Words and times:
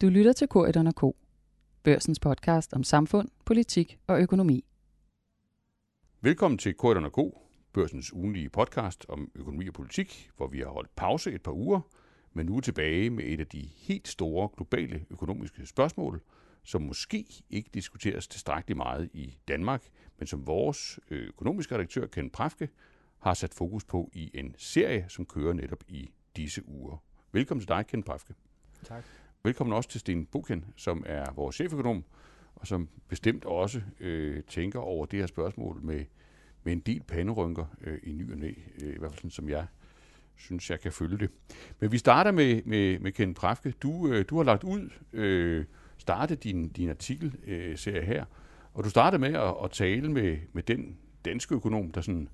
Du 0.00 0.08
lytter 0.08 0.32
til 0.32 0.48
K1 0.54 0.90
K, 0.90 1.16
børsens 1.82 2.20
podcast 2.20 2.72
om 2.72 2.84
samfund, 2.84 3.28
politik 3.44 3.98
og 4.06 4.20
økonomi. 4.20 4.64
Velkommen 6.20 6.58
til 6.58 6.74
K1 6.82 7.08
K, 7.08 7.34
børsens 7.72 8.12
ugenlige 8.12 8.48
podcast 8.48 9.06
om 9.08 9.30
økonomi 9.34 9.68
og 9.68 9.74
politik, 9.74 10.30
hvor 10.36 10.46
vi 10.46 10.58
har 10.58 10.66
holdt 10.66 10.96
pause 10.96 11.32
et 11.32 11.42
par 11.42 11.52
uger, 11.52 11.80
men 12.32 12.46
nu 12.46 12.56
er 12.56 12.60
tilbage 12.60 13.10
med 13.10 13.24
et 13.24 13.40
af 13.40 13.46
de 13.46 13.68
helt 13.76 14.08
store 14.08 14.48
globale 14.56 15.06
økonomiske 15.10 15.66
spørgsmål, 15.66 16.22
som 16.64 16.82
måske 16.82 17.26
ikke 17.50 17.70
diskuteres 17.74 18.28
tilstrækkeligt 18.28 18.76
meget 18.76 19.10
i 19.12 19.38
Danmark, 19.48 19.88
men 20.18 20.26
som 20.26 20.46
vores 20.46 21.00
økonomiske 21.10 21.74
redaktør 21.74 22.06
Ken 22.06 22.30
Prafke 22.30 22.68
har 23.18 23.34
sat 23.34 23.54
fokus 23.54 23.84
på 23.84 24.10
i 24.12 24.30
en 24.34 24.54
serie, 24.58 25.04
som 25.08 25.26
kører 25.26 25.52
netop 25.52 25.84
i 25.88 26.10
disse 26.36 26.68
uger. 26.68 26.96
Velkommen 27.32 27.60
til 27.60 27.68
dig, 27.68 27.86
Ken 27.86 28.02
Prafke. 28.02 28.34
Tak. 28.84 29.04
Velkommen 29.44 29.76
også 29.76 29.88
til 29.88 30.00
Sten 30.00 30.26
Buken, 30.26 30.64
som 30.76 31.04
er 31.06 31.32
vores 31.32 31.56
cheføkonom, 31.56 32.04
og 32.54 32.66
som 32.66 32.88
bestemt 33.08 33.44
også 33.44 33.80
øh, 34.00 34.42
tænker 34.42 34.78
over 34.80 35.06
det 35.06 35.18
her 35.18 35.26
spørgsmål 35.26 35.80
med, 35.82 36.04
med 36.64 36.72
en 36.72 36.80
del 36.80 37.02
panderynker 37.02 37.64
øh, 37.80 37.98
i 38.02 38.12
ny 38.12 38.32
og 38.32 38.38
næ, 38.38 38.52
øh, 38.82 38.94
i 38.94 38.98
hvert 38.98 39.10
fald 39.10 39.18
sådan, 39.18 39.30
som 39.30 39.48
jeg 39.48 39.66
synes, 40.36 40.70
jeg 40.70 40.80
kan 40.80 40.92
følge 40.92 41.18
det. 41.18 41.30
Men 41.80 41.92
vi 41.92 41.98
starter 41.98 42.30
med, 42.30 42.62
med, 42.64 42.98
med 42.98 43.12
Ken 43.12 43.34
Prafke. 43.34 43.74
Du, 43.82 44.08
øh, 44.08 44.24
du 44.28 44.36
har 44.36 44.44
lagt 44.44 44.64
ud, 44.64 44.90
øh, 45.12 45.64
startet 45.98 46.44
din, 46.44 46.68
din 46.68 46.90
artikelserie 46.90 48.00
øh, 48.00 48.06
her, 48.06 48.24
og 48.74 48.84
du 48.84 48.90
startede 48.90 49.20
med 49.20 49.34
at, 49.34 49.54
at 49.64 49.70
tale 49.70 50.12
med, 50.12 50.38
med 50.52 50.62
den 50.62 50.98
danske 51.24 51.54
økonom, 51.54 51.90
der 51.90 52.00
sådan 52.00 52.28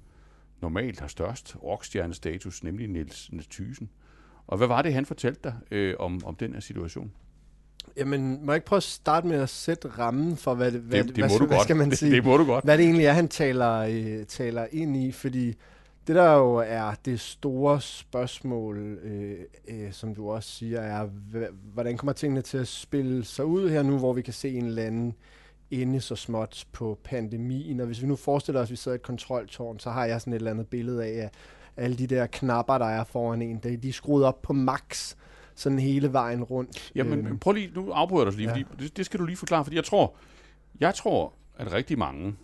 normalt 0.60 1.00
har 1.00 1.08
størst 1.08 1.56
rockstjernestatus, 1.62 2.64
nemlig 2.64 2.88
Niels, 2.88 3.32
Niels 3.32 3.46
Thyssen. 3.46 3.91
Og 4.46 4.56
hvad 4.56 4.66
var 4.66 4.82
det, 4.82 4.94
han 4.94 5.06
fortalte 5.06 5.40
dig 5.44 5.54
øh, 5.70 5.94
om, 5.98 6.20
om 6.24 6.34
den 6.34 6.52
her 6.52 6.60
situation? 6.60 7.12
Jamen, 7.96 8.46
må 8.46 8.52
jeg 8.52 8.56
ikke 8.56 8.66
prøve 8.66 8.76
at 8.76 8.82
starte 8.82 9.26
med 9.26 9.36
at 9.36 9.48
sætte 9.48 9.88
rammen 9.88 10.36
for, 10.36 10.55
hvad, 10.55 10.70
hvad, 10.70 11.05
det, 11.05 11.16
det 11.16 11.24
hvad, 11.24 11.46
hvad 11.46 11.60
skal 11.62 11.77
man 11.77 11.96
sige? 11.96 12.10
Det, 12.10 12.16
det 12.16 12.24
må 12.24 12.36
du 12.36 12.44
godt. 12.44 12.64
Hvad 12.64 12.78
det 12.78 12.84
egentlig 12.84 13.06
er, 13.06 13.12
han 13.12 13.28
taler, 13.28 13.72
øh, 13.72 14.27
taler 14.27 14.66
ind 14.72 14.96
i, 14.96 15.12
fordi 15.12 15.54
det 16.06 16.16
der 16.16 16.32
jo 16.32 16.54
er 16.54 16.94
det 17.04 17.20
store 17.20 17.80
spørgsmål, 17.80 18.78
øh, 18.78 19.38
øh, 19.69 19.92
som 19.92 20.14
du 20.14 20.30
også 20.30 20.50
siger, 20.50 20.80
er, 20.80 21.08
hvordan 21.74 21.97
kommer 21.97 22.12
tingene 22.12 22.42
til 22.42 22.58
at 22.58 22.69
spille 22.69 23.24
sig 23.24 23.44
ud 23.44 23.70
her 23.70 23.82
nu, 23.82 23.98
hvor 23.98 24.12
vi 24.12 24.22
kan 24.22 24.32
se 24.32 24.50
en 24.50 24.64
eller 24.64 24.82
anden 24.82 25.14
ende 25.70 26.00
så 26.00 26.16
småt 26.16 26.66
på 26.72 26.98
pandemien. 27.04 27.80
Og 27.80 27.86
hvis 27.86 28.02
vi 28.02 28.06
nu 28.06 28.16
forestiller 28.16 28.60
os, 28.60 28.66
at 28.66 28.70
vi 28.70 28.76
sidder 28.76 28.94
i 28.94 28.98
et 28.98 29.02
kontroltårn, 29.02 29.78
så 29.78 29.91
har 29.91 30.04
jeg 30.04 30.20
sådan 30.20 30.32
et 30.32 30.36
eller 30.36 30.50
andet 30.50 30.66
billede 30.66 31.04
af, 31.04 31.24
at 31.24 31.32
alle 31.77 31.97
de 31.97 32.06
der 32.06 32.27
knapper, 32.27 32.78
der 32.78 32.86
er 32.86 33.05
foran 33.05 33.42
en, 33.42 33.58
de, 33.58 33.89
er 33.89 33.92
skruet 33.92 34.25
op 34.25 34.42
på 34.42 34.53
max 34.53 35.14
sådan 35.55 35.78
hele 35.78 36.12
vejen 36.12 36.42
rundt. 36.42 36.92
Jamen, 36.94 37.27
øhm. 37.27 37.39
prøv 37.39 37.53
lige, 37.53 37.70
nu 37.75 37.91
afbryder 37.91 38.25
jeg 38.25 38.33
dig 38.33 38.39
lige, 38.39 38.48
ja. 38.48 38.64
fordi 38.70 38.84
det, 38.84 38.97
det 38.97 39.06
skal 39.06 39.20
du 39.20 39.25
lige 39.25 39.36
forklare, 39.36 39.64
fordi 39.64 39.77
jeg 39.77 39.84
tror, 39.84 40.14
jeg 40.81 40.94
tror, 40.94 41.33
at 41.56 41.72
rigtig 41.72 41.98
mange 41.98 42.36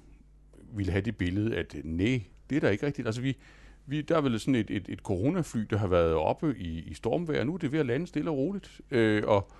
vil 0.72 0.91
have 0.91 1.00
det 1.00 1.17
billede, 1.17 1.56
at 1.56 1.77
nej, 1.84 2.22
det 2.50 2.56
er 2.56 2.61
da 2.61 2.69
ikke 2.69 2.87
rigtigt. 2.87 3.06
Altså 3.06 3.20
vi, 3.20 3.37
vi, 3.87 4.00
der 4.00 4.17
er 4.17 4.20
vel 4.20 4.41
sådan 4.41 4.55
et, 4.55 4.70
et, 4.70 4.87
et 4.89 4.98
coronafly, 4.98 5.61
der 5.70 5.78
har 5.78 5.87
været 5.87 6.15
oppe 6.15 6.55
i, 6.59 6.78
i 6.78 6.94
stormvejr, 6.94 7.44
nu 7.44 7.55
er 7.55 7.59
det 7.59 7.72
ved 7.72 7.81
at 7.81 7.87
lande 7.87 8.06
stille 8.06 8.31
og 8.31 8.37
roligt. 8.37 8.81
Øh, 8.91 9.22
og 9.27 9.50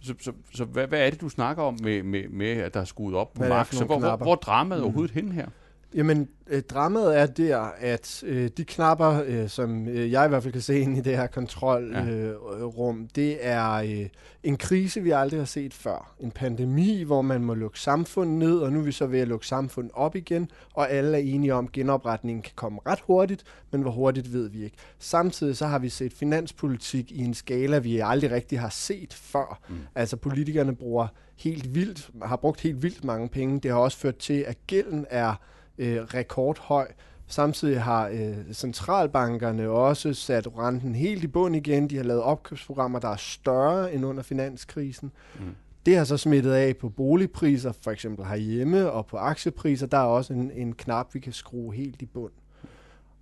så, 0.00 0.14
så, 0.20 0.32
så 0.54 0.64
hvad, 0.64 0.86
hvad 0.86 1.06
er 1.06 1.10
det, 1.10 1.20
du 1.20 1.28
snakker 1.28 1.62
om 1.62 1.78
med, 1.82 2.02
med, 2.02 2.28
med 2.28 2.50
at 2.50 2.74
der 2.74 2.80
er 2.80 2.84
skruet 2.84 3.14
op 3.14 3.34
på 3.34 3.42
max? 3.44 3.74
Så 3.74 3.84
hvor, 3.84 3.98
hvor, 3.98 4.16
hvor 4.16 4.34
dramaet 4.34 4.80
mm. 4.80 4.84
overhovedet 4.84 5.14
hen 5.14 5.32
her? 5.32 5.48
Jamen, 5.94 6.28
øh, 6.46 6.62
dramaet 6.62 7.18
er 7.18 7.26
der, 7.26 7.58
at 7.78 8.22
øh, 8.26 8.50
de 8.56 8.64
knapper, 8.64 9.22
øh, 9.26 9.48
som 9.48 9.88
øh, 9.88 10.12
jeg 10.12 10.24
i 10.24 10.28
hvert 10.28 10.42
fald 10.42 10.52
kan 10.52 10.62
se 10.62 10.80
ind 10.80 10.96
i 10.96 11.00
det 11.00 11.16
her 11.16 11.26
kontrolrum, 11.26 13.00
ja. 13.00 13.04
øh, 13.04 13.08
det 13.14 13.46
er 13.46 13.72
øh, 13.72 14.06
en 14.42 14.56
krise, 14.56 15.00
vi 15.00 15.10
aldrig 15.10 15.40
har 15.40 15.44
set 15.44 15.74
før. 15.74 16.14
En 16.20 16.30
pandemi, 16.30 17.02
hvor 17.02 17.22
man 17.22 17.44
må 17.44 17.54
lukke 17.54 17.80
samfundet 17.80 18.38
ned, 18.38 18.58
og 18.58 18.72
nu 18.72 18.78
er 18.78 18.82
vi 18.82 18.92
så 18.92 19.06
ved 19.06 19.20
at 19.20 19.28
lukke 19.28 19.46
samfundet 19.46 19.92
op 19.94 20.16
igen, 20.16 20.50
og 20.74 20.90
alle 20.90 21.16
er 21.16 21.22
enige 21.22 21.54
om, 21.54 21.64
at 21.64 21.72
genopretningen 21.72 22.42
kan 22.42 22.52
komme 22.56 22.80
ret 22.86 23.00
hurtigt, 23.00 23.44
men 23.70 23.82
hvor 23.82 23.90
hurtigt 23.90 24.32
ved 24.32 24.48
vi 24.48 24.64
ikke. 24.64 24.76
Samtidig 24.98 25.56
så 25.56 25.66
har 25.66 25.78
vi 25.78 25.88
set 25.88 26.12
finanspolitik 26.12 27.12
i 27.12 27.18
en 27.18 27.34
skala, 27.34 27.78
vi 27.78 27.98
aldrig 27.98 28.30
rigtig 28.30 28.60
har 28.60 28.68
set 28.68 29.14
før. 29.14 29.60
Mm. 29.68 29.76
Altså 29.94 30.16
politikerne 30.16 30.76
bruger 30.76 31.06
helt 31.36 31.74
vildt, 31.74 32.10
har 32.22 32.36
brugt 32.36 32.60
helt 32.60 32.82
vildt 32.82 33.04
mange 33.04 33.28
penge. 33.28 33.60
Det 33.60 33.70
har 33.70 33.78
også 33.78 33.98
ført 33.98 34.16
til, 34.16 34.44
at 34.48 34.66
gælden 34.66 35.06
er 35.10 35.34
øh, 35.80 36.02
rekordhøj. 36.02 36.88
Samtidig 37.26 37.82
har 37.82 38.08
øh, 38.08 38.52
centralbankerne 38.52 39.68
også 39.68 40.14
sat 40.14 40.48
renten 40.58 40.94
helt 40.94 41.24
i 41.24 41.26
bund 41.26 41.56
igen. 41.56 41.90
De 41.90 41.96
har 41.96 42.04
lavet 42.04 42.22
opkøbsprogrammer, 42.22 42.98
der 42.98 43.08
er 43.08 43.16
større 43.16 43.94
end 43.94 44.06
under 44.06 44.22
finanskrisen. 44.22 45.12
Mm. 45.38 45.54
Det 45.86 45.96
har 45.96 46.04
så 46.04 46.16
smittet 46.16 46.52
af 46.52 46.76
på 46.76 46.88
boligpriser, 46.88 47.72
for 47.82 47.90
eksempel 47.90 48.24
herhjemme, 48.24 48.90
og 48.90 49.06
på 49.06 49.16
aktiepriser. 49.16 49.86
Der 49.86 49.98
er 49.98 50.02
også 50.02 50.32
en, 50.32 50.50
en 50.50 50.72
knap, 50.72 51.14
vi 51.14 51.20
kan 51.20 51.32
skrue 51.32 51.74
helt 51.74 52.02
i 52.02 52.06
bund. 52.06 52.32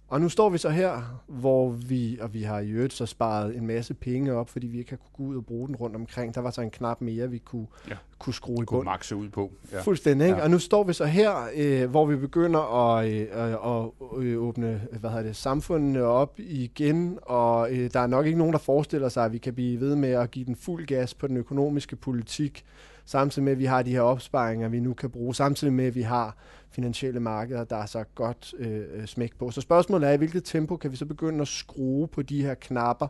Og 0.09 0.21
nu 0.21 0.29
står 0.29 0.49
vi 0.49 0.59
så 0.59 0.69
her, 0.69 1.21
hvor 1.27 1.71
vi, 1.71 2.19
og 2.21 2.35
vi 2.35 2.43
har 2.43 2.61
i 2.61 2.71
øvrigt 2.71 2.93
så 2.93 3.07
sparet 3.07 3.57
en 3.57 3.67
masse 3.67 3.95
penge 3.95 4.33
op, 4.33 4.51
fordi 4.51 4.67
vi 4.67 4.79
ikke 4.79 4.91
har 4.91 4.97
kunne 4.97 5.27
gå 5.27 5.33
ud 5.33 5.37
og 5.37 5.47
bruge 5.47 5.69
den 5.69 5.77
rundt 5.77 5.97
omkring. 5.97 6.35
Der 6.35 6.41
var 6.41 6.51
så 6.51 6.61
en 6.61 6.71
knap 6.71 7.01
mere, 7.01 7.31
vi 7.31 7.39
kunne, 7.39 7.67
ja. 7.91 7.95
kunne 8.19 8.35
skrue 8.35 8.55
i 8.55 8.57
bund. 8.57 8.67
Kunne 8.67 8.85
makse 8.85 9.17
ud 9.17 9.29
på. 9.29 9.53
Ja. 9.73 9.81
Fuldstændig, 9.81 10.27
ikke? 10.27 10.39
Ja. 10.39 10.45
Og 10.45 10.51
nu 10.51 10.59
står 10.59 10.85
vi 10.85 10.93
så 10.93 11.05
her, 11.05 11.49
øh, 11.55 11.91
hvor 11.91 12.07
vi 12.07 12.17
begynder 12.17 12.91
at, 12.97 13.09
øh, 13.09 13.27
at 13.33 13.91
øh, 14.23 14.43
åbne 14.43 14.81
hvad 15.01 15.11
hedder 15.11 15.25
det, 15.25 15.37
samfundene 15.37 16.03
op 16.03 16.35
igen, 16.39 17.19
og 17.23 17.73
øh, 17.73 17.91
der 17.93 18.01
er 18.01 18.07
nok 18.07 18.27
ikke 18.27 18.39
nogen, 18.39 18.53
der 18.53 18.59
forestiller 18.59 19.09
sig, 19.09 19.25
at 19.25 19.33
vi 19.33 19.39
kan 19.39 19.55
blive 19.55 19.81
ved 19.81 19.97
med 19.97 20.11
at 20.11 20.31
give 20.31 20.45
den 20.45 20.57
fuld 20.57 20.87
gas 20.87 21.15
på 21.15 21.27
den 21.27 21.37
økonomiske 21.37 21.97
politik, 21.97 22.65
samtidig 23.09 23.45
med, 23.45 23.53
at 23.53 23.59
vi 23.59 23.65
har 23.65 23.83
de 23.83 23.91
her 23.91 24.01
opsparinger, 24.01 24.69
vi 24.69 24.81
nu 24.81 24.95
kan 24.95 25.11
bruge, 25.11 25.35
samtidig 25.35 25.73
med, 25.73 25.85
at 25.85 25.95
vi 25.95 26.03
har 26.03 26.37
finansielle 26.71 27.21
markeder, 27.21 27.65
der 27.65 27.77
er 27.77 27.87
så 27.87 28.05
godt 28.15 28.55
øh, 28.59 29.07
smæk 29.07 29.37
på. 29.39 29.51
Så 29.51 29.61
spørgsmålet 29.61 30.09
er, 30.09 30.13
i 30.13 30.17
hvilket 30.17 30.45
tempo 30.45 30.77
kan 30.77 30.91
vi 30.91 30.97
så 30.97 31.07
begynde 31.07 31.41
at 31.41 31.49
skrue 31.49 32.09
på 32.09 32.23
de 32.23 32.43
her 32.43 32.55
knapper 32.55 33.09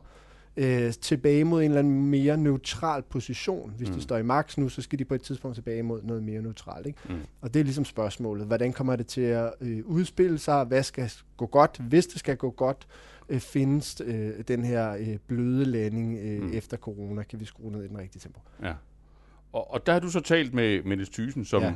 øh, 0.57 0.93
tilbage 0.93 1.45
mod 1.45 1.63
en 1.63 1.71
eller 1.71 1.79
anden 1.79 2.07
mere 2.07 2.37
neutral 2.37 3.03
position. 3.03 3.73
Hvis 3.77 3.89
mm. 3.89 3.95
de 3.95 4.01
står 4.01 4.17
i 4.17 4.23
max 4.23 4.59
nu, 4.59 4.69
så 4.69 4.83
skal 4.83 4.99
de 4.99 5.05
på 5.05 5.15
et 5.15 5.23
tidspunkt 5.23 5.55
tilbage 5.55 5.83
mod 5.83 6.03
noget 6.03 6.23
mere 6.23 6.43
neutralt. 6.43 6.87
Ikke? 6.87 6.99
Mm. 7.09 7.15
Og 7.41 7.55
det 7.55 7.61
er 7.61 7.65
ligesom 7.65 7.85
spørgsmålet. 7.85 8.47
Hvordan 8.47 8.73
kommer 8.73 8.97
det 8.97 9.07
til 9.07 9.21
at 9.21 9.53
øh, 9.61 9.83
udspille 9.85 10.39
sig? 10.39 10.65
Hvad 10.65 10.83
skal 10.83 11.13
gå 11.37 11.47
godt? 11.47 11.81
Hvis 11.89 12.07
det 12.07 12.19
skal 12.19 12.37
gå 12.37 12.51
godt, 12.51 12.87
øh, 13.29 13.41
findes 13.41 14.03
øh, 14.05 14.31
den 14.49 14.65
her 14.65 14.93
øh, 14.93 15.17
bløde 15.27 15.65
landing 15.65 16.19
øh, 16.19 16.43
mm. 16.43 16.53
efter 16.53 16.77
corona? 16.77 17.23
Kan 17.23 17.41
vi 17.41 17.45
skrue 17.45 17.73
ned 17.73 17.85
i 17.85 17.89
den 17.89 17.99
rigtige 17.99 18.21
tempo? 18.21 18.41
Ja. 18.63 18.73
Og, 19.53 19.73
og 19.73 19.87
der 19.87 19.93
har 19.93 20.01
du 20.01 20.11
så 20.11 20.21
talt 20.21 20.55
med 20.55 20.83
Mette 20.83 21.07
Thyssen, 21.13 21.45
som... 21.45 21.63
Ja 21.63 21.75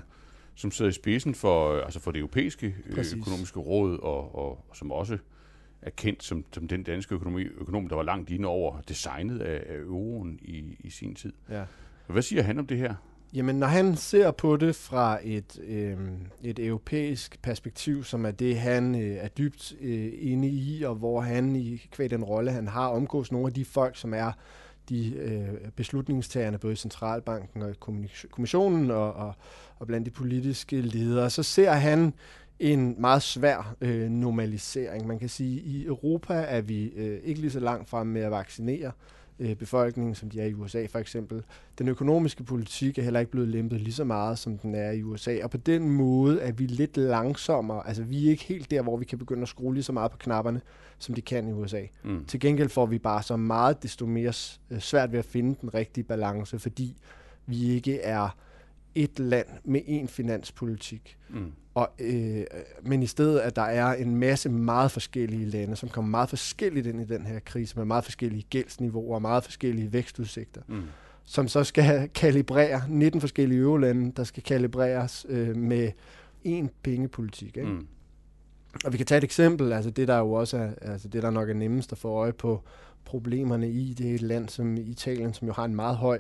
som 0.55 0.71
sidder 0.71 0.91
i 0.91 0.95
spidsen 0.95 1.35
for, 1.35 1.81
altså 1.81 2.01
for 2.01 2.11
det 2.11 2.19
europæiske 2.19 2.75
øh, 2.87 2.95
Præcis. 2.95 3.15
økonomiske 3.19 3.61
råd, 3.61 3.99
og, 3.99 4.35
og, 4.35 4.65
og 4.69 4.77
som 4.77 4.93
også 4.93 5.19
er 5.83 5.91
kendt 5.91 6.23
som, 6.23 6.45
som 6.53 6.69
den 6.69 6.83
danske 6.83 7.15
økonomi, 7.15 7.43
økonom, 7.43 7.89
der 7.89 7.97
var 7.97 8.03
langt 8.03 8.31
inde 8.31 8.49
over 8.49 8.81
designet 8.81 9.41
af, 9.41 9.63
af 9.75 9.79
euroen 9.79 10.39
i, 10.43 10.77
i 10.81 10.91
sin 10.91 11.15
tid. 11.15 11.33
Ja. 11.51 11.63
Hvad 12.07 12.23
siger 12.23 12.43
han 12.43 12.59
om 12.59 12.67
det 12.67 12.79
her? 12.79 12.95
Jamen, 13.35 13.57
når 13.57 13.67
han 13.67 13.97
ser 13.97 14.31
på 14.31 14.57
det 14.57 14.77
fra 14.77 15.19
et, 15.23 15.61
øh, 15.63 15.97
et 16.43 16.59
europæisk 16.59 17.43
perspektiv, 17.43 18.05
som 18.05 18.27
er 18.27 18.31
det, 18.31 18.59
han 18.59 18.95
øh, 18.95 19.17
er 19.17 19.29
dybt 19.29 19.75
øh, 19.81 20.13
inde 20.19 20.49
i, 20.49 20.83
og 20.83 20.95
hvor 20.95 21.21
han 21.21 21.57
i 21.57 21.77
kvæg 21.77 22.11
den 22.11 22.25
rolle, 22.25 22.51
han 22.51 22.69
har, 22.69 22.89
omgås 22.89 23.33
nogle 23.33 23.47
af 23.47 23.53
de 23.53 23.65
folk, 23.65 23.97
som 23.97 24.15
er 24.15 24.33
de 24.89 25.15
øh, 25.15 25.71
beslutningstagerne, 25.77 26.59
både 26.59 26.73
i 26.73 26.77
Centralbanken 26.77 27.63
og 27.63 27.71
i 27.71 27.75
kommissionen 28.31 28.91
og, 28.91 29.13
og, 29.13 29.35
og 29.79 29.87
blandt 29.87 30.07
de 30.07 30.11
politiske 30.11 30.81
ledere, 30.81 31.31
så 31.31 31.43
ser 31.43 31.73
han 31.73 32.13
en 32.59 32.95
meget 32.99 33.23
svær 33.23 33.77
øh, 33.81 34.11
normalisering. 34.11 35.07
Man 35.07 35.19
kan 35.19 35.29
sige, 35.29 35.61
at 35.61 35.67
i 35.67 35.87
Europa 35.87 36.35
er 36.35 36.61
vi 36.61 36.85
øh, 36.85 37.21
ikke 37.25 37.41
lige 37.41 37.51
så 37.51 37.61
langt 37.61 37.89
frem 37.89 38.07
med 38.07 38.21
at 38.21 38.31
vaccinere 38.31 38.87
øh, 38.87 39.22
befolkningen, 39.59 40.15
som 40.15 40.31
de 40.31 40.41
er 40.41 40.47
i 40.47 40.55
USA 40.55 40.87
for 40.87 40.99
eksempel. 40.99 41.43
Den 41.79 41.89
økonomiske 41.89 42.45
politik 42.45 42.99
er 42.99 43.03
heller 43.03 43.21
ikke 43.21 43.33
blevet 43.33 43.49
lempet 43.49 43.81
lige 43.81 43.95
så 43.95 44.05
meget, 44.05 44.39
som 44.39 44.59
den 44.59 44.75
er 44.75 44.91
i 44.91 45.03
USA, 45.03 45.39
og 45.43 45.51
på 45.51 45.57
den 45.57 45.91
måde 45.91 46.41
er 46.41 46.53
vi 46.53 46.67
lidt 46.67 46.97
langsommere. 46.97 47.89
Altså 47.89 48.03
vi 48.03 48.27
er 48.27 48.31
ikke 48.31 48.45
helt 48.45 48.71
der, 48.71 48.83
hvor 48.83 48.97
vi 48.97 49.05
kan 49.05 49.19
begynde 49.19 49.43
at 49.43 49.49
skrue 49.49 49.75
lige 49.75 49.85
så 49.85 49.93
meget 49.93 50.11
på 50.11 50.19
knapperne, 50.19 50.61
som 50.99 51.15
de 51.15 51.21
kan 51.21 51.49
i 51.49 51.53
USA. 51.53 51.83
Mm. 52.05 52.25
Til 52.25 52.41
gengæld 52.41 52.69
får 52.69 52.87
vi 52.87 52.99
bare 52.99 53.23
så 53.23 53.37
meget 53.37 53.83
desto 53.83 54.07
mere 54.07 54.33
øh, 54.71 54.81
svært 54.81 55.13
ved 55.13 55.19
at 55.19 55.25
finde 55.25 55.57
den 55.61 55.75
rigtige 55.75 56.05
balance, 56.05 56.59
fordi 56.59 56.97
vi 57.47 57.71
ikke 57.71 58.01
er 58.01 58.37
et 58.95 59.19
land 59.19 59.47
med 59.65 59.81
én 59.81 60.07
finanspolitik. 60.07 61.19
Mm. 61.31 61.53
Og, 61.75 61.91
øh, 61.99 62.45
men 62.83 63.03
i 63.03 63.07
stedet, 63.07 63.39
at 63.39 63.57
der 63.57 63.63
er 63.63 63.95
en 63.95 64.17
masse 64.17 64.49
meget 64.49 64.91
forskellige 64.91 65.45
lande, 65.45 65.77
som 65.77 65.89
kommer 65.89 66.11
meget 66.11 66.29
forskelligt 66.29 66.87
ind 66.87 67.01
i 67.01 67.05
den 67.05 67.27
her 67.27 67.39
krise, 67.39 67.77
med 67.77 67.85
meget 67.85 68.05
forskellige 68.05 68.43
gældsniveauer 68.51 69.15
og 69.15 69.23
meget 69.23 69.45
forskellige 69.45 69.93
vækstudsigter, 69.93 70.61
mm. 70.69 70.83
som 71.25 71.49
så 71.49 71.65
skal 71.65 72.09
kalibrere 72.15 72.83
19 72.89 73.21
forskellige 73.21 73.61
øvelande, 73.61 74.13
der 74.17 74.25
skal 74.25 74.43
kalibreres 74.43 75.27
øh, 75.29 75.57
med 75.57 75.91
én 76.47 76.69
pengepolitik. 76.83 77.57
Ikke? 77.57 77.69
Mm. 77.69 77.87
Og 78.85 78.93
vi 78.93 78.97
kan 78.97 79.07
tage 79.07 79.19
et 79.19 79.25
eksempel, 79.25 79.73
altså 79.73 79.91
det 79.91 80.09
der 80.09 80.19
jo 80.19 80.33
også 80.33 80.57
er, 80.57 80.71
altså 80.81 81.09
det 81.09 81.23
der 81.23 81.31
nok 81.31 81.51
er 81.51 81.55
nemmest 81.55 81.93
at 81.93 81.99
få 81.99 82.09
øje 82.09 82.33
på 82.33 82.63
problemerne 83.05 83.71
i, 83.71 83.95
det 83.95 84.11
er 84.11 84.15
et 84.15 84.23
land 84.23 84.49
som 84.49 84.77
Italien, 84.77 85.35
som 85.35 85.47
jo 85.47 85.53
har 85.53 85.65
en 85.65 85.75
meget 85.75 85.97
høj 85.97 86.19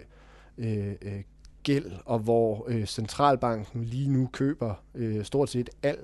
øh, 0.58 0.92
øh, 1.02 1.22
gæld, 1.62 1.92
og 2.04 2.18
hvor 2.18 2.64
øh, 2.68 2.84
centralbanken 2.86 3.84
lige 3.84 4.08
nu 4.10 4.28
køber 4.32 4.74
øh, 4.94 5.24
stort 5.24 5.50
set 5.50 5.70
al 5.82 5.96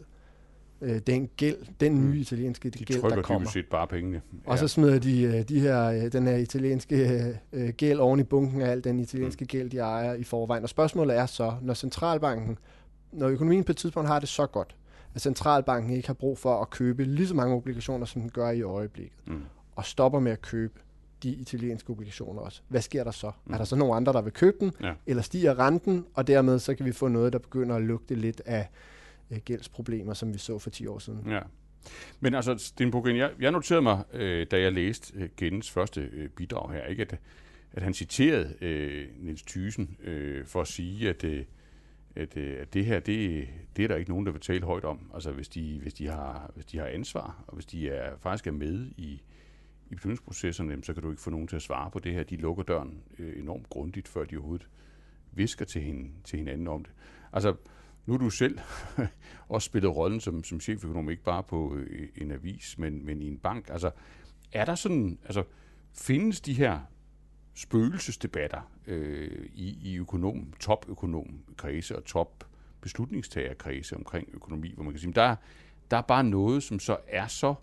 øh, 0.80 0.98
den 1.06 1.28
gæld, 1.36 1.56
den 1.80 2.00
nye 2.00 2.14
Mm. 2.14 2.20
italienske 2.20 2.70
De 2.70 2.84
gæld, 2.84 3.00
trykker 3.00 3.16
der 3.16 3.22
kommer. 3.22 3.40
dybest 3.40 3.52
set 3.52 3.66
bare 3.66 3.86
pengene. 3.86 4.20
Og 4.46 4.58
så 4.58 4.68
smider 4.68 4.98
de, 4.98 5.22
øh, 5.22 5.42
de 5.48 5.60
her, 5.60 5.84
øh, 5.84 6.12
den 6.12 6.26
her 6.26 6.36
italienske 6.36 7.24
øh, 7.52 7.68
gæld 7.68 7.98
oven 7.98 8.20
i 8.20 8.22
bunken 8.22 8.60
af 8.62 8.70
al 8.70 8.84
den 8.84 9.00
italienske 9.00 9.42
Mm. 9.44 9.46
gæld, 9.46 9.70
de 9.70 9.78
ejer 9.78 10.14
i 10.14 10.24
forvejen. 10.24 10.62
Og 10.62 10.68
spørgsmålet 10.68 11.16
er 11.16 11.26
så, 11.26 11.54
når 11.62 11.74
centralbanken, 11.74 12.58
når 13.12 13.28
økonomien 13.28 13.64
på 13.64 13.72
et 13.72 13.76
tidspunkt 13.76 14.08
har 14.08 14.18
det 14.20 14.28
så 14.28 14.46
godt, 14.46 14.76
at 15.14 15.20
centralbanken 15.20 15.92
ikke 15.96 16.06
har 16.08 16.14
brug 16.14 16.38
for 16.38 16.60
at 16.60 16.70
købe 16.70 17.04
lige 17.04 17.26
så 17.28 17.34
mange 17.34 17.54
obligationer, 17.56 18.06
som 18.06 18.22
den 18.22 18.30
gør 18.30 18.50
i 18.50 18.62
øjeblikket, 18.62 19.18
Mm. 19.26 19.42
og 19.76 19.84
stopper 19.84 20.18
med 20.20 20.32
at 20.32 20.42
købe 20.42 20.80
de 21.22 21.28
italienske 21.30 21.90
obligationer 21.90 22.40
også. 22.42 22.62
Hvad 22.68 22.80
sker 22.80 23.04
der 23.04 23.10
så? 23.10 23.30
Mm. 23.46 23.52
Er 23.52 23.58
der 23.58 23.64
så 23.64 23.76
nogle 23.76 23.94
andre, 23.94 24.12
der 24.12 24.22
vil 24.22 24.32
købe 24.32 24.56
den, 24.60 24.72
Ja. 24.82 24.92
eller 25.06 25.22
stiger 25.22 25.58
renten, 25.58 26.06
og 26.14 26.26
dermed 26.26 26.58
så 26.58 26.74
kan 26.74 26.86
vi 26.86 26.92
få 26.92 27.08
noget, 27.08 27.32
der 27.32 27.38
begynder 27.38 27.76
at 27.76 27.82
lugte 27.82 28.14
lidt 28.14 28.42
af 28.46 28.68
øh, 29.30 29.38
gældsproblemer, 29.38 30.14
som 30.14 30.32
vi 30.34 30.38
så 30.38 30.58
for 30.58 30.70
10 30.70 30.86
år 30.86 30.98
siden. 30.98 31.30
Ja. 31.30 31.40
Men 32.20 32.34
altså, 32.34 32.54
Sten 32.58 32.90
Bogen, 32.90 33.16
jeg, 33.16 33.30
jeg 33.40 33.52
noterede 33.52 33.82
mig, 33.82 34.02
øh, 34.12 34.46
da 34.50 34.60
jeg 34.60 34.72
læste 34.72 35.12
øh, 35.16 35.28
Gens 35.36 35.70
første 35.70 36.00
øh, 36.12 36.28
bidrag 36.28 36.72
her, 36.72 36.84
ikke, 36.84 37.02
at, 37.02 37.16
at 37.72 37.82
han 37.82 37.94
citerede 37.94 38.54
øh, 38.60 39.08
Niels 39.20 39.42
Thyssen 39.42 39.96
øh, 40.04 40.46
for 40.46 40.60
at 40.60 40.68
sige, 40.68 41.08
at, 41.08 41.24
øh, 41.24 41.44
at, 42.16 42.36
øh, 42.36 42.56
at 42.60 42.74
det 42.74 42.84
her, 42.86 43.00
det, 43.00 43.48
det 43.76 43.84
er 43.84 43.88
der 43.88 43.96
ikke 43.96 44.10
nogen, 44.10 44.26
der 44.26 44.32
vil 44.32 44.40
tale 44.40 44.64
højt 44.64 44.84
om. 44.84 45.10
Altså, 45.14 45.32
hvis 45.32 45.48
de, 45.48 45.78
hvis 45.82 45.94
de, 45.94 46.06
har, 46.06 46.50
hvis 46.54 46.64
de 46.66 46.78
har 46.78 46.86
ansvar, 46.86 47.44
og 47.46 47.54
hvis 47.54 47.66
de 47.66 47.88
er, 47.88 48.12
faktisk 48.20 48.46
er 48.46 48.52
med 48.52 48.86
i, 48.96 49.22
i 49.90 49.94
beslutningsprocesserne, 49.94 50.84
så 50.84 50.94
kan 50.94 51.02
du 51.02 51.10
ikke 51.10 51.22
få 51.22 51.30
nogen 51.30 51.48
til 51.48 51.56
at 51.56 51.62
svare 51.62 51.90
på 51.90 51.98
det 51.98 52.12
her. 52.12 52.22
De 52.22 52.36
lukker 52.36 52.62
døren 52.62 53.02
øh, 53.18 53.38
enormt 53.38 53.68
grundigt, 53.68 54.08
før 54.08 54.24
de 54.24 54.36
overhovedet 54.36 54.68
visker 55.32 55.64
til, 55.64 55.82
hin, 55.82 56.12
til 56.24 56.38
hinanden 56.38 56.68
om 56.68 56.84
det. 56.84 56.92
Altså, 57.32 57.56
nu 58.06 58.14
er 58.14 58.18
du 58.18 58.30
selv 58.30 58.58
også 59.48 59.66
spillet 59.66 59.96
rollen 59.96 60.20
som, 60.20 60.44
som 60.44 60.60
cheføkonom, 60.60 61.10
ikke 61.10 61.22
bare 61.22 61.42
på 61.42 61.74
øh, 61.74 62.08
en 62.16 62.30
avis, 62.30 62.78
men, 62.78 63.06
men 63.06 63.22
i 63.22 63.26
en 63.26 63.38
bank. 63.38 63.70
Altså, 63.70 63.90
er 64.52 64.64
der 64.64 64.74
sådan, 64.74 65.18
altså, 65.24 65.44
findes 65.94 66.40
de 66.40 66.54
her 66.54 66.80
spøgelsesdebatter 67.54 68.72
øh, 68.86 69.48
i, 69.54 69.78
i 69.82 69.98
økonom, 69.98 70.52
topøkonom 70.60 71.44
kredse 71.56 71.96
og 71.96 72.04
top 72.04 72.44
beslutningstagerkredse 72.80 73.96
omkring 73.96 74.28
økonomi, 74.32 74.72
hvor 74.74 74.84
man 74.84 74.92
kan 74.92 75.00
sige, 75.00 75.12
der, 75.12 75.36
der 75.90 75.96
er 75.96 76.02
bare 76.02 76.24
noget, 76.24 76.62
som 76.62 76.78
så 76.78 76.96
er 77.08 77.26
så, 77.26 77.54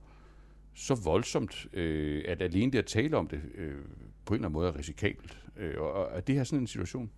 så 0.75 0.95
voldsomt, 0.95 1.67
øh, 1.73 2.23
at 2.27 2.41
alene 2.41 2.71
det 2.71 2.79
at 2.79 2.85
tale 2.85 3.17
om 3.17 3.27
det 3.27 3.41
øh, 3.55 3.75
på 4.25 4.33
en 4.33 4.35
eller 4.35 4.47
anden 4.47 4.53
måde 4.53 4.67
er 4.67 4.77
risikabelt. 4.77 5.37
Øh, 5.57 5.73
og, 5.77 5.93
og 5.93 6.17
er 6.17 6.21
det 6.21 6.35
her 6.35 6.43
sådan 6.43 6.59
en 6.59 6.67
situation? 6.67 7.11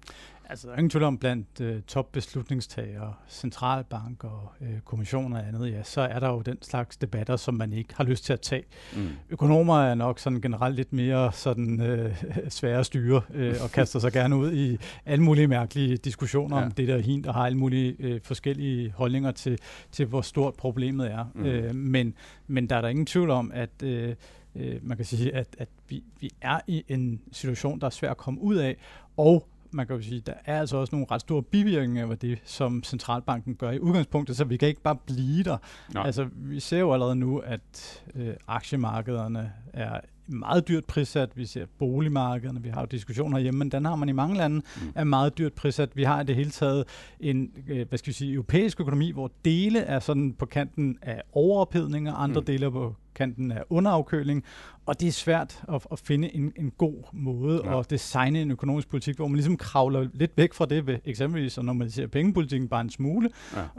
Altså, 0.50 0.68
der 0.68 0.74
er 0.74 0.78
ingen 0.78 0.90
tvivl 0.90 1.04
om, 1.04 1.18
blandt 1.18 1.62
øh, 1.62 1.82
topbeslutningstagere, 1.82 3.14
centralbanker, 3.30 4.56
øh, 4.62 4.80
kommissioner 4.86 5.40
og 5.42 5.48
andet, 5.48 5.72
ja, 5.72 5.84
så 5.84 6.02
er 6.02 6.20
der 6.20 6.30
jo 6.30 6.42
den 6.42 6.58
slags 6.62 6.98
debatter, 6.98 7.36
som 7.36 7.54
man 7.54 7.74
ikke 7.74 7.94
har 7.96 8.04
lyst 8.04 8.26
til 8.26 8.34
at 8.34 8.42
tage. 8.42 8.64
Mm. 8.96 9.08
Økonomer 9.30 9.80
er 9.80 9.96
nok 9.96 10.20
sådan 10.20 10.42
generelt 10.42 10.76
lidt 10.76 10.94
mere 10.94 11.32
sådan 11.34 11.82
øh, 11.82 12.24
svære 12.50 12.80
at 12.80 12.86
styre, 12.86 13.22
øh, 13.34 13.56
og 13.64 13.72
kaster 13.72 14.00
sig 14.00 14.12
gerne 14.12 14.36
ud 14.38 14.54
i 14.54 14.78
alle 15.06 15.24
mulige 15.24 15.48
mærkelige 15.48 15.98
diskussioner 15.98 16.58
Ja. 16.58 16.66
om 16.66 16.72
det 16.72 16.88
der 16.88 16.98
hint, 17.00 17.28
og 17.28 17.34
har 17.34 17.46
alle 17.46 17.58
mulige 17.58 17.96
øh, 18.00 18.22
forskellige 18.24 18.92
holdninger 18.92 19.32
til, 19.32 19.60
til, 19.92 20.06
hvor 20.06 20.22
stort 20.22 20.54
problemet 20.54 21.12
er. 21.12 21.26
Mm. 21.36 21.46
Øh, 21.46 21.76
men, 21.76 22.14
men 22.48 22.68
der 22.70 22.76
er 22.76 22.82
der 22.82 22.88
ingen 22.88 23.06
tvivl 23.06 23.30
om, 23.30 23.52
at 23.54 23.84
øh, 23.84 24.16
øh, 24.56 24.76
man 24.82 24.98
kan 24.98 25.06
sige, 25.06 25.36
at, 25.36 25.48
at 25.58 25.70
vi, 25.90 26.04
vi 26.20 26.32
er 26.42 26.60
i 26.68 26.84
en 26.88 27.22
situation, 27.32 27.80
der 27.80 27.86
er 27.86 27.90
svær 27.90 28.12
at 28.12 28.18
komme 28.18 28.42
ud 28.42 28.56
af, 28.56 28.78
og 29.18 29.48
man 29.72 29.88
kan 29.88 29.96
jo 29.96 30.02
sige, 30.02 30.22
der 30.22 30.34
er 30.46 30.60
altså 30.60 30.78
også 30.78 30.96
nogle 30.96 31.08
ret 31.12 31.22
store 31.22 31.44
bivirkninger 31.44 32.12
af 32.12 32.18
det, 32.18 32.40
som 32.46 32.84
centralbanken 32.84 33.56
gør 33.56 33.72
i 33.72 33.80
udgangspunktet, 33.80 34.38
så 34.38 34.46
vi 34.46 34.58
kan 34.58 34.68
ikke 34.68 34.82
bare 34.82 34.96
blive 34.96 35.44
der. 35.44 35.58
Nej. 35.94 36.06
Altså, 36.06 36.28
vi 36.36 36.60
ser 36.60 36.80
jo 36.80 36.94
allerede 36.94 37.16
nu, 37.16 37.38
at 37.38 38.04
øh, 38.16 38.34
aktiemarkederne 38.48 39.54
er 39.74 40.00
meget 40.28 40.68
dyrt 40.68 40.86
prissat. 40.86 41.30
Vi 41.36 41.46
ser 41.46 41.66
boligmarkederne, 41.80 42.64
vi 42.64 42.70
har 42.70 42.82
jo 42.82 42.88
diskussioner 42.92 43.40
hjemme, 43.40 43.58
men 43.58 43.72
den 43.72 43.86
har 43.86 43.96
man 43.96 44.10
i 44.10 44.12
mange 44.12 44.36
lande, 44.38 44.56
Mm. 44.56 44.92
er 44.96 45.04
meget 45.04 45.38
dyrt 45.38 45.54
prissat. 45.54 45.90
Vi 45.96 46.04
har 46.04 46.22
i 46.22 46.24
det 46.24 46.36
hele 46.36 46.50
taget 46.50 46.84
en, 47.20 47.52
øh, 47.68 47.88
hvad 47.90 47.98
skal 47.98 48.08
vi 48.08 48.14
sige, 48.14 48.34
europæisk 48.34 48.80
økonomi, 48.82 49.12
hvor 49.12 49.32
dele 49.46 49.80
er 49.80 50.00
sådan 50.00 50.34
på 50.34 50.46
kanten 50.46 50.98
af 51.02 51.22
overophedning, 51.34 52.10
og 52.10 52.24
andre 52.24 52.42
Mm. 52.42 52.46
dele 52.46 52.66
er 52.66 52.70
på 52.70 52.96
kanten 53.16 53.52
af 53.52 53.64
underafkøling, 53.70 54.44
og 54.86 55.00
det 55.00 55.08
er 55.08 55.12
svært 55.12 55.64
at, 55.74 55.88
at 55.92 56.00
finde 56.00 56.36
en, 56.36 56.54
en 56.56 56.72
god 56.78 57.04
måde 57.14 57.62
ja. 57.66 57.80
at 57.80 57.90
designe 57.90 58.42
en 58.42 58.52
økonomisk 58.52 58.90
politik, 58.90 59.16
hvor 59.16 59.28
man 59.28 59.36
ligesom 59.36 59.58
kravler 59.58 60.08
lidt 60.14 60.32
væk 60.38 60.54
fra 60.54 60.66
det 60.66 60.88
ved 60.88 60.98
eksempelvis 61.06 61.58
at 61.58 61.66
normalisere 61.66 62.08
pengepolitikken 62.08 62.68
bare 62.70 62.82
en 62.82 62.90
smule, 62.90 63.30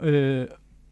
Ja. 0.01 0.07
Øh, 0.09 0.47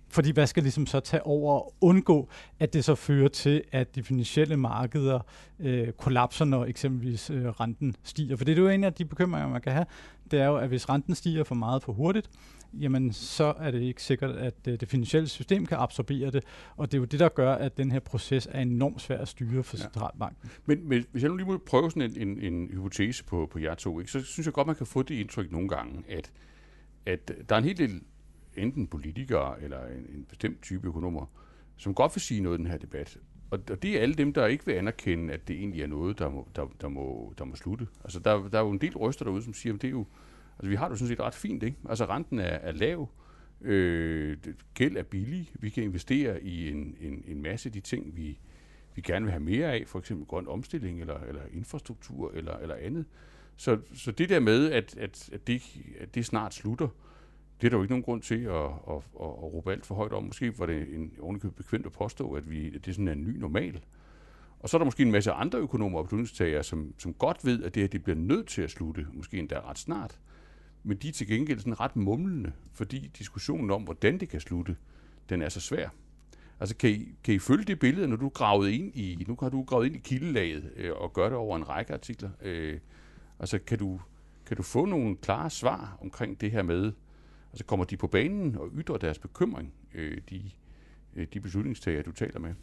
fordi 0.09 0.31
hvad 0.31 0.47
skal 0.47 0.63
ligesom 0.63 0.85
så 0.85 0.99
tage 0.99 1.23
over 1.25 1.53
og 1.53 1.73
undgå, 1.81 2.29
at 2.59 2.73
det 2.73 2.85
så 2.85 2.95
fører 2.95 3.27
til, 3.27 3.63
at 3.71 3.95
de 3.95 4.03
finansielle 4.03 4.57
markeder 4.57 5.19
øh, 5.59 5.91
kollapser, 5.91 6.45
når 6.45 6.65
eksempelvis 6.65 7.29
øh, 7.29 7.45
renten 7.45 7.95
stiger. 8.03 8.35
For 8.35 8.45
det 8.45 8.57
er 8.57 8.61
jo 8.61 8.69
en 8.69 8.83
af 8.83 8.93
de 8.93 9.05
bekymringer, 9.05 9.49
man 9.49 9.61
kan 9.61 9.71
have. 9.71 9.85
Det 10.31 10.39
er 10.39 10.45
jo, 10.45 10.57
at 10.57 10.67
hvis 10.67 10.89
renten 10.89 11.15
stiger 11.15 11.43
for 11.43 11.55
meget 11.55 11.83
for 11.83 11.93
hurtigt, 11.93 12.29
jamen 12.79 13.13
så 13.13 13.53
er 13.59 13.71
det 13.71 13.81
ikke 13.81 14.03
sikkert, 14.03 14.35
at 14.35 14.53
øh, 14.67 14.79
det 14.79 14.89
finansielle 14.89 15.27
system 15.29 15.65
kan 15.65 15.77
absorbere 15.77 16.31
det. 16.31 16.43
Og 16.77 16.91
det 16.91 16.97
er 16.97 16.99
jo 16.99 17.05
det, 17.05 17.19
der 17.19 17.29
gør, 17.29 17.53
at 17.55 17.77
den 17.77 17.91
her 17.91 17.99
proces 17.99 18.47
er 18.51 18.61
enormt 18.61 19.01
svær 19.01 19.17
at 19.17 19.27
styre 19.27 19.63
for 19.63 19.77
Ja. 19.77 19.81
centralbanken. 19.83 20.49
Men, 20.65 20.89
men 20.89 21.05
hvis 21.11 21.23
jeg 21.23 21.29
nu 21.29 21.37
lige 21.37 21.47
må 21.47 21.57
prøve 21.65 21.91
sådan 21.91 22.11
en, 22.17 22.27
en, 22.27 22.53
en 22.53 22.67
hypotese 22.73 23.23
på, 23.23 23.47
på 23.51 23.59
jer 23.59 23.75
to, 23.75 23.99
ikke, 23.99 24.11
så 24.11 24.21
synes 24.23 24.45
jeg 24.45 24.53
godt, 24.53 24.67
man 24.67 24.75
kan 24.75 24.85
få 24.85 25.01
det 25.03 25.15
indtryk 25.15 25.51
nogle 25.51 25.69
gange, 25.69 26.03
at, 26.09 26.31
at 27.05 27.31
der 27.49 27.55
er 27.55 27.59
en 27.59 27.65
hel 27.65 27.77
del 27.77 28.01
enten 28.57 28.87
politikere 28.87 29.63
eller 29.63 29.85
en, 29.85 30.05
en 30.15 30.25
bestemt 30.29 30.61
type 30.61 30.87
økonomer, 30.87 31.25
som 31.77 31.93
godt 31.93 32.15
vil 32.15 32.21
sige 32.21 32.41
noget 32.41 32.57
i 32.57 32.61
den 32.61 32.71
her 32.71 32.77
debat. 32.77 33.17
Og, 33.51 33.59
og 33.71 33.83
det 33.83 33.97
er 33.97 34.01
alle 34.01 34.15
dem, 34.15 34.33
der 34.33 34.45
ikke 34.45 34.65
vil 34.65 34.73
anerkende, 34.73 35.33
at 35.33 35.47
det 35.47 35.55
egentlig 35.55 35.81
er 35.81 35.87
noget, 35.87 36.19
der 36.19 36.29
må, 36.29 36.47
der, 36.55 36.67
der 36.81 36.87
må, 36.87 37.33
der 37.37 37.45
må 37.45 37.55
slutte. 37.55 37.87
Altså, 38.03 38.19
der, 38.19 38.49
der 38.49 38.59
er 38.59 38.63
jo 38.63 38.71
en 38.71 38.81
del 38.81 38.97
røster 38.97 39.25
derude, 39.25 39.43
som 39.43 39.53
siger, 39.53 39.73
at 39.73 39.81
det 39.81 39.87
er 39.87 39.91
jo, 39.91 40.05
altså, 40.57 40.69
vi 40.69 40.75
har 40.75 40.85
det 40.85 40.91
jo 40.91 40.97
sådan 40.97 41.09
set 41.09 41.19
ret 41.19 41.35
fint, 41.35 41.63
ikke? 41.63 41.77
Altså, 41.89 42.05
renten 42.05 42.39
er, 42.39 42.43
er 42.43 42.71
lav, 42.71 43.09
øh, 43.61 44.37
gæld 44.73 44.97
er 44.97 45.03
billig, 45.03 45.51
vi 45.53 45.69
kan 45.69 45.83
investere 45.83 46.43
i 46.43 46.69
en, 46.69 46.95
en, 46.99 47.23
en 47.27 47.41
masse 47.41 47.69
af 47.69 47.73
de 47.73 47.79
ting, 47.79 48.17
vi, 48.17 48.39
vi 48.95 49.01
gerne 49.01 49.25
vil 49.25 49.31
have 49.31 49.43
mere 49.43 49.73
af, 49.73 49.83
for 49.87 49.99
eksempel 49.99 50.25
grøn 50.25 50.47
omstilling 50.47 51.01
eller, 51.01 51.19
eller 51.19 51.41
infrastruktur 51.53 52.31
eller, 52.33 52.57
eller 52.57 52.75
andet. 52.75 53.05
Så, 53.55 53.79
så 53.93 54.11
det 54.11 54.29
der 54.29 54.39
med, 54.39 54.71
at, 54.71 54.97
at, 54.97 55.29
at, 55.33 55.47
det, 55.47 55.63
at 55.99 56.15
det 56.15 56.25
snart 56.25 56.53
slutter, 56.53 56.87
det 57.61 57.67
er 57.67 57.69
der 57.69 57.77
jo 57.77 57.83
ikke 57.83 57.91
nogen 57.91 58.03
grund 58.03 58.21
til 58.21 58.43
at, 58.43 58.65
at, 58.65 58.95
at, 58.95 59.01
at 59.21 59.53
råbe 59.53 59.71
alt 59.71 59.85
for 59.85 59.95
højt 59.95 60.11
om. 60.11 60.23
Måske 60.23 60.59
var 60.59 60.65
det 60.65 60.95
en 60.95 61.11
ovenikøbet 61.19 61.55
bekvemt 61.55 61.85
at 61.85 61.91
påstå, 61.91 62.33
at, 62.33 62.49
vi, 62.49 62.75
at 62.75 62.85
det 62.85 62.95
sådan 62.95 63.07
er 63.07 63.11
en 63.11 63.23
ny 63.23 63.37
normal. 63.37 63.81
Og 64.59 64.69
så 64.69 64.77
er 64.77 64.79
der 64.79 64.85
måske 64.85 65.03
en 65.03 65.11
masse 65.11 65.31
andre 65.31 65.59
økonomer 65.59 65.99
og 65.99 66.05
beslutningstagere, 66.05 66.63
som, 66.63 66.93
som 66.97 67.13
godt 67.13 67.45
ved, 67.45 67.63
at 67.63 67.75
det 67.75 67.83
her 67.83 67.87
det 67.87 68.03
bliver 68.03 68.17
nødt 68.17 68.47
til 68.47 68.61
at 68.61 68.71
slutte, 68.71 69.07
måske 69.13 69.39
endda 69.39 69.59
ret 69.69 69.77
snart. 69.77 70.19
Men 70.83 70.97
de 70.97 71.07
er 71.07 71.11
til 71.11 71.27
gengæld 71.27 71.59
sådan 71.59 71.79
ret 71.79 71.95
mumlende, 71.95 72.51
fordi 72.73 73.11
diskussionen 73.17 73.71
om, 73.71 73.83
hvordan 73.83 74.19
det 74.19 74.29
kan 74.29 74.39
slutte, 74.39 74.75
den 75.29 75.41
er 75.41 75.49
så 75.49 75.59
svær. 75.59 75.89
Altså 76.59 76.75
kan 76.75 76.89
I, 76.89 77.15
kan 77.23 77.33
I 77.33 77.39
følge 77.39 77.63
det 77.63 77.79
billede, 77.79 78.07
når 78.07 78.15
du 78.15 78.29
gravet 78.29 78.69
ind 78.69 78.95
i, 78.95 79.25
nu 79.27 79.37
har 79.39 79.49
du 79.49 79.63
gravet 79.63 79.85
ind 79.85 79.95
i 79.95 79.99
kildelaget 79.99 80.71
øh, 80.75 80.91
og 80.95 81.13
gør 81.13 81.29
det 81.29 81.37
over 81.37 81.55
en 81.55 81.69
række 81.69 81.93
artikler. 81.93 82.29
Øh, 82.41 82.79
altså 83.39 83.59
kan 83.59 83.77
du, 83.77 83.99
kan 84.45 84.57
du 84.57 84.63
få 84.63 84.85
nogle 84.85 85.15
klare 85.15 85.49
svar 85.49 85.97
omkring 86.01 86.41
det 86.41 86.51
her 86.51 86.63
med, 86.63 86.91
altså 87.51 87.65
kommer 87.65 87.85
de 87.85 87.97
på 87.97 88.07
banen 88.07 88.55
og 88.57 88.69
ytrer 88.77 88.97
deres 88.97 89.19
bekymring, 89.19 89.73
øh, 89.95 90.17
de, 90.29 90.41
øh, 91.15 91.27
de 91.33 91.39
beslutningstagere, 91.39 92.03
du 92.03 92.11
taler 92.11 92.39
med? 92.39 92.53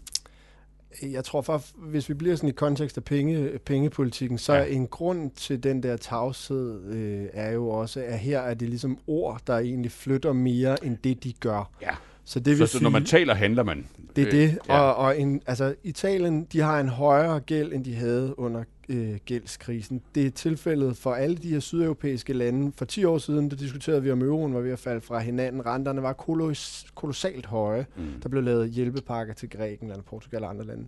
Jeg 1.02 1.24
tror, 1.24 1.42
for, 1.42 1.62
hvis 1.76 2.08
vi 2.08 2.14
bliver 2.14 2.36
sådan 2.36 2.48
i 2.48 2.52
kontekst 2.52 2.96
af 2.96 3.04
penge, 3.04 3.58
pengepolitikken, 3.58 4.38
så 4.38 4.52
Ja. 4.54 4.60
ja. 4.60 4.66
en 4.66 4.86
grund 4.86 5.30
til 5.30 5.62
den 5.62 5.82
der 5.82 5.96
tavshed 5.96 6.84
øh, 6.84 7.26
er 7.32 7.50
jo 7.50 7.68
også, 7.68 8.00
at 8.00 8.18
her 8.18 8.40
er 8.40 8.54
det 8.54 8.68
ligesom 8.68 8.98
ord, 9.06 9.40
der 9.46 9.58
egentlig 9.58 9.90
flytter 9.92 10.32
mere 10.32 10.84
end 10.84 10.96
det, 11.04 11.24
de 11.24 11.32
gør. 11.32 11.70
Ja. 11.82 11.94
Så 12.24 12.40
det 12.40 12.56
Så, 12.56 12.58
vil 12.58 12.68
så 12.68 12.72
sige, 12.72 12.82
når 12.82 12.90
man 12.90 13.04
taler, 13.04 13.34
handler 13.34 13.62
man. 13.62 13.86
det 14.16 14.22
er 14.22 14.26
Øh, 14.26 14.32
det. 14.32 14.58
ja. 14.68 14.78
Og, 14.80 14.96
og 14.96 15.20
en, 15.20 15.42
altså, 15.46 15.74
Italien, 15.82 16.44
de 16.44 16.60
har 16.60 16.80
en 16.80 16.88
højere 16.88 17.40
gæld, 17.40 17.72
end 17.72 17.84
de 17.84 17.94
havde 17.94 18.38
under 18.38 18.64
øh, 18.88 19.16
gældskrisen. 19.24 20.00
Det 20.14 20.26
er 20.26 20.30
tilfældet 20.30 20.96
for 20.96 21.12
alle 21.14 21.36
de 21.36 21.48
her 21.48 21.60
sydeuropæiske 21.60 22.32
lande. 22.32 22.72
For 22.76 22.84
10 22.84 23.04
år 23.04 23.18
siden, 23.18 23.50
der 23.50 23.56
diskuterede 23.56 24.02
vi, 24.02 24.10
om 24.10 24.22
euroen 24.22 24.54
var 24.54 24.60
ved 24.60 24.70
at 24.72 24.78
falde 24.78 25.00
fra 25.00 25.18
hinanden. 25.18 25.66
Renterne 25.66 26.02
var 26.02 26.12
kolos, 26.12 26.86
kolossalt 26.94 27.46
høje. 27.46 27.86
Mm. 27.96 28.04
Der 28.22 28.28
blev 28.28 28.42
lavet 28.42 28.70
hjælpepakker 28.70 29.34
til 29.34 29.50
Grækenland, 29.50 30.02
Portugal 30.02 30.44
og 30.44 30.50
andre 30.50 30.64
lande. 30.66 30.84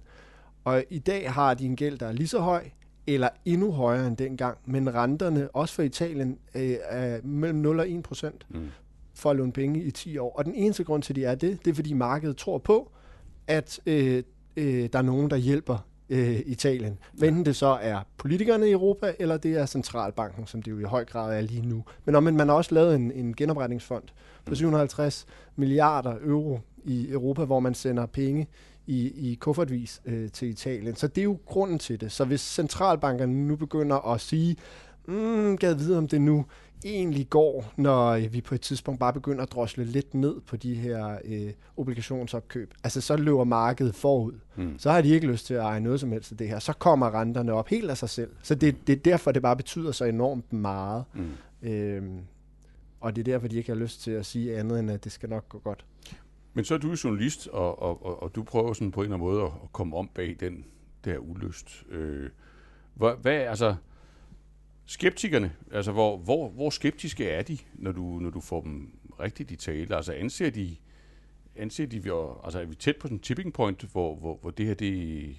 Og 0.64 0.84
i 0.90 0.98
dag 0.98 1.32
har 1.32 1.54
de 1.54 1.64
en 1.64 1.76
gæld, 1.76 1.98
der 1.98 2.06
er 2.06 2.12
lige 2.12 2.28
så 2.28 2.38
høj, 2.40 2.64
eller 3.06 3.28
endnu 3.44 3.72
højere 3.72 4.06
end 4.06 4.16
dengang. 4.16 4.58
Men 4.64 4.94
renterne, 4.94 5.48
også 5.48 5.74
for 5.74 5.82
Italien, 5.82 6.38
øh, 6.54 6.74
er 6.88 7.18
mellem 7.24 7.58
0 7.58 7.80
og 7.80 7.90
1 7.90 8.02
procent 8.02 8.46
Mm. 8.50 8.60
For 9.16 9.30
at 9.30 9.36
låne 9.36 9.52
penge 9.52 9.82
i 9.82 9.90
10 9.90 10.18
år. 10.18 10.32
Og 10.38 10.44
den 10.44 10.54
eneste 10.54 10.84
grund 10.84 11.02
til, 11.02 11.12
at 11.12 11.16
de 11.16 11.24
er 11.24 11.34
det, 11.34 11.64
det 11.64 11.70
er, 11.70 11.74
fordi 11.74 11.92
markedet 11.92 12.36
tror 12.36 12.58
på, 12.58 12.90
at 13.46 13.80
øh, 13.86 14.22
øh, 14.56 14.88
der 14.92 14.98
er 14.98 15.02
nogen, 15.02 15.30
der 15.30 15.36
hjælper 15.36 15.78
øh, 16.10 16.40
Italien. 16.46 16.98
Enten 17.22 17.44
det 17.44 17.56
så 17.56 17.78
er 17.82 18.00
politikerne 18.16 18.68
i 18.68 18.72
Europa, 18.72 19.14
eller 19.18 19.36
det 19.36 19.52
er 19.52 19.66
centralbanken, 19.66 20.46
som 20.46 20.62
det 20.62 20.70
jo 20.70 20.78
i 20.78 20.82
høj 20.82 21.04
grad 21.04 21.36
er 21.36 21.40
lige 21.40 21.68
nu. 21.68 21.84
Men 22.04 22.14
om 22.14 22.22
man 22.22 22.48
har 22.48 22.56
også 22.56 22.74
lavet 22.74 22.94
en, 22.94 23.12
en 23.12 23.36
genopretningsfond 23.36 24.04
på 24.44 24.54
750 24.54 25.26
milliarder 25.56 26.14
euro 26.24 26.60
i 26.84 27.10
Europa, 27.10 27.44
hvor 27.44 27.60
man 27.60 27.74
sender 27.74 28.06
penge 28.06 28.46
i, 28.86 29.30
i 29.30 29.34
kuffertvis 29.34 30.02
øh, 30.04 30.30
til 30.30 30.48
Italien. 30.48 30.96
Så 30.96 31.06
det 31.06 31.18
er 31.18 31.24
jo 31.24 31.38
grunden 31.46 31.78
til 31.78 32.00
det. 32.00 32.12
Så 32.12 32.24
hvis 32.24 32.40
centralbankerne 32.40 33.46
nu 33.48 33.56
begynder 33.56 34.12
at 34.12 34.20
sige, 34.20 34.56
mm, 35.08 35.56
gad 35.56 35.74
vide 35.74 35.98
om 35.98 36.08
det 36.08 36.20
nu 36.20 36.44
egentlig 36.84 37.30
går, 37.30 37.72
når 37.76 38.28
vi 38.28 38.40
på 38.40 38.54
et 38.54 38.60
tidspunkt 38.60 39.00
bare 39.00 39.12
begynder 39.12 39.42
at 39.42 39.52
drosle 39.52 39.84
lidt 39.84 40.14
ned 40.14 40.40
på 40.40 40.56
de 40.56 40.74
her 40.74 41.18
øh, 41.24 41.52
obligationsopkøb. 41.76 42.74
Altså 42.84 43.00
så 43.00 43.16
løber 43.16 43.44
markedet 43.44 43.94
forud. 43.94 44.32
Mm. 44.56 44.78
Så 44.78 44.90
har 44.90 45.00
de 45.00 45.08
ikke 45.08 45.26
lyst 45.26 45.46
til 45.46 45.54
at 45.54 45.60
eje 45.60 45.80
noget 45.80 46.00
som 46.00 46.12
helst 46.12 46.32
af 46.32 46.38
det 46.38 46.48
her. 46.48 46.58
Så 46.58 46.72
kommer 46.72 47.20
renterne 47.20 47.52
op 47.52 47.68
helt 47.68 47.90
af 47.90 47.96
sig 47.96 48.10
selv. 48.10 48.30
Så 48.42 48.54
det, 48.54 48.86
det 48.86 48.92
er 48.92 48.96
derfor, 48.96 49.32
det 49.32 49.42
bare 49.42 49.56
betyder 49.56 49.92
så 49.92 50.04
enormt 50.04 50.52
meget. 50.52 51.04
Mm. 51.14 51.68
Øhm, 51.68 52.20
og 53.00 53.16
det 53.16 53.28
er 53.28 53.32
derfor, 53.32 53.48
de 53.48 53.56
ikke 53.56 53.72
har 53.72 53.78
lyst 53.78 54.02
til 54.02 54.10
at 54.10 54.26
sige 54.26 54.58
andet, 54.58 54.78
end 54.78 54.90
at 54.90 55.04
det 55.04 55.12
skal 55.12 55.28
nok 55.28 55.48
gå 55.48 55.58
godt. 55.58 55.84
Men 56.54 56.64
så 56.64 56.74
er 56.74 56.78
du 56.78 56.96
journalist, 57.04 57.48
og, 57.48 57.82
og, 57.82 58.06
og, 58.06 58.22
og 58.22 58.34
du 58.34 58.42
prøver 58.42 58.72
sådan 58.72 58.90
på 58.90 59.00
en 59.00 59.04
eller 59.04 59.16
anden 59.16 59.28
måde 59.28 59.42
at, 59.42 59.50
at 59.64 59.72
komme 59.72 59.96
om 59.96 60.08
bag 60.14 60.36
den 60.40 60.64
der 61.04 61.18
ulyst. 61.18 61.84
Øh, 61.90 62.30
hvad, 62.94 63.12
hvad, 63.22 63.32
altså, 63.32 63.74
skeptikerne, 64.86 65.52
altså 65.72 65.92
hvor, 65.92 66.16
hvor, 66.16 66.48
hvor 66.48 66.70
skeptiske 66.70 67.30
er 67.30 67.42
de, 67.42 67.58
når 67.74 67.92
du, 67.92 68.02
når 68.02 68.30
du 68.30 68.40
får 68.40 68.60
dem 68.60 68.98
rigtigt 69.20 69.50
i 69.50 69.56
tale? 69.56 69.96
Altså 69.96 70.12
anser 70.12 70.50
de, 70.50 70.76
anser 71.56 71.86
de 71.86 71.96
altså 72.44 72.60
er 72.60 72.64
vi 72.64 72.74
tæt 72.74 72.96
på 72.96 73.06
sådan 73.06 73.16
en 73.16 73.22
tipping 73.22 73.52
point, 73.52 73.82
hvor, 73.82 74.16
hvor, 74.16 74.36
hvor 74.36 74.50
det 74.50 74.66
her 74.66 74.74
det 74.74 75.36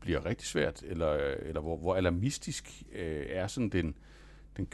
bliver 0.00 0.26
rigtig 0.26 0.46
svært, 0.46 0.82
eller, 0.82 1.12
eller 1.14 1.60
hvor, 1.60 1.76
hvor 1.76 1.96
alarmistisk 1.96 2.82
øh, 2.92 3.26
er 3.28 3.46
sådan 3.46 3.68
den, 3.68 3.94
den 4.56 4.66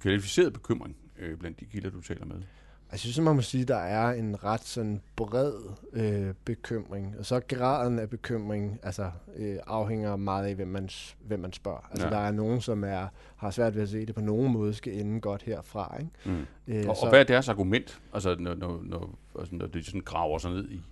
kvalificerede 0.00 0.50
bekymring 0.50 0.96
øh, 1.18 1.38
blandt 1.38 1.60
de 1.60 1.64
kilder, 1.64 1.90
du 1.90 2.00
taler 2.00 2.24
med? 2.24 2.42
Jeg 2.92 3.00
synes, 3.00 3.20
man 3.20 3.36
må 3.36 3.42
sige, 3.42 3.62
at 3.62 3.68
der 3.68 3.76
er 3.76 4.12
en 4.12 4.44
ret 4.44 4.64
sådan 4.64 5.00
bred 5.16 5.52
øh, 5.92 6.34
bekymring. 6.44 7.14
Og 7.18 7.26
så 7.26 7.40
graden 7.48 7.98
af 7.98 8.10
bekymring 8.10 8.80
altså, 8.82 9.10
øh, 9.36 9.56
afhænger 9.66 10.16
meget 10.16 10.46
af, 10.46 10.54
hvem 10.54 10.68
man, 10.68 10.88
hvem 11.26 11.40
man 11.40 11.52
spørger. 11.52 11.88
Altså, 11.90 12.06
ja. 12.06 12.12
der 12.12 12.18
er 12.18 12.30
nogen, 12.30 12.60
som 12.60 12.84
er, 12.84 13.06
har 13.36 13.50
svært 13.50 13.74
ved 13.74 13.82
at 13.82 13.88
se 13.88 14.06
det 14.06 14.14
på 14.14 14.20
nogen 14.20 14.52
måde 14.52 14.74
skal 14.74 15.00
ende 15.00 15.20
godt 15.20 15.42
herfra. 15.42 15.96
Ikke? 16.00 16.10
Mm. 16.24 16.46
Øh, 16.66 16.88
og, 16.88 16.96
så, 16.96 17.02
og 17.02 17.08
hvad 17.08 17.20
er 17.20 17.24
deres 17.24 17.48
argument, 17.48 18.00
altså, 18.14 18.36
når, 18.38 18.54
når, 18.54 18.80
når, 18.84 19.18
altså, 19.38 19.54
når 19.54 19.66
det 19.66 19.86
sådan 19.86 20.00
graver 20.00 20.38
sig 20.38 20.50
ned 20.50 20.68
i, 20.70 20.82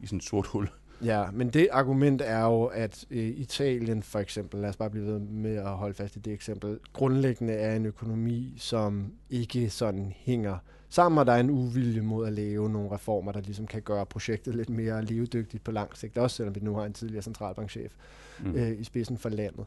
i 0.00 0.06
sådan 0.06 0.16
et 0.16 0.24
sort 0.24 0.46
hul? 0.46 0.68
Ja, 1.04 1.30
men 1.32 1.50
det 1.50 1.68
argument 1.72 2.22
er 2.22 2.44
jo, 2.44 2.64
at 2.64 3.04
øh, 3.10 3.28
Italien 3.28 4.02
for 4.02 4.18
eksempel, 4.18 4.60
lad 4.60 4.68
os 4.68 4.76
bare 4.76 4.90
blive 4.90 5.06
ved 5.06 5.18
med 5.18 5.56
at 5.56 5.70
holde 5.70 5.94
fast 5.94 6.16
i 6.16 6.18
det 6.18 6.32
eksempel, 6.32 6.78
grundlæggende 6.92 7.52
er 7.52 7.76
en 7.76 7.86
økonomi, 7.86 8.54
som 8.56 9.12
ikke 9.30 9.70
sådan 9.70 10.12
hænger 10.16 10.58
sammen, 10.90 11.18
og 11.18 11.26
der 11.26 11.32
er 11.32 11.40
en 11.40 11.50
uvilje 11.50 12.00
mod 12.00 12.26
at 12.26 12.32
lave 12.32 12.70
nogle 12.70 12.90
reformer, 12.90 13.32
der 13.32 13.40
ligesom 13.40 13.66
kan 13.66 13.82
gøre 13.82 14.06
projektet 14.06 14.54
lidt 14.54 14.70
mere 14.70 15.04
levedygtigt 15.04 15.64
på 15.64 15.72
lang 15.72 15.96
sigt, 15.96 16.18
også 16.18 16.36
selvom 16.36 16.54
vi 16.54 16.60
nu 16.60 16.74
har 16.74 16.84
en 16.84 16.92
tidligere 16.92 17.22
centralbankchef 17.22 17.92
mm. 18.44 18.54
øh, 18.54 18.80
i 18.80 18.84
spidsen 18.84 19.18
for 19.18 19.28
landet. 19.28 19.66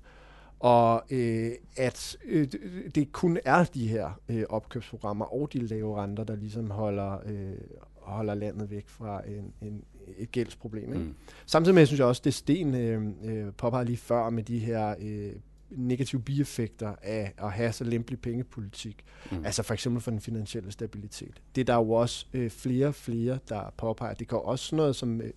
Og 0.59 1.03
øh, 1.09 1.51
at 1.77 2.17
øh, 2.25 2.47
det 2.95 3.11
kun 3.11 3.37
er 3.45 3.63
de 3.63 3.87
her 3.87 4.19
øh, 4.29 4.43
opkøbsprogrammer 4.49 5.25
og 5.25 5.53
de 5.53 5.59
lave 5.59 6.03
renter, 6.03 6.23
der 6.23 6.35
ligesom 6.35 6.69
holder, 6.69 7.17
øh, 7.25 7.57
holder 7.95 8.35
landet 8.35 8.71
væk 8.71 8.89
fra 8.89 9.21
en, 9.27 9.53
en, 9.67 9.83
et 10.17 10.31
gældsproblem. 10.31 10.93
Ikke? 10.93 11.05
Mm. 11.05 11.15
Samtidig 11.45 11.75
med, 11.75 11.85
synes 11.85 11.99
jeg 11.99 12.07
også, 12.07 12.21
det 12.25 12.33
Sten 12.33 12.75
øh, 12.75 13.07
øh, 13.23 13.53
påpeger 13.57 13.83
lige 13.83 13.97
før 13.97 14.29
med 14.29 14.43
de 14.43 14.59
her 14.59 14.95
øh, 14.99 15.31
negative 15.77 16.21
bieffekter 16.21 16.95
af 17.01 17.33
at 17.37 17.51
have 17.51 17.71
så 17.71 17.83
lempelig 17.83 18.19
pengepolitik. 18.19 19.05
Mm. 19.31 19.45
Altså 19.45 19.63
for 19.63 19.73
eksempel 19.73 20.01
for 20.01 20.11
den 20.11 20.19
finansielle 20.19 20.71
stabilitet. 20.71 21.41
Det 21.55 21.61
er 21.61 21.65
der 21.65 21.75
jo 21.75 21.91
også 21.91 22.25
øh, 22.33 22.49
flere 22.49 22.87
og 22.87 22.95
flere, 22.95 23.39
der 23.49 23.73
påpeger. 23.77 24.13
Det 24.13 24.27
kan 24.27 24.37
også 24.37 24.75
noget 24.75 24.95
som... 24.95 25.21
Øh, 25.21 25.31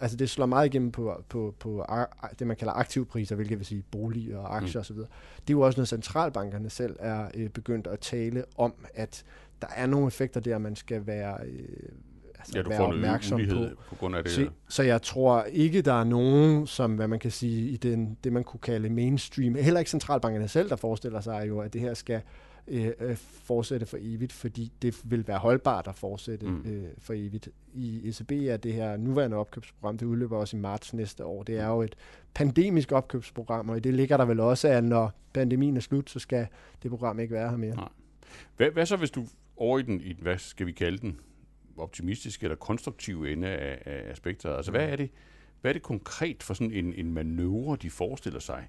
altså 0.00 0.16
det 0.16 0.30
slår 0.30 0.46
meget 0.46 0.66
igennem 0.66 0.92
på, 0.92 1.24
på, 1.28 1.54
på 1.58 1.86
det, 2.38 2.46
man 2.46 2.56
kalder 2.56 2.72
aktivpriser, 2.72 3.36
hvilket 3.36 3.58
vil 3.58 3.66
sige 3.66 3.84
boliger 3.90 4.38
og 4.38 4.56
aktier 4.56 4.80
mm. 4.80 4.80
osv. 4.80 4.96
Det 4.96 5.06
er 5.48 5.50
jo 5.50 5.60
også 5.60 5.76
noget, 5.78 5.88
centralbankerne 5.88 6.70
selv 6.70 6.96
er 6.98 7.30
øh, 7.34 7.48
begyndt 7.48 7.86
at 7.86 8.00
tale 8.00 8.44
om, 8.56 8.74
at 8.94 9.24
der 9.62 9.68
er 9.76 9.86
nogle 9.86 10.06
effekter 10.06 10.40
der, 10.40 10.58
man 10.58 10.76
skal 10.76 11.06
være... 11.06 11.38
Øh, 11.46 11.88
altså 12.42 12.58
ja, 12.58 12.62
du 12.62 12.68
være 12.68 12.78
får 12.78 12.86
opmærksom 12.86 13.40
på. 13.50 13.66
på 13.88 13.94
grund 13.94 14.16
af 14.16 14.24
det. 14.24 14.32
Så, 14.32 14.48
så 14.68 14.82
jeg 14.82 15.02
tror 15.02 15.42
ikke, 15.42 15.82
der 15.82 16.00
er 16.00 16.04
nogen, 16.04 16.66
som 16.66 16.94
hvad 16.94 17.08
man 17.08 17.18
kan 17.18 17.30
sige, 17.30 17.70
i 17.70 17.76
den, 17.76 18.18
det 18.24 18.32
man 18.32 18.44
kunne 18.44 18.60
kalde 18.60 18.90
mainstream, 18.90 19.54
heller 19.54 19.80
ikke 19.80 19.90
centralbankerne 19.90 20.48
selv, 20.48 20.68
der 20.68 20.76
forestiller 20.76 21.20
sig 21.20 21.48
jo, 21.48 21.60
at 21.60 21.72
det 21.72 21.80
her 21.80 21.94
skal 21.94 22.20
øh, 22.68 22.90
øh, 23.00 23.16
fortsætte 23.16 23.86
for 23.86 23.96
evigt, 24.00 24.32
fordi 24.32 24.72
det 24.82 25.00
vil 25.04 25.28
være 25.28 25.38
holdbart 25.38 25.88
at 25.88 25.94
fortsætte 25.94 26.46
mm. 26.46 26.62
øh, 26.66 26.88
for 26.98 27.12
evigt. 27.12 27.48
I 27.74 28.08
ECB 28.08 28.32
er 28.32 28.56
det 28.56 28.72
her 28.72 28.96
nuværende 28.96 29.36
opkøbsprogram, 29.36 29.98
det 29.98 30.06
udløber 30.06 30.36
også 30.36 30.56
i 30.56 30.60
marts 30.60 30.94
næste 30.94 31.24
år. 31.24 31.42
Det 31.42 31.58
er 31.58 31.66
jo 31.66 31.82
et 31.82 31.96
pandemisk 32.34 32.92
opkøbsprogram, 32.92 33.68
og 33.68 33.76
i 33.76 33.80
det 33.80 33.94
ligger 33.94 34.16
der 34.16 34.24
vel 34.24 34.40
også, 34.40 34.68
at 34.68 34.84
når 34.84 35.12
pandemien 35.32 35.76
er 35.76 35.80
slut, 35.80 36.10
så 36.10 36.18
skal 36.18 36.46
det 36.82 36.90
program 36.90 37.18
ikke 37.18 37.34
være 37.34 37.50
her 37.50 37.56
mere. 37.56 37.74
Nej. 37.74 37.88
Hvad, 38.56 38.70
hvad 38.70 38.86
så, 38.86 38.96
hvis 38.96 39.10
du 39.10 39.26
over 39.56 39.78
i 39.78 39.82
den, 39.82 40.00
i, 40.00 40.16
hvad 40.20 40.38
skal 40.38 40.66
vi 40.66 40.72
kalde 40.72 40.98
den, 40.98 41.20
optimistiske 41.76 42.44
eller 42.44 42.56
konstruktive 42.56 43.32
ende 43.32 43.48
af, 43.48 43.82
af 43.86 44.10
aspekter. 44.10 44.56
Altså, 44.56 44.70
hvad 44.70 44.88
er 44.88 44.96
det, 44.96 45.10
hvad 45.60 45.70
er 45.70 45.72
det 45.72 45.82
konkret 45.82 46.42
for 46.42 46.54
sådan 46.54 46.72
en, 46.72 46.94
en 46.94 47.12
manøvre, 47.12 47.76
de 47.82 47.90
forestiller 47.90 48.40
sig, 48.40 48.68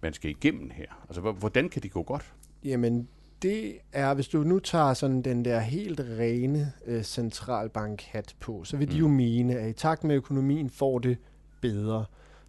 man 0.00 0.12
skal 0.12 0.30
igennem 0.30 0.70
her? 0.70 1.04
Altså, 1.08 1.20
hvordan 1.20 1.68
kan 1.68 1.82
det 1.82 1.90
gå 1.90 2.02
godt? 2.02 2.32
Jamen, 2.64 3.08
det 3.42 3.78
er, 3.92 4.14
hvis 4.14 4.28
du 4.28 4.42
nu 4.42 4.58
tager 4.58 4.94
sådan 4.94 5.22
den 5.22 5.44
der 5.44 5.60
helt 5.60 6.00
rene 6.00 6.72
øh, 6.86 7.02
centralbank-hat 7.02 8.36
på, 8.40 8.64
så 8.64 8.76
vil 8.76 8.88
de 8.88 8.94
mm. 8.94 9.00
jo 9.00 9.08
mene, 9.08 9.58
at 9.58 9.70
i 9.70 9.72
takt 9.72 10.04
med 10.04 10.16
økonomien 10.16 10.70
får 10.70 10.98
det 10.98 11.18
bedre 11.60 12.04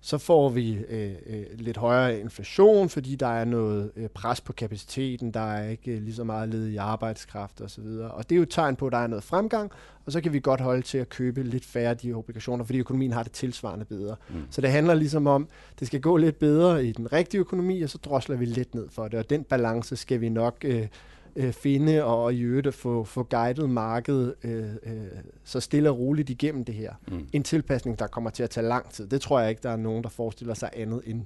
så 0.06 0.18
får 0.18 0.50
vi 0.50 0.78
øh, 0.90 1.12
øh, 1.26 1.44
lidt 1.56 1.78
højere 1.78 2.20
inflation, 2.20 2.90
fordi 2.90 3.16
der 3.16 3.28
er 3.28 3.46
noget 3.46 3.92
øh, 3.96 4.08
pres 4.08 4.42
på 4.42 4.54
kapaciteten, 4.54 5.32
der 5.32 5.40
er 5.40 5.70
ikke 5.70 5.92
øh, 5.92 6.02
lige 6.02 6.16
så 6.16 6.24
meget 6.24 6.50
led 6.50 6.68
i 6.68 6.78
arbejdskraft 6.78 7.62
osv. 7.62 7.84
Og, 7.84 8.12
og 8.12 8.30
det 8.30 8.36
er 8.36 8.38
jo 8.38 8.44
et 8.44 8.50
tegn 8.50 8.76
på, 8.76 8.86
at 8.88 8.92
der 8.92 8.98
er 8.98 9.08
noget 9.08 9.24
fremgang, 9.24 9.72
og 10.06 10.12
så 10.12 10.22
kan 10.22 10.34
vi 10.34 10.40
godt 10.40 10.62
holde 10.62 10.82
til 10.82 10.98
at 10.98 11.10
købe 11.10 11.44
lidt 11.44 11.66
færre 11.66 11.90
af 11.90 11.98
de 11.98 12.14
obligationer, 12.14 12.66
fordi 12.66 12.80
økonomien 12.80 13.12
har 13.12 13.24
det 13.24 13.32
tilsvarende 13.32 13.86
bedre. 13.86 14.16
Mm. 14.30 14.36
Så 14.50 14.62
det 14.62 14.72
handler 14.72 14.94
ligesom 14.94 15.28
om, 15.28 15.48
det 15.80 15.88
skal 15.88 16.02
gå 16.02 16.18
lidt 16.18 16.40
bedre 16.40 16.86
i 16.86 16.92
den 16.92 17.14
rigtige 17.14 17.42
økonomi, 17.42 17.82
og 17.82 17.90
så 17.90 17.98
drosler 17.98 18.36
vi 18.36 18.46
lidt 18.46 18.76
ned 18.76 18.90
for 18.90 19.08
det, 19.08 19.20
og 19.20 19.30
den 19.30 19.44
balance 19.44 19.96
skal 19.96 20.22
vi 20.22 20.30
nok... 20.30 20.56
Øh, 20.64 20.88
øh, 21.36 21.54
finde 21.54 22.04
og 22.04 22.34
i 22.34 22.42
øvrigt 22.42 22.76
få, 22.76 23.04
få 23.04 23.24
guidet 23.24 23.70
markedet 23.70 24.36
øh, 24.44 24.76
øh, 24.84 25.08
så 25.44 25.60
stille 25.60 25.90
og 25.90 26.00
roligt 26.00 26.30
igennem 26.30 26.64
det 26.64 26.76
her. 26.76 26.94
Mm. 27.08 27.28
En 27.34 27.44
tilpasning, 27.44 28.00
der 28.00 28.08
kommer 28.08 28.30
til 28.30 28.44
at 28.44 28.50
tage 28.50 28.68
lang 28.68 28.90
tid. 28.90 29.08
Det 29.08 29.22
tror 29.22 29.40
jeg 29.40 29.50
ikke, 29.50 29.64
der 29.64 29.70
er 29.70 29.76
nogen, 29.76 30.04
der 30.04 30.10
forestiller 30.10 30.54
sig 30.54 30.70
andet 30.74 31.02
end, 31.06 31.26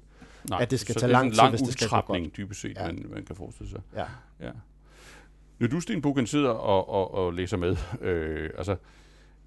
Nej, 0.50 0.62
at 0.62 0.72
det 0.72 0.80
skal 0.80 0.96
tage 0.96 1.12
lang 1.12 1.32
tid, 1.32 1.38
lang 1.38 1.50
hvis 1.50 1.62
det 1.62 1.74
skal 1.74 1.90
gå 1.90 2.14
godt. 2.14 2.38
dybest 2.38 2.62
set, 2.62 2.78
ja. 2.78 2.86
man, 2.86 3.06
man 3.10 3.26
kan 3.26 3.36
forestille 3.36 3.70
sig. 3.70 3.82
Ja. 3.96 4.06
ja. 4.40 4.52
Når 5.60 5.68
du, 5.68 5.80
Sten 5.80 6.02
Bukken, 6.02 6.28
sidder 6.28 6.50
og, 6.50 6.90
og, 6.90 7.14
og 7.14 7.34
læser 7.34 7.58
med, 7.58 7.78
øh, 8.02 8.50
altså, 8.58 8.76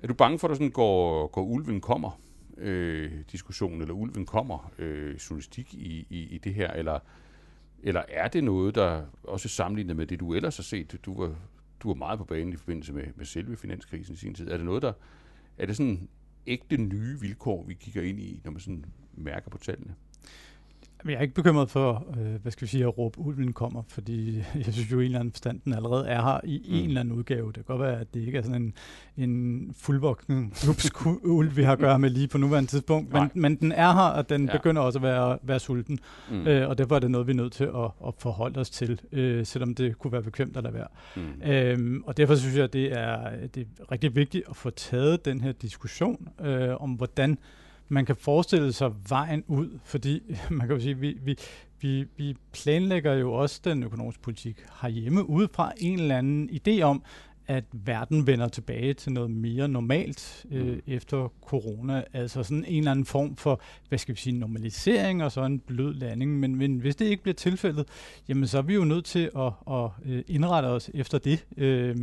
er 0.02 0.06
du 0.06 0.14
bange 0.14 0.38
for, 0.38 0.48
at 0.48 0.50
der 0.50 0.54
sådan 0.54 0.70
går, 0.70 1.26
går 1.26 1.42
ulven 1.42 1.80
kommer 1.80 2.20
øh, 2.58 3.12
diskussion, 3.32 3.80
eller 3.80 3.94
ulven 3.94 4.26
kommer 4.26 4.72
øh, 4.78 5.14
journalistik 5.14 5.74
i, 5.74 6.06
i, 6.10 6.18
i 6.18 6.38
det 6.38 6.54
her, 6.54 6.70
eller 6.70 6.98
eller 7.82 8.02
er 8.08 8.28
det 8.28 8.44
noget, 8.44 8.74
der 8.74 9.02
også 9.22 9.48
sammenlignet 9.48 9.96
med 9.96 10.06
det, 10.06 10.20
du 10.20 10.34
ellers 10.34 10.56
har 10.56 10.62
set, 10.62 11.00
du 11.06 11.20
var, 11.20 11.34
du 11.80 11.88
var 11.88 11.94
meget 11.94 12.18
på 12.18 12.24
banen 12.24 12.52
i 12.52 12.56
forbindelse 12.56 12.92
med, 12.92 13.04
med 13.16 13.24
selve 13.24 13.56
finanskrisen 13.56 14.14
i 14.14 14.16
sin 14.16 14.34
tid, 14.34 14.50
er 14.50 14.56
det 14.56 14.66
noget, 14.66 14.82
der, 14.82 14.92
er 15.58 15.66
det 15.66 15.76
sådan 15.76 16.08
ægte 16.46 16.76
nye 16.76 17.20
vilkår, 17.20 17.64
vi 17.64 17.74
kigger 17.74 18.02
ind 18.02 18.20
i, 18.20 18.40
når 18.44 18.50
man 18.50 18.60
sådan 18.60 18.84
mærker 19.14 19.50
på 19.50 19.58
tallene? 19.58 19.94
Jeg 21.04 21.14
er 21.14 21.20
ikke 21.20 21.34
bekymret 21.34 21.70
for, 21.70 22.06
øh, 22.20 22.42
hvad 22.42 22.52
skal 22.52 22.62
vi 22.62 22.70
sige, 22.70 22.84
at 22.84 22.98
råbe 22.98 23.18
ulven 23.18 23.52
kommer, 23.52 23.82
fordi 23.88 24.36
jeg 24.66 24.72
synes 24.74 24.92
jo, 24.92 25.00
i 25.00 25.00
en 25.00 25.04
eller 25.04 25.20
anden 25.20 25.32
forstand, 25.32 25.60
den 25.64 25.74
allerede 25.74 26.08
er 26.08 26.22
her 26.22 26.40
i 26.44 26.64
mm. 26.68 26.74
en 26.74 26.84
eller 26.84 27.00
anden 27.00 27.14
udgave. 27.14 27.46
Det 27.46 27.54
kan 27.54 27.64
godt 27.64 27.80
være, 27.80 28.00
at 28.00 28.14
det 28.14 28.20
ikke 28.20 28.38
er 28.38 28.42
sådan 28.42 28.62
en, 29.16 29.30
en 29.30 29.74
fuldvoksen 29.76 30.52
ulv, 31.22 31.56
vi 31.56 31.62
har 31.62 31.72
at 31.72 31.78
gøre 31.78 31.98
med 31.98 32.10
lige 32.10 32.28
på 32.28 32.38
nuværende 32.38 32.70
tidspunkt, 32.70 33.12
men, 33.12 33.30
men 33.34 33.56
den 33.56 33.72
er 33.72 33.92
her, 33.92 34.00
og 34.00 34.28
den 34.28 34.46
ja. 34.46 34.52
begynder 34.52 34.82
også 34.82 34.98
at 34.98 35.02
være, 35.02 35.38
være 35.42 35.60
sulten, 35.60 35.98
mm. 36.30 36.46
øh, 36.46 36.68
og 36.68 36.78
derfor 36.78 36.94
er 36.94 37.00
det 37.00 37.10
noget, 37.10 37.26
vi 37.26 37.32
er 37.32 37.36
nødt 37.36 37.52
til 37.52 37.64
at, 37.64 37.90
at 38.06 38.14
forholde 38.18 38.60
os 38.60 38.70
til, 38.70 39.00
øh, 39.12 39.46
selvom 39.46 39.74
det 39.74 39.98
kunne 39.98 40.12
være 40.12 40.22
bekvemt 40.22 40.56
at 40.56 40.62
lade 40.62 40.74
være. 40.74 40.88
Mm. 41.16 41.42
Øhm, 41.50 42.02
og 42.06 42.16
derfor 42.16 42.34
synes 42.34 42.56
jeg, 42.56 42.64
at 42.64 42.72
det 42.72 42.92
er, 42.92 43.46
det 43.54 43.66
er 43.80 43.92
rigtig 43.92 44.16
vigtigt 44.16 44.44
at 44.50 44.56
få 44.56 44.70
taget 44.70 45.24
den 45.24 45.40
her 45.40 45.52
diskussion 45.52 46.28
øh, 46.40 46.82
om, 46.82 46.90
hvordan 46.90 47.38
man 47.90 48.06
kan 48.06 48.16
forestille 48.16 48.72
sig 48.72 48.92
vejen 49.08 49.44
ud, 49.46 49.78
fordi 49.84 50.20
man 50.50 50.66
kan 50.66 50.76
jo 50.76 50.82
sige, 50.82 50.98
vi, 50.98 51.16
vi, 51.22 51.36
vi, 51.80 52.04
vi 52.16 52.36
planlægger 52.52 53.12
jo 53.12 53.32
også 53.32 53.60
den 53.64 53.82
økonomiske 53.82 54.22
politik 54.22 54.56
herhjemme 54.82 55.30
ud 55.30 55.48
fra 55.54 55.72
en 55.76 55.98
eller 56.00 56.18
anden 56.18 56.50
idé 56.50 56.82
om, 56.82 57.02
at 57.50 57.64
verden 57.72 58.26
vender 58.26 58.48
tilbage 58.48 58.94
til 58.94 59.12
noget 59.12 59.30
mere 59.30 59.68
normalt 59.68 60.46
øh, 60.50 60.66
Mm. 60.66 60.82
efter 60.86 61.32
corona. 61.46 62.04
Altså 62.12 62.42
sådan 62.42 62.64
en 62.68 62.78
eller 62.78 62.90
anden 62.90 63.04
form 63.04 63.36
for, 63.36 63.60
hvad 63.88 63.98
skal 63.98 64.14
vi 64.14 64.20
sige, 64.20 64.38
normalisering 64.38 65.24
og 65.24 65.32
så 65.32 65.44
en 65.44 65.58
blød 65.58 65.94
landing. 65.94 66.38
Men, 66.38 66.56
men 66.56 66.78
hvis 66.78 66.96
det 66.96 67.04
ikke 67.04 67.22
bliver 67.22 67.34
tilfældet, 67.34 67.86
jamen 68.28 68.46
så 68.46 68.58
er 68.58 68.62
vi 68.62 68.74
jo 68.74 68.84
nødt 68.84 69.04
til 69.04 69.30
at, 69.36 69.52
at 69.70 69.90
øh, 70.06 70.22
indrette 70.28 70.66
os 70.66 70.90
efter 70.94 71.18
det. 71.18 71.44
Øh, 71.56 71.96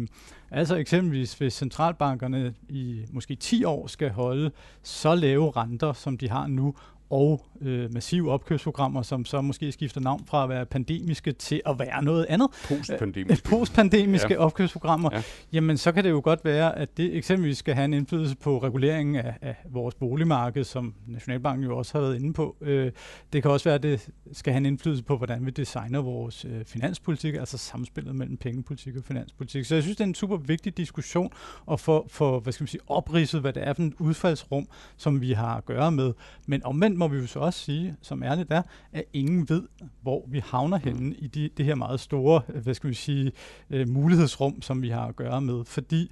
altså 0.52 0.76
eksempelvis, 0.76 1.34
hvis 1.34 1.54
centralbankerne 1.54 2.54
i 2.70 3.02
måske 3.12 3.36
10 3.36 3.64
år 3.64 3.88
skal 3.88 4.10
holde 4.10 4.52
så 4.84 5.16
lave 5.16 5.52
renter, 5.52 5.94
som 5.94 6.18
de 6.18 6.30
har 6.30 6.48
nu, 6.48 6.76
og 7.10 7.46
øh, 7.62 7.94
massive 7.94 8.32
opkøbsprogrammer, 8.32 9.02
som 9.02 9.26
så 9.26 9.42
måske 9.42 9.72
skifter 9.72 10.02
navn 10.02 10.24
fra 10.26 10.44
at 10.44 10.50
være 10.50 10.66
pandemiske 10.66 11.32
til 11.32 11.62
at 11.66 11.80
være 11.80 12.04
noget 12.04 12.26
andet. 12.30 12.48
Postpandemisk. 12.68 13.44
Postpandemiske 13.50 14.34
Ja. 14.34 14.40
opkøbsprogrammer, 14.40 15.10
Ja. 15.12 15.18
ja. 15.18 15.24
jamen 15.54 15.78
så 15.78 15.92
kan 15.92 16.04
det 16.04 16.10
jo 16.10 16.22
godt 16.24 16.46
være, 16.46 16.78
at 16.78 16.98
det 16.98 17.16
eksempelvis 17.18 17.58
skal 17.58 17.74
have 17.74 17.86
en 17.86 17.94
indflydelse 17.94 18.36
på 18.36 18.58
reguleringen 18.58 19.16
af, 19.16 19.34
af 19.42 19.56
vores 19.70 19.96
boligmarked, 19.96 20.64
som 20.64 20.94
Nationalbanken 21.08 21.64
jo 21.66 21.78
også 21.78 21.94
har 21.94 22.02
været 22.02 22.16
inde 22.16 22.34
på. 22.34 22.58
Øh, 22.62 22.92
det 23.34 23.42
kan 23.42 23.52
også 23.52 23.64
være, 23.64 23.76
at 23.76 23.84
det 23.84 24.10
skal 24.34 24.54
have 24.54 24.58
en 24.58 24.66
indflydelse 24.66 25.04
på, 25.04 25.18
hvordan 25.18 25.46
vi 25.46 25.52
designer 25.52 26.02
vores 26.02 26.46
øh, 26.46 26.66
finanspolitik, 26.66 27.36
altså 27.36 27.58
samspillet 27.58 28.16
mellem 28.16 28.38
pengepolitik 28.38 28.96
og 28.96 29.04
finanspolitik. 29.04 29.66
Så 29.66 29.76
jeg 29.76 29.84
synes, 29.84 29.98
det 29.98 30.04
er 30.04 30.08
en 30.08 30.16
super 30.16 30.38
vigtig 30.38 30.78
diskussion 30.78 31.32
at 31.72 31.80
få, 31.80 32.08
få 32.10 32.40
hvad 32.40 32.54
skal 32.54 32.64
man 32.64 32.68
sige, 32.68 32.82
opridset, 32.88 33.42
hvad 33.42 33.54
det 33.54 33.68
er 33.68 33.74
for 33.74 33.84
et 33.84 33.94
udfaldsrum, 34.00 34.68
som 34.98 35.22
vi 35.22 35.32
har 35.32 35.58
at 35.58 35.66
gøre 35.66 35.92
med. 35.92 36.14
Men 36.46 36.64
omvendt 36.66 36.97
må 36.98 37.08
vi 37.08 37.18
jo 37.18 37.28
så 37.28 37.40
også 37.40 37.60
sige, 37.60 37.96
som 38.02 38.24
ærligt 38.24 38.52
er, 38.52 38.62
at 38.92 39.04
ingen 39.14 39.50
ved, 39.50 39.64
hvor 40.02 40.26
vi 40.28 40.42
havner 40.46 40.78
henne 40.78 41.16
i 41.16 41.28
de, 41.28 41.50
det 41.58 41.66
her 41.66 41.76
meget 41.76 42.00
store, 42.00 42.42
øh, 42.50 42.64
hvad 42.64 42.74
skal 42.74 42.90
vi 42.90 42.96
sige, 42.96 43.32
øh, 43.70 43.90
mulighedsrum, 43.90 44.62
som 44.62 44.82
vi 44.82 44.90
har 44.90 45.06
at 45.06 45.16
gøre 45.16 45.42
med. 45.42 45.66
Fordi 45.66 46.12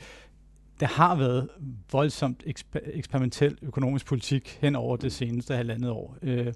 der 0.79 0.87
har 0.87 1.15
været 1.15 1.49
voldsomt 1.91 2.43
eksper- 2.47 2.89
eksperimentel 2.93 3.57
økonomisk 3.61 4.05
politik 4.05 4.57
hen 4.61 4.75
over 4.75 4.97
det 4.97 5.13
seneste 5.13 5.55
halvandet 5.55 5.89
år. 5.89 6.17
Øh, 6.21 6.53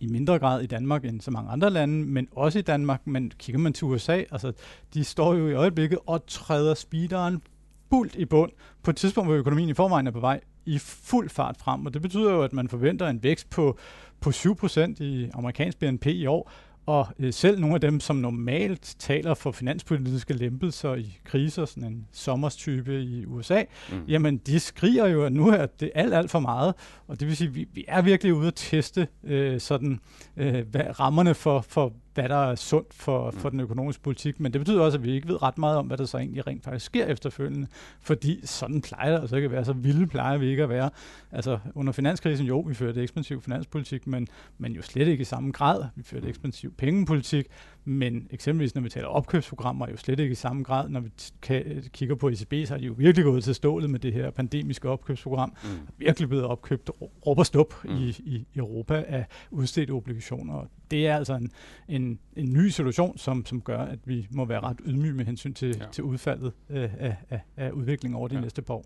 i 0.00 0.06
mindre 0.06 0.38
grad 0.38 0.62
i 0.62 0.66
Danmark 0.66 1.04
end 1.04 1.20
så 1.20 1.30
mange 1.30 1.50
andre 1.50 1.70
lande, 1.70 2.04
men 2.04 2.28
også 2.32 2.58
i 2.58 2.62
Danmark. 2.62 3.06
Men 3.06 3.32
kigger 3.38 3.60
man 3.60 3.72
til 3.72 3.84
USA, 3.84 4.22
altså 4.30 4.52
de 4.94 5.04
står 5.04 5.34
jo 5.34 5.48
i 5.48 5.52
øjeblikket 5.52 5.98
og 6.06 6.26
træder 6.26 6.74
speederen 6.74 7.42
fuldt 7.90 8.14
i 8.14 8.24
bund 8.24 8.52
på 8.82 8.90
et 8.90 8.96
tidspunkt, 8.96 9.28
hvor 9.28 9.36
økonomien 9.36 9.68
i 9.68 9.74
forvejen 9.74 10.06
er 10.06 10.10
på 10.10 10.20
vej 10.20 10.40
i 10.66 10.78
fuld 10.78 11.28
fart 11.28 11.56
frem. 11.56 11.86
Og 11.86 11.94
det 11.94 12.02
betyder 12.02 12.32
jo, 12.32 12.42
at 12.42 12.52
man 12.52 12.68
forventer 12.68 13.06
en 13.08 13.22
vækst 13.22 13.50
på, 13.50 13.78
på 14.20 14.30
7% 14.30 15.02
i 15.02 15.30
amerikansk 15.34 15.78
BNP 15.78 16.06
i 16.06 16.26
år, 16.26 16.50
og 16.86 17.06
øh, 17.18 17.32
selv 17.32 17.60
nogle 17.60 17.74
af 17.74 17.80
dem, 17.80 18.00
som 18.00 18.16
normalt 18.16 18.96
taler 18.98 19.34
for 19.34 19.52
finanspolitiske 19.52 20.34
lempelser 20.34 20.94
i 20.94 21.18
kriser, 21.24 21.64
sådan 21.64 21.84
en 21.92 22.06
sommerstype 22.12 23.02
i 23.02 23.24
USA, 23.26 23.62
Mm. 23.92 23.96
jamen 24.08 24.36
de 24.36 24.60
skriger 24.60 25.06
jo, 25.06 25.24
at 25.24 25.32
nu 25.32 25.48
er 25.48 25.66
det 25.66 25.90
alt, 25.94 26.14
alt 26.14 26.30
for 26.30 26.38
meget. 26.40 26.74
Og 27.08 27.20
det 27.20 27.28
vil 27.28 27.36
sige, 27.36 27.48
at 27.48 27.54
vi, 27.54 27.66
vi 27.72 27.84
er 27.88 28.02
virkelig 28.02 28.34
ude 28.34 28.46
at 28.46 28.52
teste 28.56 29.08
øh, 29.24 29.60
sådan, 29.60 30.00
øh, 30.36 30.66
hvad, 30.70 31.00
rammerne 31.00 31.34
for, 31.34 31.60
for, 31.60 31.92
hvad 32.16 32.28
der 32.28 32.50
er 32.50 32.54
sundt 32.54 32.94
for, 32.94 33.30
for 33.30 33.48
den 33.48 33.60
økonomiske 33.60 34.02
politik. 34.02 34.40
Men 34.40 34.52
det 34.52 34.60
betyder 34.60 34.82
også, 34.82 34.98
at 34.98 35.04
vi 35.04 35.14
ikke 35.14 35.28
ved 35.28 35.42
ret 35.42 35.58
meget 35.58 35.78
om, 35.78 35.86
hvad 35.86 35.96
der 35.96 36.04
så 36.04 36.18
egentlig 36.18 36.46
rent 36.46 36.64
faktisk 36.64 36.86
sker 36.86 37.06
efterfølgende. 37.06 37.66
Fordi 38.00 38.40
sådan 38.46 38.80
plejer 38.80 39.12
det 39.12 39.20
altså 39.20 39.36
ikke 39.36 39.46
at 39.46 39.52
være. 39.52 39.64
Så 39.64 39.72
vilde 39.72 40.06
plejer 40.06 40.38
vi 40.38 40.46
ikke 40.46 40.62
at 40.62 40.68
være. 40.68 40.90
Altså 41.32 41.58
under 41.74 41.92
finanskrisen, 41.92 42.46
jo, 42.46 42.60
vi 42.60 42.74
førte 42.74 43.02
ekspansiv 43.02 43.42
finanspolitik, 43.42 44.06
men, 44.06 44.28
men 44.58 44.72
jo 44.72 44.82
slet 44.82 45.08
ikke 45.08 45.22
i 45.22 45.24
samme 45.24 45.52
grad. 45.52 45.84
Vi 45.96 46.02
førte 46.02 46.28
ekspansiv 46.28 46.72
pengepolitik, 46.72 47.46
men 47.88 48.26
eksempelvis 48.30 48.74
når 48.74 48.82
vi 48.82 48.88
taler 48.88 49.06
opkøbsprogrammer, 49.06 49.88
jo 49.90 49.96
slet 49.96 50.20
ikke 50.20 50.32
i 50.32 50.34
samme 50.34 50.62
grad. 50.62 50.88
Når 50.88 51.00
vi 51.00 51.10
t- 51.22 51.88
kigger 51.88 52.14
på 52.14 52.28
ECB, 52.28 52.52
så 52.66 52.74
har 52.74 52.78
de 52.78 52.86
jo 52.86 52.94
virkelig 52.98 53.24
gået 53.24 53.44
til 53.44 53.54
stålet 53.54 53.90
med 53.90 53.98
det 53.98 54.12
her 54.12 54.30
pandemiske 54.30 54.88
opkøbsprogram. 54.88 55.52
Mm. 55.64 55.68
Virkelig 55.98 56.28
blevet 56.28 56.44
opkøbt 56.44 56.90
råb 57.26 57.38
og 57.38 57.46
stop 57.46 57.74
Mm. 57.84 57.90
i, 57.96 58.08
i 58.08 58.46
Europa 58.56 59.04
af 59.08 59.26
udstedte 59.50 59.90
obligationer. 59.90 60.64
Det 60.90 61.06
er 61.06 61.16
altså 61.16 61.34
en, 61.34 61.50
en, 61.88 62.18
en 62.36 62.52
ny 62.52 62.68
situation, 62.68 63.18
som, 63.18 63.46
som 63.46 63.60
gør, 63.60 63.78
at 63.78 63.98
vi 64.04 64.26
må 64.30 64.44
være 64.44 64.60
ret 64.60 64.78
ydmyge 64.86 65.12
med 65.14 65.24
hensyn 65.24 65.54
til, 65.54 65.76
Ja. 65.80 65.84
til 65.92 66.04
udfaldet 66.04 66.52
øh, 66.70 66.88
af, 66.98 67.16
af, 67.30 67.40
af 67.56 67.70
udviklingen 67.70 68.16
over 68.18 68.28
de 68.28 68.34
Ja. 68.34 68.40
næste 68.40 68.62
par 68.62 68.74
år. 68.74 68.84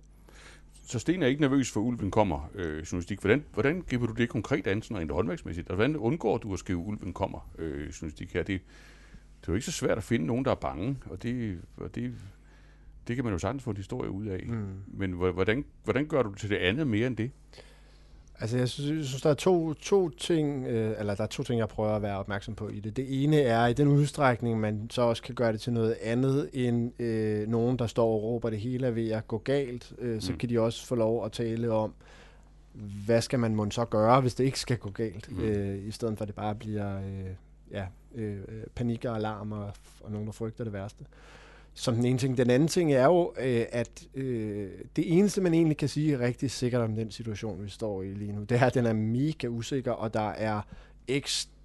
Så 0.86 0.98
Sten 0.98 1.22
er 1.22 1.26
ikke 1.26 1.40
nervøs 1.40 1.70
for, 1.72 1.80
at 1.80 1.84
ulven 1.84 2.10
kommer, 2.10 2.50
øh, 2.54 2.64
journalistik. 2.92 3.20
Hvordan, 3.20 3.44
hvordan 3.54 3.82
griber 3.88 4.06
du 4.06 4.12
det 4.12 4.28
konkret 4.28 4.66
an, 4.66 4.82
sådan 4.82 4.96
rent 4.98 5.10
håndværksmæssigt? 5.10 5.68
Og 5.68 5.74
hvordan 5.76 5.96
undgår 5.96 6.38
du 6.38 6.52
at 6.52 6.58
skrive, 6.58 6.80
at 6.80 6.86
ulven 6.86 7.12
kommer, 7.12 7.50
øh, 7.58 7.88
journalistik 7.88 8.32
her? 8.34 8.42
Det, 8.42 8.60
det 9.40 9.48
er 9.48 9.52
jo 9.52 9.54
ikke 9.54 9.66
så 9.66 9.72
svært 9.72 9.98
at 9.98 10.04
finde 10.04 10.26
nogen, 10.26 10.44
der 10.44 10.50
er 10.50 10.54
bange, 10.54 10.96
og 11.10 11.22
det, 11.22 11.58
og 11.76 11.94
det, 11.94 12.12
det 13.08 13.16
kan 13.16 13.24
man 13.24 13.32
jo 13.32 13.38
sagtens 13.38 13.62
få 13.62 13.70
en 13.70 13.76
historie 13.76 14.10
ud 14.10 14.26
af. 14.26 14.44
Mm. 14.46 14.66
Men 14.86 15.12
hvor- 15.12 15.30
hvordan, 15.32 15.64
hvordan 15.84 16.06
gør 16.06 16.22
du 16.22 16.34
til 16.34 16.50
det 16.50 16.56
andet 16.56 16.86
mere 16.86 17.06
end 17.06 17.16
det? 17.16 17.30
Altså, 18.42 18.58
jeg 18.58 18.68
synes, 18.68 18.90
jeg 18.98 19.04
synes 19.04 19.22
der 19.22 19.30
er 19.30 19.34
to, 19.34 19.74
to 19.74 20.08
ting, 20.08 20.66
øh, 20.66 20.94
eller 20.98 21.14
der 21.14 21.22
er 21.22 21.28
to 21.28 21.42
ting, 21.42 21.58
jeg 21.58 21.68
prøver 21.68 21.90
at 21.90 22.02
være 22.02 22.16
opmærksom 22.18 22.54
på 22.54 22.68
i 22.68 22.80
det. 22.80 22.96
Det 22.96 23.22
ene 23.24 23.40
er, 23.40 23.66
i 23.66 23.72
den 23.72 23.88
udstrækning, 23.88 24.60
man 24.60 24.86
så 24.90 25.02
også 25.02 25.22
kan 25.22 25.34
gøre 25.34 25.52
det 25.52 25.60
til 25.60 25.72
noget 25.72 25.96
andet, 26.02 26.50
end 26.52 27.00
øh, 27.02 27.48
nogen, 27.48 27.78
der 27.78 27.86
står 27.86 28.06
og 28.14 28.22
råber, 28.22 28.50
det 28.50 28.60
hele 28.60 28.86
er 28.86 28.90
ved 28.90 29.10
at 29.10 29.28
gå 29.28 29.38
galt, 29.38 29.92
øh, 29.98 30.20
så 30.20 30.32
Mm. 30.32 30.38
kan 30.38 30.48
de 30.48 30.60
også 30.60 30.86
få 30.86 30.94
lov 30.94 31.24
at 31.24 31.32
tale 31.32 31.70
om, 31.72 31.94
hvad 33.06 33.20
skal 33.22 33.38
man 33.38 33.54
måske 33.54 33.74
så 33.74 33.84
gøre, 33.84 34.20
hvis 34.20 34.34
det 34.34 34.44
ikke 34.44 34.60
skal 34.60 34.76
gå 34.78 34.90
galt, 34.90 35.32
mm. 35.32 35.40
øh, 35.40 35.86
i 35.86 35.90
stedet 35.90 36.18
for 36.18 36.22
at 36.24 36.28
det 36.28 36.36
bare 36.36 36.54
bliver 36.54 36.96
øh, 36.98 37.26
ja, 37.70 37.86
øh, 38.14 38.36
øh 38.36 38.64
panik 38.74 39.04
og 39.04 39.16
alarm 39.16 39.52
og, 39.52 39.72
og 40.00 40.12
nogen, 40.12 40.26
der 40.26 40.32
frygter 40.32 40.64
det 40.64 40.72
værste. 40.72 41.04
Som 41.74 41.94
den 41.94 42.04
ene 42.04 42.18
ting. 42.18 42.36
Den 42.36 42.50
anden 42.50 42.68
ting 42.68 42.92
er 42.92 43.04
jo, 43.04 43.32
øh, 43.40 43.66
at 43.72 44.06
øh, 44.14 44.70
det 44.96 45.18
eneste, 45.18 45.40
man 45.40 45.54
egentlig 45.54 45.76
kan 45.76 45.88
sige 45.88 46.18
rigtig 46.18 46.50
sikkert 46.50 46.82
om 46.82 46.94
den 46.94 47.10
situation, 47.10 47.64
vi 47.64 47.70
står 47.70 48.02
i 48.02 48.14
lige 48.14 48.32
nu, 48.32 48.42
det 48.42 48.60
er, 48.60 48.66
at 48.66 48.74
den 48.74 48.86
er 48.86 48.92
mega 48.92 49.46
usikker, 49.46 49.92
og 49.92 50.14
der 50.14 50.28
er 50.28 50.62
ekstremt 51.08 51.59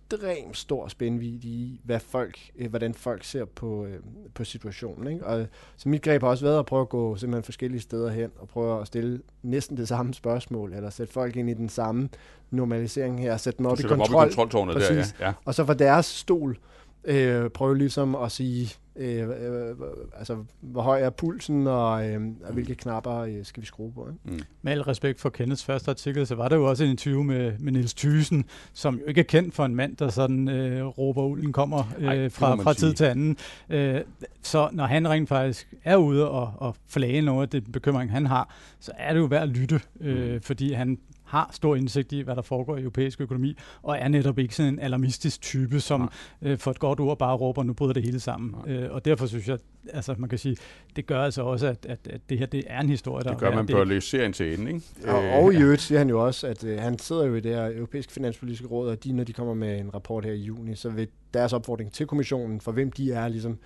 stor 0.53 0.87
spændvidde 0.87 1.47
i, 1.47 1.81
hvad 1.83 1.99
folk, 1.99 2.39
øh, 2.55 2.69
hvordan 2.69 2.93
folk 2.93 3.23
ser 3.23 3.45
på, 3.45 3.85
øh, 3.85 3.99
på 4.33 4.43
situationen. 4.43 5.13
Ikke? 5.13 5.25
Og, 5.25 5.47
så 5.77 5.89
mit 5.89 6.01
greb 6.01 6.21
har 6.21 6.29
også 6.29 6.45
været 6.45 6.59
at 6.59 6.65
prøve 6.65 6.81
at 6.81 6.89
gå 6.89 7.15
simpelthen 7.15 7.43
forskellige 7.43 7.81
steder 7.81 8.09
hen, 8.09 8.31
og 8.39 8.47
prøve 8.47 8.81
at 8.81 8.87
stille 8.87 9.21
næsten 9.43 9.77
det 9.77 9.87
samme 9.87 10.13
spørgsmål, 10.13 10.73
eller 10.73 10.89
sætte 10.89 11.13
folk 11.13 11.35
ind 11.35 11.49
i 11.49 11.53
den 11.53 11.69
samme 11.69 12.09
normalisering 12.51 13.21
her, 13.21 13.37
sætte 13.37 13.57
dem 13.57 13.65
op 13.65 13.79
i 13.79 13.83
kontrol, 13.83 14.15
op 14.15 14.27
i 14.27 14.29
kontroltårnet 14.29 14.75
der, 14.75 14.81
ja. 14.81 14.87
Præcis. 14.87 15.15
ja. 15.19 15.33
og 15.45 15.55
så 15.55 15.65
fra 15.65 15.73
deres 15.73 16.05
stol 16.05 16.57
øh, 17.03 17.49
prøve 17.49 17.77
ligesom 17.77 18.15
at 18.15 18.31
sige, 18.31 18.75
øh, 18.95 19.29
øh, 19.29 19.75
altså, 20.17 20.37
hvor 20.61 20.81
høj 20.81 21.01
er 21.01 21.09
pulsen, 21.09 21.67
og, 21.67 22.09
øh, 22.09 22.21
og 22.43 22.53
hvilke 22.53 22.75
knapper 22.75 23.17
øh, 23.17 23.33
skal 23.45 23.61
vi 23.61 23.67
skrue 23.67 23.91
på. 23.93 24.09
Ikke? 24.31 24.45
Med 24.61 24.71
al 24.71 24.81
respekt 24.81 25.19
for 25.21 25.29
Kenneths 25.29 25.63
første 25.65 25.91
artikel, 25.91 26.27
så 26.27 26.35
var 26.35 26.49
der 26.49 26.55
jo 26.55 26.69
også 26.69 26.83
en 26.83 26.89
interview 26.89 27.23
med, 27.23 27.53
med 27.59 27.71
Niels 27.71 27.93
Thyssen, 27.93 28.45
som 28.73 28.95
jo 28.95 29.05
ikke 29.07 29.19
er 29.21 29.25
kendt 29.25 29.53
for 29.55 29.65
en 29.65 29.75
mand, 29.75 29.97
der 29.97 30.09
sådan 30.09 30.47
øh, 30.49 30.85
råber 30.85 31.23
ulden 31.23 31.53
kommer 31.53 31.83
øh, 31.97 32.05
Ej, 32.07 32.29
fra, 32.29 32.55
fra 32.55 32.73
sige. 32.73 32.89
tid 32.89 32.93
til 32.95 33.03
anden. 33.05 33.37
Øh, 33.69 34.01
så 34.41 34.69
når 34.71 34.85
han 34.85 35.09
rent 35.09 35.29
faktisk 35.29 35.73
er 35.83 35.95
ude 35.95 36.29
og, 36.29 36.53
og 36.57 36.75
flage 36.87 37.21
noget 37.21 37.41
af 37.41 37.49
det 37.61 37.71
bekymring, 37.71 38.11
han 38.11 38.25
har, 38.25 38.55
så 38.79 38.91
er 38.97 39.13
det 39.13 39.19
jo 39.19 39.25
værd 39.25 39.43
at 39.43 39.49
lytte, 39.49 39.81
øh, 40.01 40.33
Mm. 40.33 40.41
fordi 40.41 40.73
han 40.73 40.97
har 41.25 41.49
stor 41.53 41.75
indsigt 41.75 42.11
i, 42.11 42.21
hvad 42.21 42.35
der 42.35 42.41
foregår 42.41 42.77
i 42.77 42.79
europæisk 42.79 43.21
økonomi, 43.21 43.57
og 43.81 43.97
er 43.97 44.07
netop 44.07 44.39
ikke 44.39 44.55
sådan 44.55 44.73
en 44.73 44.79
alarmistisk 44.79 45.41
type, 45.41 45.79
som 45.79 45.99
Nej. 45.99 46.09
øh, 46.41 46.57
for 46.57 46.71
et 46.71 46.79
godt 46.79 46.99
ord 46.99 47.19
bare 47.19 47.35
råber, 47.35 47.63
nu 47.63 47.73
bryder 47.73 47.93
det 47.93 48.03
hele 48.03 48.19
sammen. 48.19 48.55
Nej. 48.65 48.75
Øh, 48.75 48.91
og 48.91 49.05
derfor 49.05 49.25
synes 49.25 49.47
jeg, 49.47 49.57
altså 49.93 50.15
man 50.17 50.29
kan 50.29 50.39
sige, 50.39 50.57
det 50.95 51.05
gør 51.05 51.21
altså 51.21 51.41
også, 51.41 51.67
at, 51.67 51.85
at, 51.85 51.99
at 52.09 52.21
det 52.29 52.39
her 52.39 52.45
det 52.45 52.63
er 52.67 52.79
en 52.79 52.89
historie, 52.89 53.23
der 53.23 53.29
Det 53.29 53.39
gør, 53.39 53.49
er 53.49 53.55
man 53.55 53.67
bør 53.67 53.83
læse 53.83 54.09
serien 54.09 54.33
til 54.33 54.59
ende, 54.59 54.71
ikke? 54.71 54.85
Og, 55.07 55.23
Øh, 55.23 55.33
og 55.33 55.53
i 55.53 55.55
ja. 55.55 55.61
øvrigt 55.61 55.81
siger 55.81 55.97
han 55.99 56.09
jo 56.09 56.25
også, 56.25 56.47
at 56.47 56.63
øh, 56.63 56.79
han 56.79 56.99
sidder 56.99 57.25
jo 57.25 57.35
i 57.35 57.39
det 57.39 57.55
her 57.55 57.65
europæiske 57.75 58.13
finanspolitiske 58.13 58.67
råd, 58.67 58.89
og 58.89 59.03
de, 59.03 59.11
når 59.11 59.23
de 59.23 59.33
kommer 59.33 59.53
med 59.53 59.79
en 59.79 59.93
rapport 59.93 60.25
her 60.25 60.33
i 60.33 60.41
juni, 60.41 60.75
så 60.75 60.89
vil 60.89 61.07
deres 61.33 61.53
opfordring 61.53 61.91
til 61.91 62.07
kommissionen, 62.07 62.61
for 62.61 62.71
hvem 62.71 62.91
de 62.91 63.11
er, 63.11 63.27
ligesom 63.27 63.57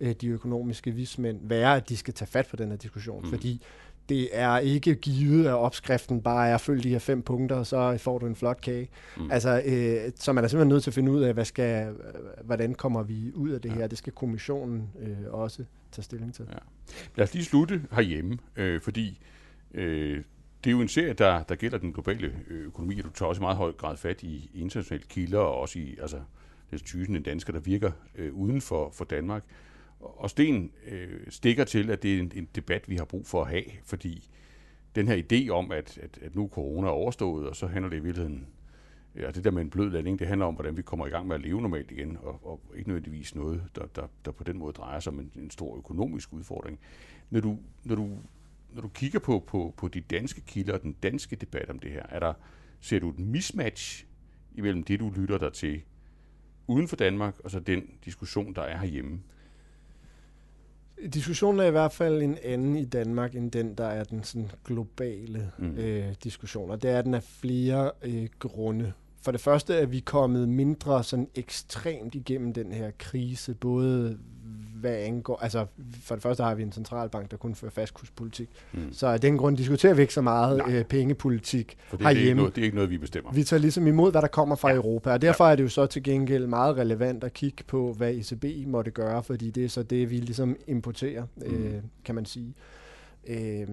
øh, 0.00 0.14
de 0.20 0.28
økonomiske 0.28 0.90
vismænd, 0.90 1.40
være, 1.42 1.76
at 1.76 1.88
de 1.88 1.96
skal 1.96 2.14
tage 2.14 2.28
fat 2.28 2.46
på 2.50 2.56
den 2.56 2.70
her 2.70 2.76
diskussion. 2.76 3.22
Mm. 3.22 3.30
Fordi 3.30 3.62
det 4.08 4.28
er 4.32 4.58
ikke 4.58 4.94
givet, 4.94 5.46
at 5.46 5.52
opskriften 5.54 6.22
bare 6.22 6.48
er 6.48 6.54
at 6.54 6.60
følge 6.60 6.82
de 6.82 6.88
her 6.88 6.98
fem 6.98 7.22
punkter, 7.22 7.56
og 7.56 7.66
så 7.66 7.98
får 7.98 8.18
du 8.18 8.26
en 8.26 8.36
flot 8.36 8.60
kage. 8.60 8.88
Mm. 9.16 9.30
Altså, 9.30 9.62
øh, 9.66 10.12
så 10.16 10.32
man 10.32 10.44
er 10.44 10.48
simpelthen 10.48 10.68
nødt 10.68 10.82
til 10.82 10.90
at 10.90 10.94
finde 10.94 11.12
ud 11.12 11.22
af, 11.22 11.34
hvad 11.34 11.44
skal, 11.44 11.88
øh, 11.88 11.94
hvordan 12.44 12.74
kommer 12.74 13.02
vi 13.02 13.32
ud 13.34 13.50
af 13.50 13.60
det 13.60 13.68
Ja. 13.68 13.74
her. 13.74 13.86
Det 13.86 13.98
skal 13.98 14.12
kommissionen 14.12 14.90
øh, 15.00 15.16
også 15.34 15.64
tage 15.92 16.02
stilling 16.02 16.34
til. 16.34 16.44
Ja. 16.52 16.58
Lad 17.16 17.26
os 17.26 17.34
lige 17.34 17.44
slutte 17.44 17.82
herhjemme, 17.92 18.38
øh, 18.56 18.80
fordi 18.80 19.20
øh, 19.74 20.22
det 20.64 20.70
er 20.70 20.74
jo 20.74 20.80
en 20.80 20.88
serie, 20.88 21.12
der, 21.12 21.42
der 21.42 21.54
gælder 21.54 21.78
den 21.78 21.92
globale 21.92 22.32
øh, 22.48 22.66
økonomi, 22.66 22.98
og 22.98 23.04
du 23.04 23.10
tager 23.10 23.28
også 23.28 23.40
i 23.40 23.42
meget 23.44 23.56
høj 23.56 23.72
grad 23.72 23.96
fat 23.96 24.22
i 24.22 24.50
internationale 24.54 25.04
kilder, 25.08 25.38
og 25.38 25.60
også 25.60 25.78
i 25.78 25.96
altså, 26.02 26.16
det 26.70 26.82
tusind 26.82 27.24
dansker, 27.24 27.52
der 27.52 27.60
virker 27.60 27.90
øh, 28.16 28.34
uden 28.34 28.60
for, 28.60 28.90
for 28.94 29.04
Danmark 29.04 29.44
og 30.00 30.30
Sten 30.30 30.72
øh, 30.86 31.20
stikker 31.28 31.64
til, 31.64 31.90
at 31.90 32.02
det 32.02 32.14
er 32.14 32.18
en, 32.18 32.32
en 32.34 32.48
debat, 32.54 32.88
vi 32.88 32.96
har 32.96 33.04
brug 33.04 33.26
for 33.26 33.42
at 33.42 33.48
have, 33.48 33.64
fordi 33.84 34.28
den 34.94 35.08
her 35.08 35.22
idé 35.22 35.50
om, 35.50 35.72
at, 35.72 35.98
at, 35.98 36.18
at 36.22 36.34
nu 36.34 36.44
er 36.44 36.86
overstået, 36.86 37.48
og 37.48 37.56
så 37.56 37.66
handler 37.66 37.90
det 37.90 37.96
i 37.96 38.02
virkeligheden 38.02 38.46
Ja, 39.16 39.30
det 39.30 39.44
der 39.44 39.50
med 39.50 39.62
en 39.62 39.70
blød 39.70 39.90
landing, 39.90 40.18
det 40.18 40.26
handler 40.26 40.46
om, 40.46 40.54
hvordan 40.54 40.76
vi 40.76 40.82
kommer 40.82 41.06
i 41.06 41.10
gang 41.10 41.26
med 41.26 41.34
at 41.34 41.42
leve 41.42 41.62
normalt 41.62 41.90
igen, 41.90 42.18
og, 42.22 42.46
og 42.46 42.60
ikke 42.76 42.88
nødvendigvis 42.88 43.34
noget, 43.34 43.62
der, 43.74 43.86
der, 43.86 44.06
der 44.24 44.30
på 44.30 44.44
den 44.44 44.58
måde 44.58 44.72
drejer 44.72 45.00
sig 45.00 45.12
om 45.12 45.20
en, 45.20 45.32
en 45.36 45.50
stor 45.50 45.76
økonomisk 45.76 46.32
udfordring. 46.32 46.78
Når 47.30 47.40
du, 47.40 47.58
når 47.84 47.94
du, 47.94 48.18
når 48.70 48.82
du 48.82 48.88
kigger 48.88 49.18
på, 49.18 49.44
på, 49.46 49.74
på 49.76 49.88
de 49.88 50.00
danske 50.00 50.40
kilder 50.40 50.74
og 50.74 50.82
den 50.82 50.92
danske 50.92 51.36
debat 51.36 51.70
om 51.70 51.78
det 51.78 51.90
her, 51.90 52.06
er 52.08 52.18
der, 52.18 52.34
ser 52.80 52.98
du 52.98 53.10
et 53.10 53.18
mismatch 53.18 54.06
imellem 54.54 54.82
det, 54.82 55.00
du 55.00 55.10
lytter 55.16 55.38
dig 55.38 55.52
til 55.52 55.82
uden 56.66 56.88
for 56.88 56.96
Danmark, 56.96 57.38
og 57.44 57.50
så 57.50 57.60
den 57.60 57.90
diskussion, 58.04 58.54
der 58.54 58.62
er 58.62 58.78
herhjemme? 58.78 59.20
Diskussionen 61.14 61.60
er 61.60 61.64
i 61.64 61.70
hvert 61.70 61.92
fald 61.92 62.22
en 62.22 62.38
anden 62.44 62.76
i 62.76 62.84
Danmark, 62.84 63.34
end 63.34 63.50
den, 63.50 63.74
der 63.74 63.84
er 63.86 64.04
den 64.04 64.24
sådan 64.24 64.50
globale 64.64 65.52
mm. 65.58 65.74
øh, 65.78 66.14
diskussion. 66.24 66.70
Og 66.70 66.82
det 66.82 66.90
er 66.90 67.02
den 67.02 67.14
af 67.14 67.22
flere 67.22 67.90
øh, 68.02 68.28
grunde. 68.38 68.92
For 69.22 69.32
det 69.32 69.40
første 69.40 69.74
er 69.74 69.86
vi 69.86 70.00
kommet 70.00 70.48
mindre 70.48 71.04
sådan 71.04 71.28
ekstremt 71.34 72.14
igennem 72.14 72.52
den 72.52 72.72
her 72.72 72.90
krise, 72.98 73.54
både 73.54 74.18
hvad 74.80 74.94
angår, 74.94 75.38
altså 75.42 75.66
for 76.02 76.14
det 76.14 76.22
første 76.22 76.42
har 76.42 76.54
vi 76.54 76.62
en 76.62 76.72
centralbank, 76.72 77.30
der 77.30 77.36
kun 77.36 77.54
fører 77.54 77.70
fastkurspolitik. 77.70 78.48
Mm. 78.72 78.92
Så 78.92 79.06
af 79.06 79.20
den 79.20 79.38
grund 79.38 79.56
diskuterer 79.56 79.94
vi 79.94 80.02
ikke 80.02 80.14
så 80.14 80.20
meget 80.20 80.62
øh, 80.68 80.84
pengepolitik 80.84 81.76
For 81.88 81.96
det, 81.96 82.06
det, 82.06 82.16
er 82.16 82.20
ikke 82.20 82.34
noget, 82.34 82.56
det 82.56 82.60
er 82.60 82.64
ikke 82.64 82.76
noget, 82.76 82.90
vi 82.90 82.98
bestemmer. 82.98 83.32
Vi 83.32 83.44
tager 83.44 83.60
ligesom 83.60 83.86
imod, 83.86 84.10
hvad 84.10 84.22
der 84.22 84.28
kommer 84.28 84.56
fra 84.56 84.68
ja. 84.68 84.74
Europa, 84.74 85.12
og 85.12 85.22
derfor 85.22 85.44
ja. 85.44 85.52
er 85.52 85.56
det 85.56 85.62
jo 85.62 85.68
så 85.68 85.86
til 85.86 86.02
gengæld 86.02 86.46
meget 86.46 86.76
relevant 86.76 87.24
at 87.24 87.32
kigge 87.32 87.64
på, 87.64 87.92
hvad 87.92 88.14
ECB 88.14 88.66
måtte 88.66 88.90
gøre, 88.90 89.22
fordi 89.22 89.50
det 89.50 89.64
er 89.64 89.68
så 89.68 89.82
det, 89.82 90.10
vi 90.10 90.16
ligesom 90.16 90.56
importerer, 90.66 91.24
mm. 91.36 91.42
øh, 91.42 91.82
kan 92.04 92.14
man 92.14 92.24
sige. 92.24 92.54
Øh, 93.26 93.66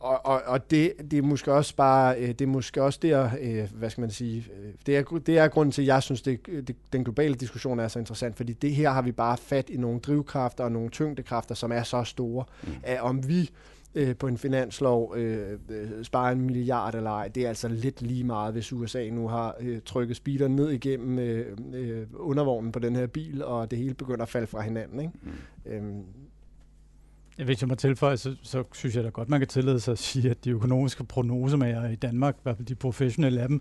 og, 0.00 0.26
og, 0.26 0.42
og 0.46 0.70
det, 0.70 0.92
det 1.10 1.18
er 1.18 1.22
måske 1.22 1.52
også 1.52 1.76
bare, 1.76 2.18
øh, 2.18 2.28
det 2.28 2.40
er 2.40 2.46
måske 2.46 2.82
også 2.82 2.98
der, 3.02 3.30
øh, 3.40 3.68
hvad 3.74 3.90
skal 3.90 4.00
man 4.00 4.10
sige, 4.10 4.46
øh, 4.60 4.72
det 4.86 4.96
er, 4.96 5.02
det 5.26 5.38
er 5.38 5.48
grunden 5.48 5.72
til, 5.72 5.82
at 5.82 5.86
jeg 5.86 6.02
synes, 6.02 6.22
det, 6.22 6.46
det, 6.46 6.76
den 6.92 7.04
globale 7.04 7.34
diskussion 7.34 7.80
er 7.80 7.88
så 7.88 7.98
interessant, 7.98 8.36
fordi 8.36 8.52
det 8.52 8.74
her 8.74 8.90
har 8.90 9.02
vi 9.02 9.12
bare 9.12 9.36
fat 9.36 9.70
i 9.70 9.76
nogle 9.76 10.00
drivkræfter 10.00 10.64
og 10.64 10.72
nogle 10.72 10.90
tyngdekræfter, 10.90 11.54
som 11.54 11.72
er 11.72 11.82
så 11.82 12.04
store, 12.04 12.44
mm. 12.62 12.72
at 12.82 13.00
om 13.00 13.28
vi 13.28 13.50
øh, 13.94 14.16
på 14.16 14.26
en 14.26 14.38
finanslov 14.38 15.14
øh, 15.16 15.58
sparer 16.02 16.32
en 16.32 16.40
milliard 16.40 16.94
eller 16.94 17.10
ej, 17.10 17.28
det 17.28 17.44
er 17.44 17.48
altså 17.48 17.68
lidt 17.68 18.02
lige 18.02 18.24
meget, 18.24 18.52
hvis 18.52 18.72
USA 18.72 19.10
nu 19.10 19.28
har 19.28 19.56
øh, 19.60 19.80
trykket 19.84 20.16
speederen 20.16 20.56
ned 20.56 20.70
igennem 20.70 21.18
øh, 21.18 21.56
øh, 21.74 22.06
undervognen 22.14 22.72
på 22.72 22.78
den 22.78 22.96
her 22.96 23.06
bil, 23.06 23.44
og 23.44 23.70
det 23.70 23.78
hele 23.78 23.94
begynder 23.94 24.22
at 24.22 24.28
falde 24.28 24.46
fra 24.46 24.60
hinanden. 24.60 25.00
Ikke? 25.00 25.12
Mm. 25.22 25.72
Øhm, 25.72 26.04
hvis 27.44 27.60
jeg 27.60 27.68
må 27.68 27.74
tilføje, 27.74 28.16
så, 28.16 28.36
så 28.42 28.64
synes 28.72 28.96
jeg 28.96 29.04
da 29.04 29.08
godt, 29.08 29.28
man 29.28 29.40
kan 29.40 29.48
tillade 29.48 29.80
sig 29.80 29.92
at 29.92 29.98
sige, 29.98 30.30
at 30.30 30.44
de 30.44 30.50
økonomiske 30.50 31.04
prognosemager 31.04 31.88
i 31.88 31.94
Danmark, 31.94 32.34
i 32.36 32.40
hvert 32.42 32.56
fald 32.56 32.66
de 32.66 32.74
professionelle 32.74 33.40
af 33.40 33.48
dem, 33.48 33.60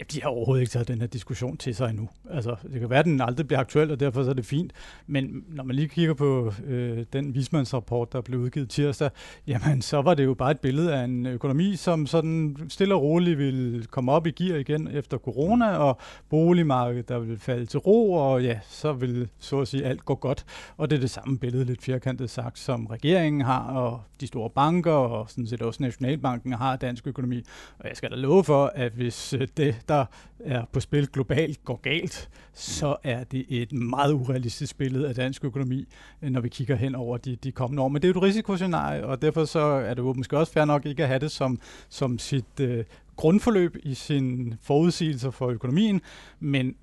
Ja, 0.00 0.04
de 0.12 0.22
har 0.22 0.28
overhovedet 0.28 0.62
ikke 0.62 0.70
taget 0.70 0.88
den 0.88 1.00
her 1.00 1.06
diskussion 1.06 1.56
til 1.56 1.74
sig 1.74 1.90
endnu. 1.90 2.08
Altså, 2.30 2.56
det 2.72 2.80
kan 2.80 2.90
være, 2.90 2.98
at 2.98 3.04
den 3.04 3.20
aldrig 3.20 3.46
bliver 3.46 3.60
aktuel, 3.60 3.90
og 3.90 4.00
derfor 4.00 4.24
så 4.24 4.30
er 4.30 4.34
det 4.34 4.46
fint. 4.46 4.72
Men 5.06 5.44
når 5.48 5.64
man 5.64 5.76
lige 5.76 5.88
kigger 5.88 6.14
på 6.14 6.52
øh, 6.66 7.04
den 7.12 7.34
vismandsrapport, 7.34 8.12
der 8.12 8.20
blev 8.20 8.40
udgivet 8.40 8.70
tirsdag, 8.70 9.10
jamen, 9.46 9.82
så 9.82 10.02
var 10.02 10.14
det 10.14 10.24
jo 10.24 10.34
bare 10.34 10.50
et 10.50 10.60
billede 10.60 10.94
af 10.94 11.04
en 11.04 11.26
økonomi, 11.26 11.76
som 11.76 12.06
sådan 12.06 12.56
stille 12.68 12.94
og 12.94 13.02
roligt 13.02 13.38
vil 13.38 13.86
komme 13.90 14.12
op 14.12 14.26
i 14.26 14.30
gear 14.30 14.58
igen 14.58 14.88
efter 14.88 15.18
corona, 15.18 15.76
og 15.76 15.98
boligmarkedet, 16.30 17.08
der 17.08 17.18
vil 17.18 17.38
falde 17.38 17.66
til 17.66 17.78
ro, 17.78 18.12
og 18.12 18.42
ja, 18.42 18.58
så 18.68 18.92
vil 18.92 19.28
så 19.38 19.60
at 19.60 19.68
sige 19.68 19.84
alt 19.84 20.04
gå 20.04 20.14
godt. 20.14 20.44
Og 20.76 20.90
det 20.90 20.96
er 20.96 21.00
det 21.00 21.10
samme 21.10 21.38
billede, 21.38 21.64
lidt 21.64 21.82
firkantet 21.82 22.30
sagt, 22.30 22.58
som 22.58 22.86
regeringen 22.86 23.40
har, 23.40 23.62
og 23.62 24.00
de 24.20 24.26
store 24.26 24.50
banker, 24.50 24.92
og 24.92 25.30
sådan 25.30 25.46
set 25.46 25.62
også 25.62 25.82
Nationalbanken 25.82 26.52
har 26.52 26.76
dansk 26.76 27.06
økonomi. 27.06 27.42
Og 27.78 27.88
jeg 27.88 27.96
skal 27.96 28.10
da 28.10 28.16
love 28.16 28.44
for, 28.44 28.72
at 28.74 28.92
hvis 28.92 29.32
øh, 29.32 29.48
det 29.56 29.83
der 29.88 30.04
er 30.40 30.64
på 30.72 30.80
spil 30.80 31.06
globalt 31.06 31.64
går 31.64 31.80
galt, 31.82 32.28
så 32.52 32.96
er 33.02 33.24
det 33.24 33.46
et 33.48 33.72
meget 33.72 34.12
urealistisk 34.12 34.78
billede 34.78 35.08
af 35.08 35.14
dansk 35.14 35.44
økonomi, 35.44 35.88
øh, 36.22 36.30
når 36.30 36.40
vi 36.40 36.48
kigger 36.48 36.76
hen 36.76 36.94
over 36.94 37.16
de, 37.16 37.36
de 37.36 37.52
kommende 37.52 37.82
år. 37.82 37.88
Men 37.88 38.02
det 38.02 38.08
er 38.08 38.12
jo 38.12 38.18
et 38.18 38.22
risikoscenarie, 38.22 39.06
og 39.06 39.22
derfor 39.22 39.44
så 39.44 39.60
er 39.60 39.94
det 39.94 40.02
jo 40.02 40.12
måske 40.12 40.38
også 40.38 40.52
fair 40.52 40.64
nok 40.64 40.86
ikke 40.86 41.02
at 41.02 41.08
have 41.08 41.20
det 41.20 41.30
som, 41.30 41.60
som 41.88 42.18
sit 42.18 42.60
øh, 42.60 42.84
grundforløb 43.16 43.76
i 43.82 43.94
sin 43.94 44.54
forudsigelser 44.62 45.30
for 45.30 45.48
økonomien, 45.48 46.00
men 46.40 46.76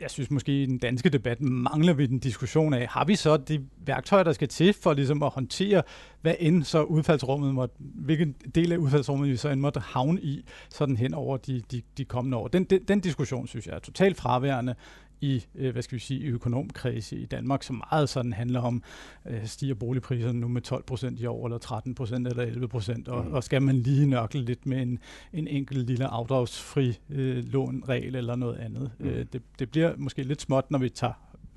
jeg 0.00 0.10
synes 0.10 0.30
måske 0.30 0.62
i 0.62 0.66
den 0.66 0.78
danske 0.78 1.10
debat 1.10 1.40
mangler 1.40 1.92
vi 1.92 2.06
den 2.06 2.18
diskussion 2.18 2.74
af, 2.74 2.86
har 2.90 3.04
vi 3.04 3.14
så 3.14 3.36
de 3.36 3.66
værktøjer, 3.86 4.24
der 4.24 4.32
skal 4.32 4.48
til 4.48 4.72
for 4.72 4.92
ligesom 4.92 5.22
at 5.22 5.30
håndtere, 5.30 5.82
hvad 6.20 6.34
end 6.38 6.64
så 6.64 6.82
udfaldsrummet 6.82 7.54
måtte, 7.54 7.74
hvilken 7.78 8.34
del 8.54 8.72
af 8.72 8.76
udfaldsrummet 8.76 9.30
vi 9.30 9.36
så 9.36 9.48
end 9.48 9.60
måtte 9.60 9.80
havne 9.80 10.20
i, 10.20 10.44
sådan 10.70 10.96
hen 10.96 11.14
over 11.14 11.36
de, 11.36 11.62
de, 11.70 11.82
de 11.98 12.04
kommende 12.04 12.36
år. 12.36 12.48
Den, 12.48 12.64
den, 12.64 12.82
den 12.88 13.00
diskussion 13.00 13.46
synes 13.46 13.66
jeg 13.66 13.74
er 13.74 13.78
totalt 13.78 14.16
fraværende 14.16 14.74
i, 15.20 15.44
øh, 15.54 15.72
hvad 15.72 15.82
skal 15.82 15.94
vi 15.96 16.00
sige, 16.00 16.20
i 16.20 16.26
økonomkredse 16.26 17.16
i 17.16 17.26
Danmark, 17.26 17.62
som 17.62 17.82
meget 17.92 18.08
sådan 18.08 18.32
handler 18.32 18.60
om, 18.60 18.82
øh, 19.26 19.46
stiger 19.46 19.74
boligpriserne 19.74 20.40
nu 20.40 20.48
med 20.48 20.62
12 20.62 20.82
procent 20.82 21.20
i 21.20 21.26
år, 21.26 21.46
eller 21.46 21.58
13 21.58 21.94
procent, 21.94 22.28
eller 22.28 22.42
11 22.42 22.68
procent, 22.68 23.08
og, 23.08 23.24
mm. 23.24 23.32
og 23.32 23.44
skal 23.44 23.62
man 23.62 23.76
lige 23.76 24.06
nørkle 24.06 24.40
lidt 24.40 24.66
med 24.66 24.82
en, 24.82 24.98
en 25.32 25.48
enkelt 25.48 25.86
lille 25.86 26.06
afdragsfri 26.06 26.98
øh, 27.10 27.44
lånregel 27.44 28.16
eller 28.16 28.36
noget 28.36 28.56
andet. 28.56 28.90
Mm. 28.98 29.06
Øh, 29.06 29.26
det, 29.32 29.42
det 29.58 29.70
bliver 29.70 29.96
måske 29.96 30.22
lidt 30.22 30.42
småt, 30.42 30.70
når 30.70 30.78
vi 30.78 30.88
tager 30.88 31.12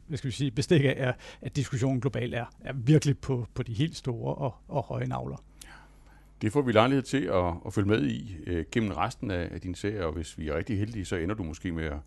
hvad 0.08 0.18
skal 0.18 0.28
vi 0.28 0.34
sige, 0.34 0.52
bestik 0.52 0.82
af, 0.86 1.14
at 1.42 1.56
diskussionen 1.56 2.02
globalt 2.02 2.34
er, 2.34 2.46
er 2.62 2.74
virkelig 2.74 3.18
på, 3.18 3.48
på 3.54 3.64
de 3.64 3.74
helt 3.74 3.96
store 3.96 4.36
og, 4.36 4.56
og 4.68 4.84
høje 4.84 5.06
navler. 5.06 5.44
Det 6.42 6.52
får 6.52 6.62
vi 6.62 6.72
lejlighed 6.72 7.04
til 7.04 7.24
at, 7.24 7.54
at 7.66 7.74
følge 7.74 7.88
med 7.88 8.08
i 8.08 8.36
øh, 8.48 8.66
gennem 8.72 8.92
resten 8.92 9.32
af, 9.32 9.50
af 9.52 9.62
din 9.62 9.76
serie, 9.76 10.06
og 10.06 10.14
hvis 10.14 10.38
vi 10.38 10.48
er 10.48 10.58
rigtig 10.58 10.80
heldige, 10.80 11.06
så 11.06 11.16
ender 11.16 11.36
du 11.36 11.44
måske 11.44 11.72
med 11.72 11.84
at 11.84 11.98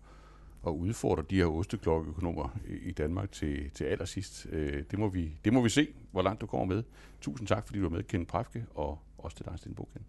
at 0.67 0.71
udfordre 0.71 1.23
de 1.29 1.35
her 1.35 1.45
osteklokkeøkonomer 1.45 2.57
i 2.81 2.91
Danmark 2.91 3.31
til, 3.31 3.71
til 3.71 3.83
allersidst. 3.83 4.47
Øh, 4.49 4.83
det, 4.91 4.99
må 4.99 5.07
vi, 5.07 5.37
det 5.45 5.53
må 5.53 5.61
vi 5.61 5.69
se, 5.69 5.87
hvor 6.11 6.21
langt 6.21 6.41
du 6.41 6.45
kommer 6.45 6.75
med. 6.75 6.83
Tusind 7.21 7.47
tak, 7.47 7.67
fordi 7.67 7.79
du 7.79 7.83
var 7.83 7.95
med, 7.95 8.03
Ken 8.03 8.25
Præfke, 8.25 8.65
og 8.75 8.99
også 9.17 9.37
til 9.37 9.45
dig, 9.45 9.59
Sten 9.59 9.75
Bogen. 9.75 10.05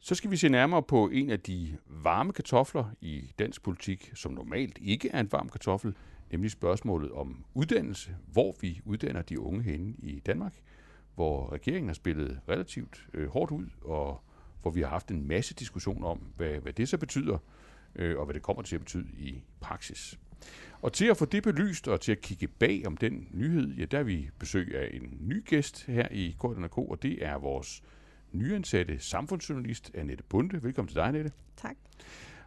Så 0.00 0.14
skal 0.14 0.30
vi 0.30 0.36
se 0.36 0.48
nærmere 0.48 0.82
på 0.82 1.08
en 1.08 1.30
af 1.30 1.40
de 1.40 1.76
varme 1.86 2.32
kartofler 2.32 2.84
i 3.00 3.32
dansk 3.38 3.62
politik, 3.62 4.12
som 4.14 4.32
normalt 4.32 4.78
ikke 4.80 5.08
er 5.08 5.20
en 5.20 5.32
varm 5.32 5.48
kartoffel, 5.48 5.94
nemlig 6.30 6.50
spørgsmålet 6.50 7.12
om 7.12 7.44
uddannelse, 7.54 8.16
hvor 8.32 8.56
vi 8.60 8.80
uddanner 8.84 9.22
de 9.22 9.40
unge 9.40 9.62
henne 9.62 9.94
i 9.98 10.20
Danmark, 10.20 10.54
hvor 11.14 11.52
regeringen 11.52 11.88
har 11.88 11.94
spillet 11.94 12.40
relativt 12.48 13.08
øh, 13.14 13.28
hårdt 13.28 13.50
ud, 13.50 13.66
og 13.80 14.20
hvor 14.62 14.70
vi 14.70 14.80
har 14.80 14.88
haft 14.88 15.10
en 15.10 15.28
masse 15.28 15.54
diskussion 15.54 16.04
om, 16.04 16.18
hvad, 16.36 16.58
hvad 16.58 16.72
det 16.72 16.88
så 16.88 16.98
betyder, 16.98 17.38
øh, 17.98 18.18
og 18.18 18.24
hvad 18.24 18.34
det 18.34 18.42
kommer 18.42 18.62
til 18.62 18.74
at 18.74 18.80
betyde 18.80 19.06
i 19.18 19.42
praksis. 19.60 20.18
Og 20.82 20.92
til 20.92 21.06
at 21.06 21.16
få 21.16 21.24
det 21.24 21.42
belyst 21.42 21.88
og 21.88 22.00
til 22.00 22.12
at 22.12 22.20
kigge 22.20 22.48
bag 22.48 22.86
om 22.86 22.96
den 22.96 23.28
nyhed, 23.30 23.74
ja, 23.74 23.84
der 23.84 23.98
er 23.98 24.02
vi 24.02 24.30
besøg 24.38 24.74
af 24.76 24.90
en 24.92 25.16
ny 25.20 25.44
gæst 25.44 25.86
her 25.86 26.08
i 26.10 26.36
KNK, 26.40 26.78
og 26.78 26.98
det 27.02 27.24
er 27.24 27.38
vores 27.38 27.82
nyansatte 28.32 28.98
samfundsjournalist 28.98 29.90
Annette 29.94 30.24
Bunde. 30.28 30.62
Velkommen 30.62 30.88
til 30.88 30.96
dig, 30.96 31.04
Annette. 31.04 31.32
Tak. 31.56 31.76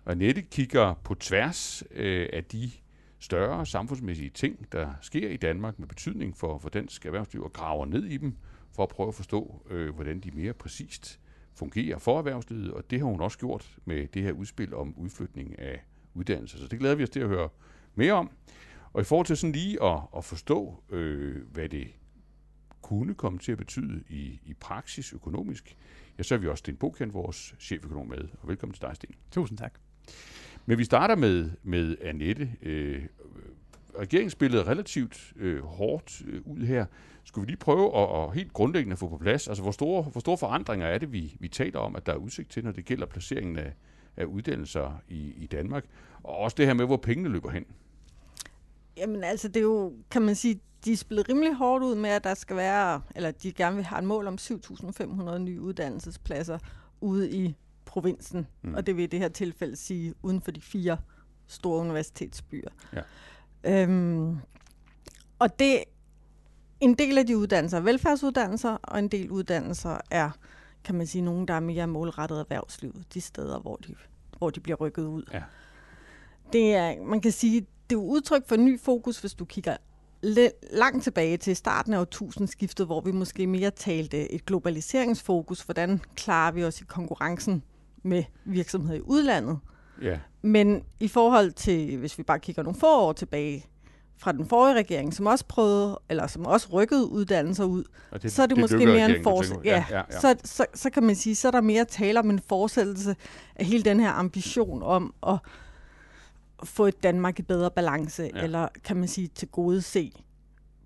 Og 0.06 0.12
Annette 0.12 0.42
kigger 0.42 0.94
på 0.94 1.16
tværs 1.16 1.84
øh, 1.92 2.30
af 2.34 2.44
de 2.44 2.72
større 3.20 3.66
samfundsmæssige 3.66 4.30
ting, 4.30 4.72
der 4.72 4.94
sker 5.02 5.30
i 5.30 5.38
Danmark 5.38 5.80
med 5.80 5.88
betydning 5.88 6.38
for, 6.38 6.58
for 6.58 6.70
dansk 6.70 7.06
erhvervsliv, 7.06 7.44
og 7.44 7.54
graver 7.54 7.86
ned 7.86 8.06
i 8.06 8.18
dem 8.18 8.36
for 8.76 8.84
at 8.84 8.90
prøve 8.90 9.08
at 9.08 9.16
forstå, 9.16 9.66
øh, 9.70 9.96
hvordan 9.96 10.20
de 10.20 10.32
mere 10.32 10.54
præcist 10.54 11.20
fungerer 11.54 11.98
for 11.98 12.18
erhvervslivet, 12.18 12.72
og 12.72 12.92
det 12.92 13.00
har 13.00 13.06
hun 13.06 13.22
også 13.22 13.38
gjort 13.38 13.78
med 13.86 14.08
det 14.08 14.24
her 14.24 14.32
udspil 14.32 14.74
om 14.74 14.94
udflytning 14.98 15.60
af 15.60 15.84
uddannelser. 16.14 16.58
Så 16.58 16.68
det 16.68 16.80
glæder 16.80 16.96
vi 16.96 17.04
os 17.04 17.10
til 17.10 17.20
at 17.20 17.28
høre 17.28 17.50
mere 17.96 18.14
om. 18.14 18.30
Og 18.94 19.02
i 19.02 19.04
forhold 19.04 19.26
til 19.26 19.38
sådan 19.38 19.52
lige 19.52 19.84
at, 19.84 20.00
at 20.18 20.26
forstå, 20.26 20.84
øh, 20.90 21.48
hvad 21.52 21.70
det 21.70 21.88
kunne 22.82 23.14
komme 23.14 23.40
til 23.40 23.52
at 23.52 23.58
betyde 23.58 24.04
i, 24.10 24.40
i 24.46 24.54
praksis 24.54 25.14
økonomisk, 25.14 25.78
ja, 26.18 26.24
så 26.24 26.36
er 26.36 26.40
vi 26.40 26.48
også 26.48 26.62
Sten 26.62 26.76
Bokendt, 26.76 27.14
vores 27.14 27.56
cheføkonom 27.60 28.08
med. 28.08 28.28
Og 28.42 28.48
velkommen 28.48 28.74
til 28.74 28.82
dig, 28.82 28.96
Sten. 28.96 29.16
Tusind 29.32 29.58
tak. 29.58 29.74
Men 30.66 30.78
vi 30.78 30.84
starter 30.84 31.16
med, 31.16 31.52
med 31.64 31.98
Annette. 32.02 32.52
Øh, 32.62 33.06
regeringen 34.00 34.30
spillede 34.30 34.64
relativt 34.64 35.34
øh, 35.36 35.64
hårdt 35.64 36.22
øh, 36.26 36.42
ud 36.46 36.66
her. 36.66 36.86
Skulle 37.24 37.46
vi 37.46 37.52
lige 37.52 37.60
prøve 37.60 37.98
at, 37.98 38.24
at 38.24 38.34
helt 38.34 38.54
grundlæggende 38.54 38.98
få 38.98 39.08
på 39.08 39.18
plads, 39.18 39.48
altså 39.48 39.64
hvor 39.64 39.72
store, 39.72 40.04
hvor 40.04 40.22
store 40.22 40.38
forandringer 40.38 40.88
er 40.88 40.98
det, 40.98 41.14
vi, 41.14 41.36
vi 41.40 41.48
taler 41.48 41.80
om, 41.80 41.96
at 41.96 42.06
der 42.06 42.12
er 42.12 42.18
udsigt 42.18 42.52
til, 42.52 42.64
når 42.64 42.72
det 42.72 42.86
gælder 42.86 43.06
placeringen 43.06 43.58
af, 43.58 43.74
af 44.18 44.26
uddannelser 44.26 45.02
i, 45.10 45.34
i 45.38 45.48
Danmark, 45.48 45.86
og 46.24 46.38
også 46.38 46.56
det 46.56 46.66
her 46.66 46.74
med, 46.74 46.86
hvor 46.86 46.98
pengene 46.98 47.30
løber 47.30 47.52
hen? 47.52 47.66
Jamen 48.98 49.24
altså, 49.24 49.48
det 49.48 49.58
er 49.58 49.62
jo, 49.62 49.94
kan 50.12 50.22
man 50.22 50.36
sige, 50.36 50.60
de 50.86 50.98
spillet 50.98 51.30
rimelig 51.30 51.56
hårdt 51.56 51.84
ud 51.84 51.96
med, 51.96 52.10
at 52.10 52.24
der 52.24 52.34
skal 52.34 52.56
være, 52.56 53.02
eller 53.16 53.32
de 53.32 53.54
gerne 53.54 53.76
vil 53.76 53.86
have 53.86 54.00
et 54.00 54.06
mål 54.06 54.28
om 54.28 54.38
7.500 54.42 55.38
nye 55.38 55.62
uddannelsespladser 55.62 56.58
ude 57.02 57.32
i 57.32 57.56
provinsen, 57.86 58.48
mm. 58.62 58.74
og 58.74 58.88
det 58.88 58.98
vil 58.98 59.04
i 59.04 59.08
det 59.08 59.20
her 59.20 59.30
tilfælde 59.30 59.76
sige 59.76 60.14
uden 60.24 60.42
for 60.42 60.52
de 60.52 60.62
fire 60.62 60.98
store 61.48 61.80
universitetsbyer. 61.80 62.70
Ja. 62.94 63.02
Øhm, 63.64 64.38
og 65.40 65.60
det 65.60 65.84
en 66.82 66.94
del 66.94 67.18
af 67.18 67.28
de 67.28 67.38
uddannelser 67.38 67.78
er 67.78 67.82
velfærdsuddannelser, 67.82 68.78
og 68.84 69.00
en 69.00 69.08
del 69.08 69.32
uddannelser 69.32 69.98
er, 70.12 70.30
kan 70.84 70.96
man 70.96 71.08
sige, 71.08 71.22
nogen, 71.22 71.48
der 71.48 71.54
er 71.54 71.60
mere 71.60 71.88
målrettet 71.88 72.40
erhvervslivet, 72.40 73.06
de 73.14 73.22
steder, 73.22 73.60
hvor 73.60 73.76
de 73.76 73.96
hvor 74.38 74.50
de 74.50 74.60
bliver 74.60 74.78
rykket 74.78 75.06
ud. 75.06 75.24
Ja. 75.34 75.42
Det 76.54 76.76
er, 76.76 77.04
man 77.04 77.22
kan 77.22 77.32
sige, 77.32 77.66
det 77.90 77.96
er 77.96 78.00
udtryk 78.00 78.48
for 78.48 78.56
ny 78.56 78.80
fokus, 78.80 79.20
hvis 79.20 79.34
du 79.34 79.46
kigger 79.46 79.78
langt 80.72 81.04
tilbage 81.04 81.38
til 81.38 81.56
starten 81.56 81.94
af 81.94 82.00
årtusindskiftet, 82.00 82.86
hvor 82.86 83.02
vi 83.02 83.12
måske 83.12 83.48
mere 83.48 83.72
talte 83.72 84.32
et 84.32 84.46
globaliseringsfokus. 84.46 85.62
Hvordan 85.62 86.02
klarer 86.16 86.52
vi 86.52 86.64
os 86.64 86.82
i 86.82 86.84
konkurrencen 86.84 87.64
med 88.04 88.24
virksomheder 88.46 89.00
i 89.00 89.02
udlandet? 89.02 89.60
Ja. 90.02 90.20
Men 90.42 90.84
i 91.00 91.08
forhold 91.08 91.52
til, 91.52 91.98
hvis 91.98 92.18
vi 92.18 92.24
bare 92.24 92.40
kigger 92.40 92.64
nogle 92.64 92.80
få 92.80 93.00
år 93.00 93.14
tilbage, 93.14 93.66
fra 94.22 94.32
den 94.32 94.46
forrige 94.46 94.76
regering, 94.76 95.14
som 95.14 95.26
også 95.26 95.46
prøvede, 95.46 96.00
eller 96.10 96.28
som 96.28 96.46
også 96.46 96.68
rykkede 96.74 97.08
uddannelser 97.08 97.64
ud, 97.64 97.84
det, 98.22 98.32
så 98.32 98.42
er 98.42 98.46
det, 98.46 98.56
det 98.56 98.62
måske 98.62 98.86
mere 98.86 99.18
en 99.18 99.24
fortsættelse. 99.24 99.70
Ja, 99.70 99.86
ja, 99.90 99.98
ja. 99.98 100.20
Så, 100.20 100.36
så, 100.44 100.66
så 100.74 100.90
kan 100.90 101.04
man 101.04 101.16
sige, 101.16 101.36
så 101.36 101.48
er 101.48 101.52
der 101.52 101.62
mere 101.62 101.86
tale 101.86 102.20
om 102.20 102.30
en 102.30 102.40
fortsættelse 102.40 103.16
af 103.56 103.66
hele 103.66 103.84
den 103.84 104.00
her 104.00 104.12
ambition 104.12 104.84
om 104.84 105.14
at 105.28 105.38
få 106.64 106.86
et 106.86 107.04
Danmark 107.04 107.40
i 107.40 107.42
bedre 107.42 107.72
balance, 107.72 108.30
ja. 108.36 108.44
eller 108.44 108.68
kan 108.84 108.98
man 108.98 109.08
sige 109.08 109.28
til 109.28 109.48
gode 109.48 109.82
se 109.82 110.12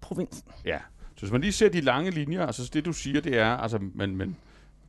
provinsen. 0.02 0.44
Ja, 0.66 0.78
så 1.16 1.22
hvis 1.22 1.32
man 1.32 1.42
lige 1.42 1.54
ser 1.54 1.70
de 1.70 1.82
lange 1.82 2.12
linjer, 2.12 2.46
altså 2.46 2.70
det 2.74 2.86
du 2.86 2.94
siger, 2.94 3.22
det 3.22 3.38
er, 3.38 3.50
altså 3.58 3.80
man, 3.96 4.16
man 4.16 4.36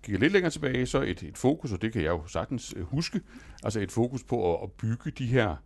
kigger 0.03 0.21
lidt 0.21 0.33
længere 0.33 0.51
tilbage, 0.51 0.87
så 0.87 1.03
et, 1.03 1.23
et 1.23 1.39
fokus, 1.39 1.73
og 1.73 1.83
det 1.83 1.93
kan 1.93 2.03
jeg 2.03 2.09
jo 2.09 2.27
sagtens 2.27 2.75
øh, 2.77 2.85
huske, 2.85 3.21
altså 3.65 3.81
et 3.81 3.93
fokus 3.93 4.25
på 4.25 4.55
at, 4.55 4.63
at 4.63 4.73
bygge 4.73 5.11
de 5.11 5.27
her 5.27 5.57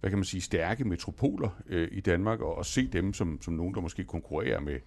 hvad 0.00 0.10
kan 0.10 0.18
man 0.18 0.24
sige, 0.24 0.40
stærke 0.40 0.84
metropoler 0.84 1.50
øh, 1.66 1.88
i 1.92 2.00
Danmark, 2.00 2.40
og, 2.40 2.54
og 2.54 2.66
se 2.66 2.86
dem 2.86 3.12
som, 3.12 3.42
som 3.42 3.54
nogen, 3.54 3.74
der 3.74 3.80
måske 3.80 4.04
konkurrerer 4.04 4.60
med, 4.60 4.78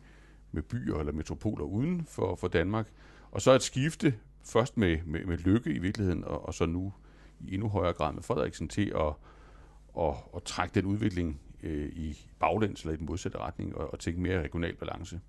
med 0.52 0.62
byer 0.62 1.00
eller 1.00 1.14
metropoler 1.14 1.66
uden 1.66 2.06
for, 2.06 2.36
for 2.36 2.48
Danmark. 2.48 2.88
Og 3.32 3.42
så 3.42 3.52
et 3.52 3.64
skifte, 3.64 4.14
først 4.44 4.78
med, 4.78 4.98
med, 5.06 5.26
med 5.26 5.38
Lykke 5.38 5.74
i 5.74 5.80
virkeligheden, 5.80 6.24
og, 6.24 6.46
og 6.46 6.54
så 6.54 6.66
nu 6.66 6.94
i 7.40 7.54
endnu 7.54 7.70
højere 7.70 7.94
grad 7.94 8.14
med 8.14 8.24
Frederiksen 8.24 8.68
til 8.68 8.94
at, 8.96 9.14
at, 10.04 10.16
at 10.36 10.44
trække 10.44 10.76
den 10.76 10.86
udvikling 10.86 11.42
øh, 11.64 11.90
i 11.90 12.28
baglæns 12.40 12.82
eller 12.82 12.94
i 12.94 12.98
den 12.98 13.06
modsatte 13.06 13.38
retning, 13.38 13.76
og, 13.76 13.94
og 13.94 14.00
tænke 14.00 14.22
mere 14.22 14.42
regional 14.42 14.76
balance. 14.76 15.20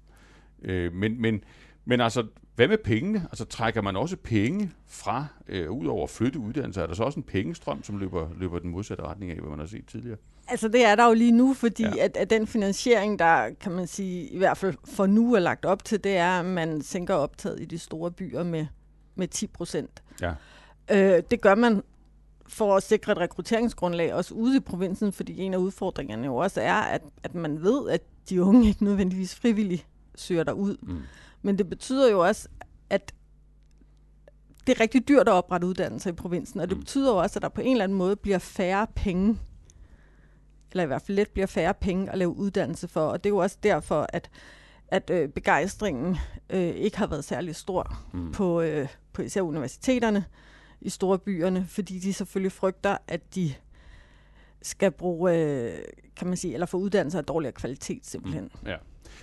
Øh, 0.62 0.92
men, 0.92 1.20
men, 1.20 1.44
men 1.84 2.00
altså, 2.00 2.26
hvad 2.54 2.68
med 2.68 2.78
pengene? 2.78 3.26
Altså 3.30 3.44
trækker 3.44 3.82
man 3.82 3.96
også 3.96 4.16
penge 4.16 4.70
fra, 4.86 5.26
øh, 5.48 5.70
ud 5.70 5.86
over 5.86 6.06
flytte 6.06 6.38
uddannelser? 6.38 6.82
Er 6.82 6.86
der 6.86 6.94
så 6.94 7.02
også 7.02 7.20
en 7.20 7.24
pengestrøm, 7.24 7.82
som 7.82 7.98
løber, 7.98 8.28
løber 8.36 8.58
den 8.58 8.70
modsatte 8.70 9.02
retning 9.02 9.30
af, 9.30 9.38
hvad 9.38 9.50
man 9.50 9.58
har 9.58 9.66
set 9.66 9.86
tidligere? 9.86 10.16
Altså 10.48 10.68
det 10.68 10.84
er 10.84 10.94
der 10.94 11.06
jo 11.06 11.14
lige 11.14 11.32
nu, 11.32 11.54
fordi 11.54 11.82
ja. 11.82 12.04
at, 12.04 12.16
at 12.16 12.30
den 12.30 12.46
finansiering, 12.46 13.18
der 13.18 13.50
kan 13.60 13.72
man 13.72 13.86
sige, 13.86 14.28
i 14.28 14.38
hvert 14.38 14.56
fald 14.56 14.74
for 14.84 15.06
nu 15.06 15.34
er 15.34 15.38
lagt 15.38 15.64
op 15.64 15.84
til, 15.84 16.04
det 16.04 16.16
er, 16.16 16.38
at 16.40 16.44
man 16.44 16.82
sænker 16.82 17.14
optaget 17.14 17.60
i 17.60 17.64
de 17.64 17.78
store 17.78 18.10
byer 18.10 18.42
med, 18.42 18.66
med 19.14 19.28
10 19.28 19.46
procent. 19.46 20.02
Ja. 20.20 20.34
Øh, 20.90 21.22
det 21.30 21.40
gør 21.40 21.54
man 21.54 21.82
for 22.48 22.76
at 22.76 22.82
sikre 22.82 23.12
et 23.12 23.18
rekrutteringsgrundlag 23.18 24.14
også 24.14 24.34
ude 24.34 24.56
i 24.56 24.60
provinsen, 24.60 25.12
fordi 25.12 25.38
en 25.38 25.54
af 25.54 25.58
udfordringerne 25.58 26.26
jo 26.26 26.36
også 26.36 26.60
er, 26.60 26.74
at, 26.74 27.02
at 27.22 27.34
man 27.34 27.62
ved, 27.62 27.90
at 27.90 28.00
de 28.28 28.42
unge 28.42 28.68
ikke 28.68 28.84
nødvendigvis 28.84 29.34
frivilligt 29.34 29.86
søger 30.14 30.44
derud. 30.44 30.76
Mm. 30.82 30.98
Men 31.44 31.59
det 31.59 31.70
betyder 31.70 32.11
jo 32.11 32.20
også, 32.20 32.48
at 32.90 33.14
det 34.66 34.76
er 34.76 34.80
rigtig 34.80 35.09
dyrt 35.09 35.28
at 35.28 35.33
oprette 35.33 35.66
uddannelser 35.66 36.11
i 36.11 36.12
provinsen, 36.12 36.61
og 36.61 36.68
det 36.68 36.76
mm. 36.76 36.80
betyder 36.80 37.11
jo 37.11 37.16
også, 37.16 37.38
at 37.38 37.42
der 37.42 37.48
på 37.48 37.61
en 37.61 37.70
eller 37.70 37.85
anden 37.85 37.98
måde 37.98 38.16
bliver 38.16 38.38
færre 38.38 38.87
penge, 38.96 39.38
eller 40.70 40.83
i 40.83 40.87
hvert 40.87 41.02
fald 41.02 41.16
let 41.16 41.28
bliver 41.28 41.46
færre 41.46 41.74
penge 41.74 42.12
at 42.12 42.18
lave 42.18 42.37
uddannelse 42.37 42.88
for, 42.88 43.00
og 43.00 43.24
det 43.24 43.30
er 43.30 43.35
jo 43.35 43.38
også 43.38 43.59
derfor, 43.62 44.07
at, 44.09 44.30
at 44.88 45.11
øh, 45.11 45.28
begejstringen 45.28 46.16
øh, 46.50 46.61
ikke 46.61 46.98
har 46.98 47.07
været 47.07 47.24
særlig 47.24 47.57
stor 47.57 47.98
mm. 48.12 48.33
på, 48.33 48.61
øh, 48.61 48.88
på 49.12 49.22
især 49.22 49.40
universiteterne 49.40 50.24
i 50.80 50.88
store 50.88 51.18
byerne, 51.18 51.66
fordi 51.68 51.98
de 51.98 52.14
selvfølgelig 52.14 52.52
frygter, 52.52 52.96
at 53.09 53.35
de 53.35 53.54
skal 54.62 54.90
bruge, 54.90 55.33
øh, 55.33 55.78
kan 56.16 56.28
man 56.28 56.37
sige, 56.37 56.54
eller 56.54 56.66
få 56.66 56.76
uddannelser 56.76 57.18
af 57.18 57.24
dårligere 57.24 57.52
kvalitet 57.52 58.07
simpelthen. 58.07 58.44
Mm. 58.44 58.68
Ja. 58.68 58.76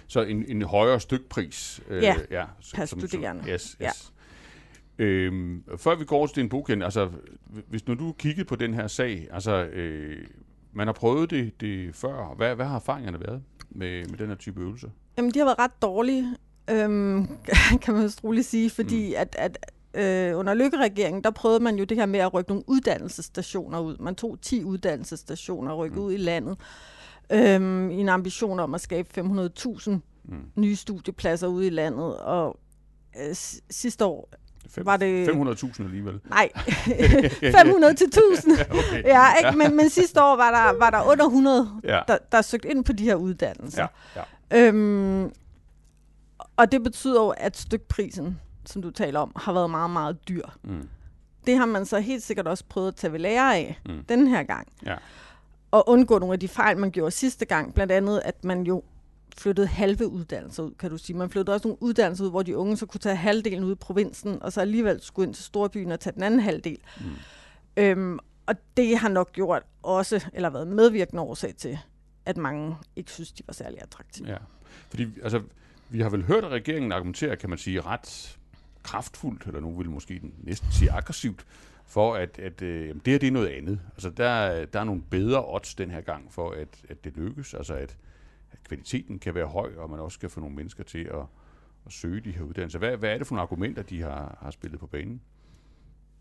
Så 0.07 0.21
en, 0.21 0.45
en 0.47 0.61
højere 0.61 0.99
stykpris. 0.99 1.81
Øh, 1.89 2.03
ja, 2.03 2.15
ja 2.31 2.45
per 2.75 2.85
som, 2.85 2.99
studerende. 2.99 3.43
Som, 3.43 3.51
yes, 3.51 3.77
yes. 3.81 4.13
Ja. 4.99 5.03
Øhm, 5.03 5.63
før 5.77 5.95
vi 5.95 6.05
går 6.05 6.27
til 6.27 6.35
din 6.35 6.49
bogkend, 6.49 6.83
altså 6.83 7.09
hvis 7.67 7.87
nu 7.87 7.93
du 7.93 8.11
kiggede 8.11 8.45
på 8.45 8.55
den 8.55 8.73
her 8.73 8.87
sag, 8.87 9.27
altså 9.31 9.63
øh, 9.63 10.27
man 10.73 10.87
har 10.87 10.93
prøvet 10.93 11.29
det, 11.29 11.61
det 11.61 11.95
før. 11.95 12.33
Hvad, 12.37 12.55
hvad 12.55 12.65
har 12.65 12.75
erfaringerne 12.75 13.19
været 13.19 13.41
med, 13.69 14.05
med 14.05 14.17
den 14.17 14.27
her 14.27 14.35
type 14.35 14.61
øvelser? 14.61 14.89
Jamen, 15.17 15.31
de 15.31 15.39
har 15.39 15.45
været 15.45 15.59
ret 15.59 15.81
dårlige, 15.81 16.35
øhm, 16.69 17.27
kan 17.83 17.93
man 17.93 18.11
roligt 18.23 18.45
sige, 18.45 18.69
fordi 18.69 19.09
mm. 19.09 19.15
at, 19.17 19.35
at 19.39 19.57
øh, 19.93 20.39
under 20.39 20.53
Lykke-regeringen, 20.53 21.23
der 21.23 21.31
prøvede 21.31 21.59
man 21.59 21.75
jo 21.75 21.83
det 21.83 21.97
her 21.97 22.05
med 22.05 22.19
at 22.19 22.33
rykke 22.33 22.49
nogle 22.49 22.63
uddannelsesstationer 22.67 23.79
ud. 23.79 23.97
Man 23.97 24.15
tog 24.15 24.37
10 24.41 24.63
uddannelsesstationer 24.63 25.71
og 25.71 25.77
rykkede 25.77 25.99
mm. 25.99 26.05
ud 26.05 26.13
i 26.13 26.17
landet 26.17 26.57
øhm, 27.31 27.89
i 27.89 27.95
en 27.95 28.09
ambition 28.09 28.59
om 28.59 28.73
at 28.73 28.81
skabe 28.81 29.21
500.000 29.21 29.89
mm. 29.89 30.01
nye 30.55 30.75
studiepladser 30.75 31.47
ude 31.47 31.67
i 31.67 31.69
landet. 31.69 32.17
Og 32.17 32.59
øh, 33.19 33.35
sidste 33.69 34.05
år 34.05 34.29
Fem, 34.69 34.85
var 34.85 34.97
det... 34.97 35.27
500.000 35.27 35.83
alligevel? 35.83 36.19
Nej, 36.29 36.49
500 37.63 37.93
til 37.93 38.07
1000. 38.07 38.53
okay. 38.53 39.03
ja, 39.15 39.33
ikke? 39.33 39.57
Men, 39.57 39.75
men 39.77 39.89
sidste 39.89 40.23
år 40.23 40.35
var 40.35 40.51
der, 40.51 40.79
var 40.79 40.89
der 40.89 41.01
under 41.11 41.25
100, 41.25 41.81
ja. 41.83 41.99
der, 42.07 42.17
der 42.31 42.41
søgte 42.41 42.69
ind 42.69 42.85
på 42.85 42.93
de 42.93 43.03
her 43.03 43.15
uddannelser. 43.15 43.87
Ja. 44.15 44.21
Ja. 44.51 44.67
Øhm, 44.67 45.31
og 46.57 46.71
det 46.71 46.83
betyder 46.83 47.21
jo, 47.21 47.29
at 47.29 47.57
stykprisen, 47.57 48.39
som 48.65 48.81
du 48.81 48.91
taler 48.91 49.19
om, 49.19 49.31
har 49.35 49.53
været 49.53 49.69
meget, 49.69 49.89
meget 49.89 50.27
dyr. 50.27 50.45
Mm. 50.63 50.89
Det 51.45 51.57
har 51.57 51.65
man 51.65 51.85
så 51.85 51.99
helt 51.99 52.23
sikkert 52.23 52.47
også 52.47 52.63
prøvet 52.69 52.87
at 52.87 52.95
tage 52.95 53.13
ved 53.13 53.19
lære 53.19 53.55
af 53.55 53.79
mm. 53.85 54.03
den 54.09 54.27
her 54.27 54.43
gang. 54.43 54.67
Ja 54.85 54.95
at 55.73 55.83
undgå 55.87 56.19
nogle 56.19 56.33
af 56.33 56.39
de 56.39 56.47
fejl, 56.47 56.77
man 56.77 56.91
gjorde 56.91 57.11
sidste 57.11 57.45
gang. 57.45 57.73
Blandt 57.73 57.91
andet, 57.91 58.21
at 58.25 58.43
man 58.43 58.63
jo 58.63 58.83
flyttede 59.37 59.67
halve 59.67 60.07
uddannelser 60.07 60.63
ud, 60.63 60.71
kan 60.79 60.89
du 60.89 60.97
sige. 60.97 61.17
Man 61.17 61.29
flyttede 61.29 61.55
også 61.55 61.67
nogle 61.67 61.83
uddannelser 61.83 62.25
ud, 62.25 62.29
hvor 62.29 62.43
de 62.43 62.57
unge 62.57 62.77
så 62.77 62.85
kunne 62.85 62.99
tage 62.99 63.15
halvdelen 63.15 63.63
ud 63.63 63.71
i 63.71 63.75
provinsen, 63.75 64.43
og 64.43 64.53
så 64.53 64.61
alligevel 64.61 65.01
skulle 65.01 65.27
ind 65.27 65.33
til 65.33 65.43
storbyen 65.43 65.91
og 65.91 65.99
tage 65.99 66.13
den 66.13 66.23
anden 66.23 66.39
halvdel. 66.39 66.77
Mm. 66.99 67.05
Øhm, 67.77 68.19
og 68.45 68.55
det 68.77 68.97
har 68.97 69.09
nok 69.09 69.31
gjort 69.31 69.63
også, 69.83 70.25
eller 70.33 70.49
været 70.49 70.67
medvirkende 70.67 71.21
årsag 71.21 71.55
til, 71.55 71.79
at 72.25 72.37
mange 72.37 72.75
ikke 72.95 73.11
synes, 73.11 73.31
de 73.31 73.43
var 73.47 73.53
særlig 73.53 73.81
attraktive. 73.81 74.29
Ja, 74.29 74.37
fordi 74.89 75.07
altså, 75.23 75.41
vi 75.89 76.01
har 76.01 76.09
vel 76.09 76.23
hørt, 76.23 76.43
at 76.43 76.51
regeringen 76.51 76.91
argumenterer, 76.91 77.35
kan 77.35 77.49
man 77.49 77.57
sige, 77.57 77.81
ret 77.81 78.37
kraftfuldt, 78.83 79.45
eller 79.45 79.59
nu 79.59 79.77
vil 79.77 79.89
måske 79.89 80.21
næsten 80.37 80.71
sige 80.71 80.91
aggressivt, 80.91 81.45
for 81.91 82.15
at, 82.15 82.39
at 82.39 82.61
øh, 82.61 82.95
det 82.95 83.07
her 83.07 83.19
det 83.19 83.27
er 83.27 83.31
noget 83.31 83.47
andet. 83.47 83.79
Altså 83.93 84.09
der, 84.09 84.65
der 84.65 84.79
er 84.79 84.83
nogle 84.83 85.01
bedre 85.09 85.53
odds 85.53 85.75
den 85.75 85.91
her 85.91 86.01
gang 86.01 86.33
for, 86.33 86.51
at, 86.51 86.67
at 86.89 87.03
det 87.03 87.17
lykkes. 87.17 87.53
Altså 87.53 87.73
at, 87.73 87.97
at 88.51 88.63
kvaliteten 88.63 89.19
kan 89.19 89.35
være 89.35 89.45
høj, 89.45 89.71
og 89.77 89.89
man 89.89 89.99
også 89.99 90.15
skal 90.15 90.29
få 90.29 90.39
nogle 90.39 90.55
mennesker 90.55 90.83
til 90.83 91.03
at, 91.03 91.25
at 91.85 91.91
søge 91.91 92.21
de 92.21 92.31
her 92.31 92.43
uddannelser. 92.43 92.79
Hvad, 92.79 92.97
hvad 92.97 93.09
er 93.09 93.17
det 93.17 93.27
for 93.27 93.35
nogle 93.35 93.41
argumenter, 93.41 93.83
de 93.83 94.01
har, 94.01 94.37
har 94.41 94.51
spillet 94.51 94.79
på 94.79 94.87
banen? 94.87 95.21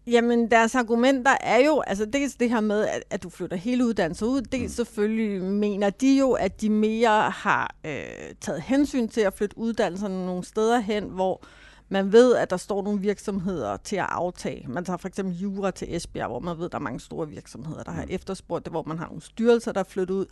Jamen, 0.07 0.51
deres 0.51 0.75
argumenter 0.75 1.37
er 1.41 1.59
jo, 1.59 1.81
altså 1.81 2.05
dels 2.05 2.35
det 2.35 2.51
her 2.51 2.61
med, 2.61 2.87
at, 2.87 3.03
at 3.11 3.23
du 3.23 3.31
flytter 3.31 3.57
hele 3.57 3.87
uddannelsen 3.87 4.29
ud, 4.29 4.43
dels 4.43 4.63
mm. 4.63 4.69
selvfølgelig 4.69 5.43
mener 5.43 5.91
de 5.91 6.19
jo, 6.19 6.33
at 6.33 6.61
de 6.61 6.71
mere 6.71 7.31
har 7.31 7.75
øh, 7.87 8.35
taget 8.41 8.63
hensyn 8.63 9.09
til 9.09 9.21
at 9.21 9.35
flytte 9.35 9.59
uddannelserne 9.59 10.27
nogle 10.27 10.45
steder 10.45 10.79
hen, 10.79 11.05
hvor 11.05 11.45
man 11.93 12.13
ved, 12.13 12.37
at 12.37 12.51
der 12.51 12.57
står 12.57 12.83
nogle 12.83 13.01
virksomheder 13.01 13.77
til 13.77 13.97
at 13.97 14.07
aftage. 14.09 14.69
Man 14.69 14.85
tager 14.85 14.97
for 14.97 15.09
eksempel 15.09 15.39
Jura 15.39 15.71
til 15.71 15.97
Esbjerg, 15.97 16.29
hvor 16.29 16.41
man 16.41 16.59
ved, 16.59 16.65
at 16.65 16.73
der 16.73 16.79
er 16.79 16.83
mange 16.83 17.01
store 17.01 17.29
virksomheder, 17.29 17.83
der 17.83 17.93
har 17.93 18.03
mm. 18.03 18.11
efterspurgt 18.11 18.65
det, 18.65 18.73
hvor 18.73 18.83
man 18.83 18.99
har 18.99 19.07
nogle 19.07 19.23
styrelser, 19.23 19.73
der 19.73 19.81
er 19.81 19.85
flyttet 19.85 20.15
ud. 20.15 20.27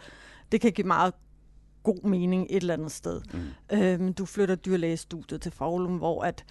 Det 0.52 0.60
kan 0.60 0.72
give 0.72 0.86
meget 0.86 1.14
god 1.82 2.02
mening 2.02 2.46
et 2.50 2.56
eller 2.56 2.74
andet 2.74 2.92
sted. 2.92 3.20
Mm. 3.32 3.76
Øhm, 3.78 4.14
du 4.14 4.26
flytter 4.26 4.54
dyrlægestudiet 4.54 5.40
til 5.42 5.52
Faglum, 5.52 5.96
hvor 5.96 6.22
at, 6.22 6.44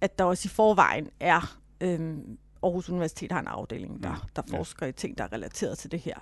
at 0.00 0.18
der 0.18 0.24
også 0.24 0.46
i 0.46 0.48
forvejen 0.48 1.10
er... 1.20 1.56
Øhm, 1.80 2.38
Aarhus 2.62 2.88
Universitet 2.88 3.32
har 3.32 3.40
en 3.40 3.46
afdeling, 3.46 4.02
der, 4.02 4.12
mm. 4.12 4.28
der 4.36 4.42
forsker 4.50 4.86
ja. 4.86 4.90
i 4.90 4.92
ting, 4.92 5.18
der 5.18 5.24
er 5.24 5.32
relateret 5.32 5.78
til 5.78 5.90
det 5.90 6.00
her. 6.00 6.14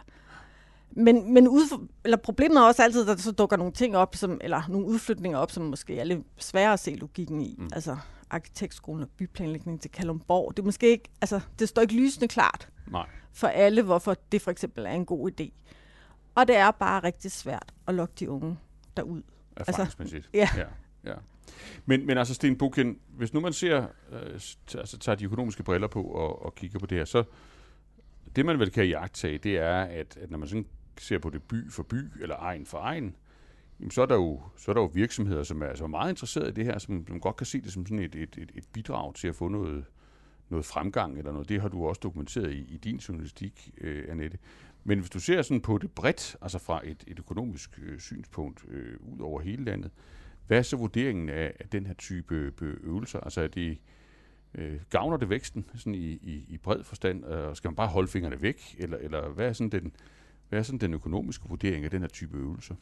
Men, 0.90 1.34
men 1.34 1.48
ud, 1.48 1.88
eller 2.04 2.16
problemet 2.16 2.58
er 2.58 2.62
også 2.62 2.82
altid, 2.82 3.00
at 3.00 3.06
der 3.06 3.16
så 3.16 3.32
dukker 3.32 3.56
nogle 3.56 3.72
ting 3.72 3.96
op, 3.96 4.16
som, 4.16 4.40
eller 4.40 4.62
nogle 4.68 4.86
udflytninger 4.86 5.38
op, 5.38 5.50
som 5.50 5.64
måske 5.64 5.98
er 5.98 6.04
lidt 6.04 6.20
svære 6.36 6.72
at 6.72 6.80
se 6.80 6.94
logikken 6.94 7.40
i. 7.40 7.54
Mm. 7.58 7.68
Altså, 7.72 7.96
arkitektskolen 8.30 9.02
og 9.02 9.08
byplanlægning 9.16 9.80
til 9.80 9.90
Kalumborg. 9.90 10.56
Det 10.56 10.62
er 10.62 10.64
måske 10.64 10.90
ikke, 10.90 11.08
altså, 11.20 11.40
det 11.58 11.68
står 11.68 11.82
ikke 11.82 11.94
lysende 11.94 12.28
klart 12.28 12.68
Nej. 12.86 13.06
for 13.32 13.46
alle, 13.48 13.82
hvorfor 13.82 14.16
det 14.32 14.42
for 14.42 14.50
eksempel 14.50 14.86
er 14.86 14.90
en 14.90 15.06
god 15.06 15.30
idé. 15.30 15.50
Og 16.34 16.48
det 16.48 16.56
er 16.56 16.70
bare 16.70 17.02
rigtig 17.02 17.32
svært 17.32 17.74
at 17.86 17.94
lokke 17.94 18.14
de 18.20 18.30
unge 18.30 18.58
derud. 18.96 19.22
Erfaringsmæssigt. 19.56 20.30
Altså, 20.34 20.58
ja. 20.58 20.62
ja. 21.04 21.10
ja. 21.10 21.16
Men, 21.86 22.06
men 22.06 22.18
altså, 22.18 22.34
Sten 22.34 22.58
Bukken, 22.58 22.98
hvis 23.08 23.34
nu 23.34 23.40
man 23.40 23.52
ser, 23.52 23.86
øh, 24.12 24.32
altså 24.74 24.98
tager 24.98 25.16
de 25.16 25.24
økonomiske 25.24 25.62
briller 25.62 25.88
på 25.88 26.02
og, 26.02 26.44
og 26.44 26.54
kigger 26.54 26.78
på 26.78 26.86
det 26.86 26.98
her, 26.98 27.04
så 27.04 27.24
det 28.36 28.46
man 28.46 28.58
vel 28.58 28.70
kan 28.70 28.88
jagtage, 28.88 29.38
det 29.38 29.58
er, 29.58 29.80
at, 29.80 30.16
at 30.16 30.30
når 30.30 30.38
man 30.38 30.48
sådan 30.48 30.66
ser 30.98 31.18
på 31.18 31.30
det 31.30 31.42
by 31.42 31.70
for 31.70 31.82
by, 31.82 32.22
eller 32.22 32.36
egen 32.38 32.66
for 32.66 32.78
egen, 32.78 33.16
så, 33.90 34.02
er 34.02 34.06
der 34.06 34.14
jo, 34.14 34.40
så 34.56 34.70
er 34.70 34.74
der 34.74 34.80
jo 34.80 34.90
virksomheder, 34.94 35.42
som 35.42 35.62
er 35.62 35.66
altså 35.66 35.86
meget 35.86 36.10
interesserede 36.10 36.48
i 36.48 36.52
det 36.52 36.64
her, 36.64 36.78
som, 36.78 37.06
som 37.08 37.20
godt 37.20 37.36
kan 37.36 37.46
se 37.46 37.60
det 37.60 37.72
som 37.72 37.86
sådan 37.86 37.98
et, 37.98 38.14
et, 38.14 38.38
et, 38.38 38.52
et 38.54 38.64
bidrag 38.72 39.14
til 39.14 39.28
at 39.28 39.34
få 39.34 39.48
noget, 39.48 39.84
noget 40.48 40.64
fremgang 40.64 41.18
eller 41.18 41.32
noget. 41.32 41.48
Det 41.48 41.60
har 41.60 41.68
du 41.68 41.86
også 41.86 42.00
dokumenteret 42.02 42.52
i, 42.52 42.74
i 42.74 42.76
din 42.76 42.96
journalistik, 42.96 43.70
øh, 43.80 44.04
Annette. 44.08 44.38
Men 44.84 44.98
hvis 44.98 45.10
du 45.10 45.20
ser 45.20 45.42
sådan 45.42 45.60
på 45.60 45.78
det 45.78 45.90
bredt, 45.90 46.36
altså 46.42 46.58
fra 46.58 46.80
et, 46.84 47.04
et 47.06 47.18
økonomisk 47.18 47.80
øh, 47.82 48.00
synspunkt 48.00 48.64
øh, 48.68 48.96
ud 49.00 49.20
over 49.20 49.40
hele 49.40 49.64
landet, 49.64 49.90
hvad 50.46 50.58
er 50.58 50.62
så 50.62 50.76
vurderingen 50.76 51.28
af, 51.28 51.52
af 51.60 51.68
den 51.68 51.86
her 51.86 51.94
type 51.94 52.34
øh, 52.62 52.76
øvelser? 52.82 53.20
Altså 53.20 53.40
er 53.40 53.48
det, 53.48 53.78
øh, 54.54 54.80
gavner 54.90 55.16
det 55.16 55.28
væksten 55.28 55.64
sådan 55.74 55.94
i, 55.94 56.10
i, 56.12 56.44
i 56.48 56.58
bred 56.58 56.84
forstand, 56.84 57.24
og 57.24 57.56
skal 57.56 57.68
man 57.68 57.76
bare 57.76 57.88
holde 57.88 58.08
fingrene 58.08 58.42
væk, 58.42 58.76
eller, 58.78 58.98
eller 58.98 59.28
hvad, 59.28 59.48
er 59.48 59.52
sådan 59.52 59.70
den, 59.70 59.92
hvad 60.48 60.58
er 60.58 60.62
sådan 60.62 60.78
den 60.78 60.94
økonomiske 60.94 61.48
vurdering 61.48 61.84
af 61.84 61.90
den 61.90 62.00
her 62.00 62.08
type 62.08 62.36
øvelser? 62.36 62.74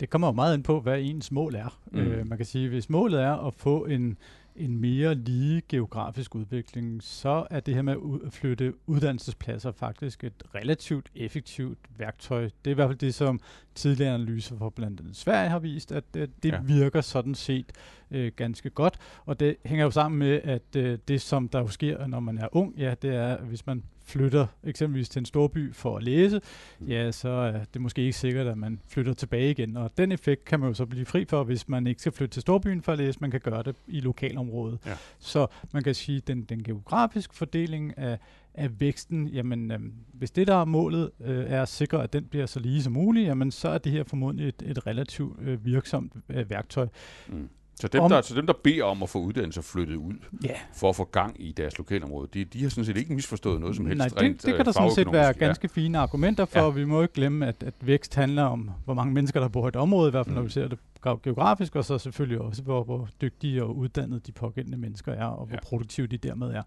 Det 0.00 0.10
kommer 0.10 0.28
jo 0.28 0.32
meget 0.32 0.54
ind 0.54 0.64
på, 0.64 0.80
hvad 0.80 1.00
ens 1.00 1.32
mål 1.32 1.54
er. 1.54 1.78
Mm. 1.92 1.98
Øh, 1.98 2.28
man 2.28 2.38
kan 2.38 2.46
sige, 2.46 2.68
hvis 2.68 2.90
målet 2.90 3.22
er 3.22 3.46
at 3.46 3.54
få 3.54 3.84
en, 3.84 4.18
en 4.60 4.76
mere 4.80 5.14
lige 5.14 5.62
geografisk 5.68 6.34
udvikling, 6.34 7.02
så 7.02 7.46
er 7.50 7.60
det 7.60 7.74
her 7.74 7.82
med 7.82 7.96
at 8.26 8.32
flytte 8.32 8.74
uddannelsespladser 8.86 9.72
faktisk 9.72 10.24
et 10.24 10.42
relativt 10.54 11.10
effektivt 11.14 11.78
værktøj. 11.98 12.42
Det 12.42 12.50
er 12.66 12.70
i 12.70 12.74
hvert 12.74 12.88
fald 12.88 12.98
det, 12.98 13.14
som 13.14 13.40
tidligere 13.74 14.14
analyser 14.14 14.58
fra 14.58 14.70
blandt 14.70 15.00
andet 15.00 15.16
Sverige 15.16 15.50
har 15.50 15.58
vist, 15.58 15.92
at 15.92 16.04
det, 16.14 16.42
det 16.42 16.52
ja. 16.52 16.60
virker 16.60 17.00
sådan 17.00 17.34
set 17.34 17.72
øh, 18.10 18.32
ganske 18.36 18.70
godt. 18.70 18.98
Og 19.26 19.40
det 19.40 19.56
hænger 19.64 19.84
jo 19.84 19.90
sammen 19.90 20.18
med, 20.18 20.40
at 20.44 20.76
øh, 20.76 20.98
det, 21.08 21.20
som 21.20 21.48
der 21.48 21.58
jo 21.58 21.68
sker, 21.68 22.06
når 22.06 22.20
man 22.20 22.38
er 22.38 22.48
ung, 22.52 22.74
ja, 22.78 22.94
det 23.02 23.14
er, 23.14 23.38
hvis 23.38 23.66
man 23.66 23.82
flytter 24.10 24.46
eksempelvis 24.64 25.08
til 25.08 25.20
en 25.20 25.26
storby 25.26 25.74
for 25.74 25.96
at 25.96 26.02
læse, 26.02 26.40
ja, 26.88 27.12
så 27.12 27.28
er 27.28 27.64
det 27.74 27.82
måske 27.82 28.02
ikke 28.02 28.18
sikkert, 28.18 28.46
at 28.46 28.58
man 28.58 28.80
flytter 28.88 29.12
tilbage 29.12 29.50
igen. 29.50 29.76
Og 29.76 29.90
den 29.96 30.12
effekt 30.12 30.44
kan 30.44 30.60
man 30.60 30.68
jo 30.68 30.74
så 30.74 30.86
blive 30.86 31.06
fri 31.06 31.24
for, 31.24 31.44
hvis 31.44 31.68
man 31.68 31.86
ikke 31.86 32.00
skal 32.00 32.12
flytte 32.12 32.34
til 32.34 32.40
storbyen 32.40 32.82
for 32.82 32.92
at 32.92 32.98
læse, 32.98 33.18
man 33.20 33.30
kan 33.30 33.40
gøre 33.40 33.62
det 33.62 33.76
i 33.86 34.00
lokalområdet. 34.00 34.49
Ja. 34.86 34.96
Så 35.18 35.46
man 35.72 35.82
kan 35.82 35.94
sige, 35.94 36.16
at 36.16 36.26
den, 36.26 36.42
den 36.42 36.62
geografiske 36.62 37.36
fordeling 37.36 37.98
af, 37.98 38.18
af 38.54 38.80
væksten, 38.80 39.28
jamen 39.28 39.70
øh, 39.70 39.78
hvis 40.12 40.30
det 40.30 40.46
der 40.46 40.54
er 40.54 40.64
målet 40.64 41.10
øh, 41.20 41.44
er 41.50 41.62
at 41.62 41.68
sikre, 41.68 42.02
at 42.02 42.12
den 42.12 42.24
bliver 42.24 42.46
så 42.46 42.60
lige 42.60 42.82
som 42.82 42.92
muligt, 42.92 43.26
jamen 43.26 43.50
så 43.50 43.68
er 43.68 43.78
det 43.78 43.92
her 43.92 44.04
formodentlig 44.04 44.48
et, 44.48 44.62
et 44.66 44.86
relativt 44.86 45.40
øh, 45.40 45.64
virksomt 45.64 46.12
øh, 46.28 46.50
værktøj. 46.50 46.88
Mm. 47.28 47.48
Så 47.80 47.88
dem, 47.88 48.02
om, 48.02 48.10
der, 48.10 48.20
så 48.20 48.34
dem, 48.34 48.46
der 48.46 48.52
beder 48.64 48.84
om 48.84 49.02
at 49.02 49.08
få 49.08 49.18
uddannelser 49.18 49.62
flyttet 49.62 49.96
ud, 49.96 50.14
yeah. 50.44 50.56
for 50.74 50.88
at 50.88 50.96
få 50.96 51.04
gang 51.04 51.36
i 51.38 51.52
deres 51.52 51.78
lokalområde, 51.78 52.28
de, 52.34 52.44
de 52.44 52.62
har 52.62 52.68
sådan 52.68 52.84
set 52.84 52.96
ikke 52.96 53.14
misforstået 53.14 53.60
noget 53.60 53.76
som 53.76 53.86
helst. 53.86 53.98
Nej, 53.98 54.08
det, 54.08 54.18
rent, 54.18 54.42
det 54.42 54.56
kan 54.56 54.64
der 54.64 54.72
sådan 54.72 54.90
set 54.90 55.12
være 55.12 55.32
ganske 55.32 55.68
ja. 55.76 55.80
fine 55.80 55.98
argumenter 55.98 56.44
for. 56.44 56.60
Ja. 56.60 56.70
Vi 56.70 56.84
må 56.84 57.02
ikke 57.02 57.14
glemme, 57.14 57.46
at, 57.46 57.62
at 57.62 57.74
vækst 57.80 58.14
handler 58.14 58.42
om, 58.42 58.70
hvor 58.84 58.94
mange 58.94 59.14
mennesker, 59.14 59.40
der 59.40 59.48
bor 59.48 59.66
i 59.66 59.68
et 59.68 59.76
område, 59.76 60.08
i 60.08 60.10
hvert 60.10 60.26
fald 60.26 60.34
mm. 60.34 60.36
når 60.36 60.42
vi 60.42 60.50
ser 60.50 60.68
det 60.68 60.78
geografisk, 61.22 61.76
og 61.76 61.84
så 61.84 61.98
selvfølgelig 61.98 62.40
også, 62.40 62.62
hvor, 62.62 62.84
hvor 62.84 63.08
dygtige 63.20 63.64
og 63.64 63.76
uddannede 63.76 64.20
de 64.20 64.32
pågældende 64.32 64.78
mennesker 64.78 65.12
er, 65.12 65.26
og 65.26 65.46
hvor 65.46 65.56
ja. 65.56 65.60
produktive 65.62 66.06
de 66.06 66.16
dermed 66.16 66.48
er. 66.48 66.62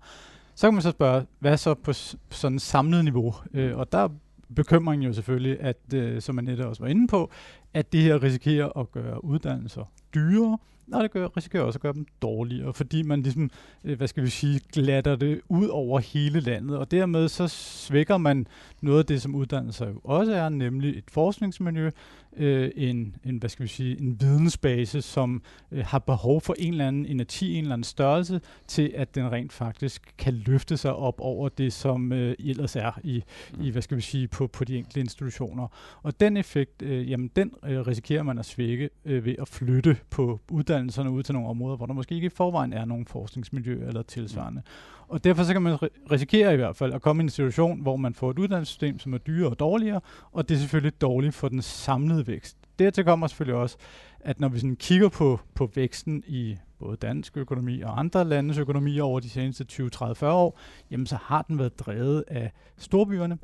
Så 0.56 0.68
kan 0.68 0.74
man 0.74 0.82
så 0.82 0.92
spørge, 0.92 1.26
hvad 1.40 1.58
så 1.58 1.74
på 1.74 1.94
sådan 2.30 2.60
samlet 2.60 3.04
niveau? 3.04 3.36
Øh, 3.54 3.78
og 3.78 3.92
der 3.92 4.10
bekymringen 4.56 5.08
jo 5.08 5.14
selvfølgelig, 5.14 5.60
at, 5.60 5.78
øh, 5.94 6.22
som 6.22 6.36
man 6.36 6.44
netop 6.44 6.66
også 6.66 6.84
var 6.84 6.90
inde 6.90 7.08
på, 7.08 7.32
at 7.74 7.94
det 7.94 8.02
her 8.02 8.24
risikerer 8.24 8.80
at 8.80 8.92
gøre 8.92 9.24
uddannelser 9.24 9.92
dyrere, 10.16 10.58
og 10.92 11.04
det 11.04 11.12
gør, 11.12 11.28
risikerer 11.38 11.64
også 11.64 11.78
at 11.78 11.82
gøre 11.82 11.94
dem 11.94 12.06
dårligere, 12.22 12.74
fordi 12.74 13.04
man 13.04 13.22
ligesom, 13.22 13.52
øh, 13.84 13.98
hvad 13.98 14.08
skal 14.08 14.24
vi 14.24 14.30
sige, 14.30 14.62
glatter 14.74 15.16
det 15.16 15.42
ud 15.50 15.68
over 15.68 16.00
hele 16.00 16.40
landet, 16.40 16.78
og 16.78 16.92
dermed 16.92 17.28
så 17.28 17.48
svækker 17.48 18.18
man 18.18 18.48
noget 18.82 19.00
af 19.00 19.06
det, 19.06 19.22
som 19.22 19.36
uddannelser 19.36 19.88
jo 19.88 20.00
også 20.04 20.34
er, 20.34 20.50
nemlig 20.50 20.98
et 20.98 21.04
forskningsmiljø, 21.12 21.92
øh, 22.38 22.72
en, 22.76 23.16
en, 23.26 23.38
hvad 23.38 23.50
skal 23.50 23.64
vi 23.64 23.68
sige, 23.68 24.02
en 24.02 24.22
vidensbase, 24.22 25.02
som 25.02 25.42
øh, 25.72 25.86
har 25.86 26.00
behov 26.00 26.42
for 26.42 26.56
en 26.60 26.74
eller 26.74 26.88
anden 26.88 27.06
energi, 27.06 27.54
en 27.54 27.64
eller 27.64 27.74
anden 27.74 27.84
størrelse, 27.84 28.42
til 28.68 28.92
at 28.96 29.16
den 29.16 29.32
rent 29.32 29.54
faktisk 29.54 30.14
kan 30.18 30.34
løfte 30.34 30.78
sig 30.78 30.96
op 30.96 31.16
over 31.20 31.50
det, 31.50 31.74
som 31.74 32.14
øh, 32.14 32.36
ellers 32.40 32.76
er 32.76 33.00
i, 33.04 33.24
i, 33.62 33.70
hvad 33.70 33.82
skal 33.82 33.98
vi 33.98 34.02
sige, 34.02 34.28
på, 34.28 34.48
på 34.48 34.64
de 34.64 34.78
enkelte 34.78 35.00
institutioner. 35.00 35.68
Og 36.04 36.20
den 36.20 36.38
effekt, 36.38 36.82
øh, 36.82 37.12
jamen 37.12 37.32
den 37.36 37.52
øh, 37.66 37.80
risikerer 37.80 38.24
man 38.24 38.40
at 38.40 38.46
svække 38.46 38.90
øh, 39.06 39.26
ved 39.26 39.36
at 39.40 39.48
flytte 39.48 39.98
på 40.10 40.40
uddannelserne 40.84 41.12
ud 41.12 41.24
til 41.24 41.34
nogle 41.34 41.50
områder, 41.50 41.78
hvor 41.78 41.86
der 41.86 41.94
måske 41.94 42.16
ikke 42.16 42.26
i 42.26 42.30
forvejen 42.30 42.74
er 42.74 42.86
nogen 42.86 43.06
forskningsmiljø 43.06 43.88
eller 43.88 44.02
tilsvarende. 44.02 44.62
Mm. 44.66 45.06
Og 45.08 45.24
derfor 45.24 45.44
så 45.44 45.54
kan 45.54 45.62
man 45.62 45.78
risikere 46.12 46.54
i 46.54 46.56
hvert 46.56 46.76
fald 46.76 46.94
at 46.94 47.02
komme 47.02 47.22
i 47.22 47.24
en 47.24 47.30
situation, 47.30 47.82
hvor 47.82 47.96
man 47.96 48.14
får 48.14 48.32
et 48.32 48.40
uddannelsessystem, 48.40 49.00
som 49.00 49.14
er 49.14 49.18
dyrere 49.18 49.50
og 49.50 49.60
dårligere, 49.60 50.02
og 50.32 50.50
det 50.50 50.56
er 50.56 50.60
selvfølgelig 50.60 51.02
dårligt 51.02 51.36
for 51.36 51.50
den 51.50 51.62
samlede 51.62 52.28
vækst. 52.28 52.58
Dertil 52.80 53.04
kommer 53.04 53.28
selvfølgelig 53.28 53.62
også, 53.62 53.78
at 54.20 54.40
når 54.40 54.50
vi 54.50 54.60
sådan 54.60 54.76
kigger 54.76 55.10
på, 55.10 55.40
på 55.56 55.72
væksten 55.76 56.24
i 56.28 56.58
både 56.80 56.98
dansk 56.98 57.38
økonomi 57.38 57.82
og 57.82 58.00
andre 58.00 58.26
landes 58.26 58.58
økonomi 58.58 59.00
over 59.00 59.20
de 59.20 59.30
seneste 59.30 59.64
20, 59.64 59.90
30, 59.90 60.16
40 60.16 60.34
år, 60.34 60.60
jamen 60.92 61.06
så 61.06 61.18
har 61.22 61.42
den 61.42 61.60
været 61.60 61.80
drevet 61.80 62.24
af 62.28 62.52
storbyerne, 62.78 63.38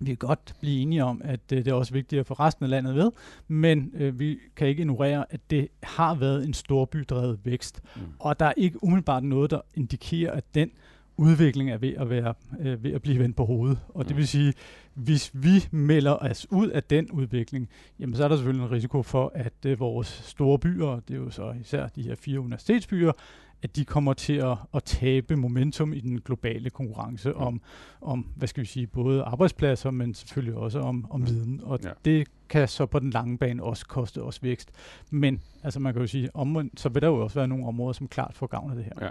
vi 0.00 0.06
kan 0.06 0.16
godt 0.16 0.54
blive 0.60 0.80
enige 0.80 1.04
om, 1.04 1.20
at 1.24 1.40
øh, 1.52 1.58
det 1.58 1.68
er 1.68 1.74
også 1.74 1.92
vigtigt 1.92 2.20
at 2.20 2.26
få 2.26 2.34
resten 2.34 2.64
af 2.64 2.70
landet 2.70 2.94
ved, 2.94 3.10
men 3.48 3.90
øh, 3.94 4.18
vi 4.20 4.38
kan 4.56 4.68
ikke 4.68 4.80
ignorere, 4.80 5.24
at 5.30 5.40
det 5.50 5.68
har 5.82 6.14
været 6.14 6.44
en 6.44 6.54
storbydrevet 6.54 7.40
vækst, 7.44 7.82
mm. 7.96 8.02
og 8.18 8.40
der 8.40 8.46
er 8.46 8.52
ikke 8.56 8.84
umiddelbart 8.84 9.24
noget, 9.24 9.50
der 9.50 9.60
indikerer, 9.74 10.32
at 10.32 10.44
den 10.54 10.70
udvikling 11.16 11.70
er 11.70 11.78
ved 11.78 11.94
at, 11.94 12.10
være, 12.10 12.34
øh, 12.60 12.84
ved 12.84 12.92
at 12.92 13.02
blive 13.02 13.18
vendt 13.18 13.36
på 13.36 13.44
hovedet. 13.44 13.78
Og 13.88 14.04
det 14.04 14.10
mm. 14.10 14.16
vil 14.16 14.28
sige, 14.28 14.54
hvis 14.94 15.30
vi 15.34 15.68
melder 15.70 16.12
os 16.12 16.46
ud 16.50 16.68
af 16.68 16.82
den 16.82 17.10
udvikling, 17.10 17.68
jamen 17.98 18.16
så 18.16 18.24
er 18.24 18.28
der 18.28 18.36
selvfølgelig 18.36 18.64
en 18.64 18.70
risiko 18.70 19.02
for, 19.02 19.32
at 19.34 19.52
øh, 19.66 19.80
vores 19.80 20.08
store 20.08 20.58
byer, 20.58 21.00
det 21.08 21.14
er 21.14 21.18
jo 21.18 21.30
så 21.30 21.54
især 21.60 21.88
de 21.88 22.02
her 22.02 22.14
fire 22.14 22.40
universitetsbyer, 22.40 23.12
at 23.62 23.76
de 23.76 23.84
kommer 23.84 24.12
til 24.12 24.32
at, 24.32 24.56
at 24.74 24.84
tabe 24.84 25.36
momentum 25.36 25.92
i 25.92 26.00
den 26.00 26.20
globale 26.20 26.70
konkurrence 26.70 27.36
om, 27.36 27.60
om, 28.00 28.26
hvad 28.36 28.48
skal 28.48 28.60
vi 28.60 28.66
sige, 28.66 28.86
både 28.86 29.22
arbejdspladser, 29.22 29.90
men 29.90 30.14
selvfølgelig 30.14 30.54
også 30.54 30.80
om, 30.80 31.06
om 31.10 31.26
viden. 31.26 31.60
Og 31.64 31.78
ja. 31.84 31.90
det 32.04 32.28
kan 32.48 32.68
så 32.68 32.86
på 32.86 32.98
den 32.98 33.10
lange 33.10 33.38
bane 33.38 33.62
også 33.62 33.86
koste 33.86 34.22
os 34.22 34.42
vækst. 34.42 34.70
Men 35.10 35.40
altså 35.62 35.80
man 35.80 35.92
kan 35.92 36.02
jo 36.02 36.08
sige, 36.08 36.36
omvendt, 36.36 36.80
så 36.80 36.88
vil 36.88 37.02
der 37.02 37.08
jo 37.08 37.16
også 37.16 37.34
være 37.34 37.48
nogle 37.48 37.66
områder, 37.66 37.92
som 37.92 38.08
klart 38.08 38.34
får 38.34 38.46
gavn 38.46 38.70
af 38.70 38.76
det 38.76 38.84
her. 38.84 38.92
Ja. 39.00 39.10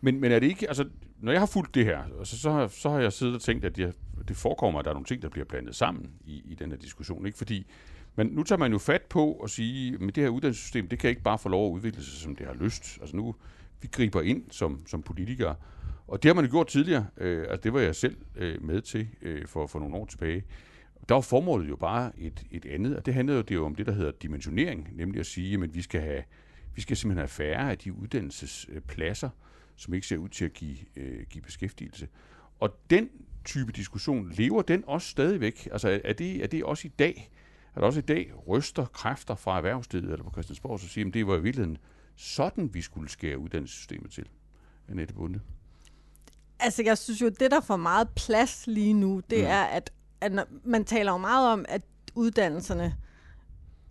Men, 0.00 0.20
men 0.20 0.32
er 0.32 0.38
det 0.38 0.46
ikke, 0.46 0.68
altså 0.68 0.84
når 1.20 1.32
jeg 1.32 1.40
har 1.40 1.46
fulgt 1.46 1.74
det 1.74 1.84
her, 1.84 1.98
altså, 2.18 2.38
så, 2.38 2.50
har, 2.50 2.66
så 2.66 2.90
har 2.90 2.98
jeg 2.98 3.12
siddet 3.12 3.34
og 3.34 3.40
tænkt, 3.40 3.64
at 3.64 3.78
jeg, 3.78 3.92
det 4.28 4.36
forekommer, 4.36 4.78
at 4.78 4.84
der 4.84 4.90
er 4.90 4.94
nogle 4.94 5.06
ting, 5.06 5.22
der 5.22 5.28
bliver 5.28 5.44
blandet 5.44 5.74
sammen 5.74 6.10
i, 6.24 6.42
i 6.44 6.54
den 6.54 6.70
her 6.70 6.78
diskussion. 6.78 7.26
Ikke? 7.26 7.38
Fordi 7.38 7.66
men 8.16 8.26
nu 8.26 8.42
tager 8.42 8.58
man 8.58 8.72
jo 8.72 8.78
fat 8.78 9.02
på 9.02 9.32
at 9.34 9.50
sige, 9.50 9.94
at 9.94 10.00
det 10.00 10.16
her 10.16 10.28
uddannelsessystem, 10.28 10.88
det 10.88 10.98
kan 10.98 11.10
ikke 11.10 11.22
bare 11.22 11.38
få 11.38 11.48
lov 11.48 11.66
at 11.66 11.72
udvikle 11.72 12.02
sig, 12.04 12.20
som 12.20 12.36
det 12.36 12.46
har 12.46 12.54
lyst. 12.54 12.98
Altså 13.00 13.16
nu, 13.16 13.34
vi 13.82 13.88
griber 13.92 14.22
ind 14.22 14.44
som, 14.50 14.86
som 14.86 15.02
politikere. 15.02 15.54
Og 16.06 16.22
det 16.22 16.28
har 16.28 16.34
man 16.34 16.44
jo 16.44 16.50
gjort 16.50 16.66
tidligere. 16.66 17.06
Øh, 17.16 17.40
altså 17.40 17.56
det 17.56 17.72
var 17.72 17.80
jeg 17.80 17.96
selv 17.96 18.16
øh, 18.36 18.62
med 18.62 18.80
til 18.80 19.08
øh, 19.22 19.46
for, 19.46 19.66
for 19.66 19.78
nogle 19.78 19.96
år 19.96 20.06
tilbage. 20.06 20.44
Der 21.08 21.14
var 21.14 21.20
formålet 21.20 21.68
jo 21.68 21.76
bare 21.76 22.12
et, 22.18 22.44
et 22.50 22.66
andet, 22.66 22.96
og 22.96 23.06
det 23.06 23.14
handlede 23.14 23.36
jo, 23.36 23.42
det 23.42 23.54
jo 23.54 23.66
om 23.66 23.74
det, 23.74 23.86
der 23.86 23.92
hedder 23.92 24.10
dimensionering, 24.10 24.88
nemlig 24.92 25.20
at 25.20 25.26
sige, 25.26 25.64
at 25.64 25.74
vi 25.74 25.82
skal, 25.82 26.00
have, 26.00 26.22
vi 26.74 26.80
skal 26.80 26.96
simpelthen 26.96 27.18
have 27.18 27.28
færre 27.28 27.70
af 27.70 27.78
de 27.78 27.92
uddannelsespladser, 27.92 29.30
som 29.76 29.94
ikke 29.94 30.06
ser 30.06 30.16
ud 30.16 30.28
til 30.28 30.44
at 30.44 30.52
give, 30.52 30.76
øh, 30.96 31.26
give 31.30 31.42
beskæftigelse. 31.42 32.08
Og 32.60 32.76
den 32.90 33.10
type 33.44 33.72
diskussion, 33.72 34.32
lever 34.32 34.62
den 34.62 34.84
også 34.86 35.08
stadigvæk? 35.08 35.68
Altså 35.72 36.00
er 36.04 36.12
det, 36.12 36.42
er 36.42 36.46
det 36.46 36.64
også 36.64 36.88
i 36.88 36.90
dag, 36.98 37.30
er 37.74 37.80
der 37.80 37.86
også 37.86 37.98
i 37.98 38.02
dag 38.02 38.32
ryster 38.48 38.84
kræfter 38.84 39.34
fra 39.34 39.56
erhvervslivet 39.56 40.12
eller 40.12 40.24
på 40.24 40.30
Christiansborg, 40.30 40.80
så 40.80 40.88
siger, 40.88 41.08
at 41.08 41.14
det 41.14 41.26
var 41.26 41.36
i 41.36 41.42
virkeligheden 41.42 41.78
sådan, 42.20 42.74
vi 42.74 42.82
skulle 42.82 43.08
skære 43.08 43.38
uddannelsessystemet 43.38 44.10
til. 44.10 44.28
Annette 44.88 45.14
Bunde. 45.14 45.40
Altså, 46.60 46.82
jeg 46.82 46.98
synes 46.98 47.22
jo, 47.22 47.28
det 47.28 47.50
der 47.50 47.60
får 47.60 47.76
meget 47.76 48.08
plads 48.08 48.66
lige 48.66 48.92
nu, 48.92 49.20
det 49.30 49.38
mm. 49.38 49.50
er, 49.50 49.62
at, 49.62 49.92
at 50.20 50.32
man 50.64 50.84
taler 50.84 51.12
jo 51.12 51.18
meget 51.18 51.52
om, 51.52 51.64
at 51.68 51.82
uddannelserne, 52.14 52.96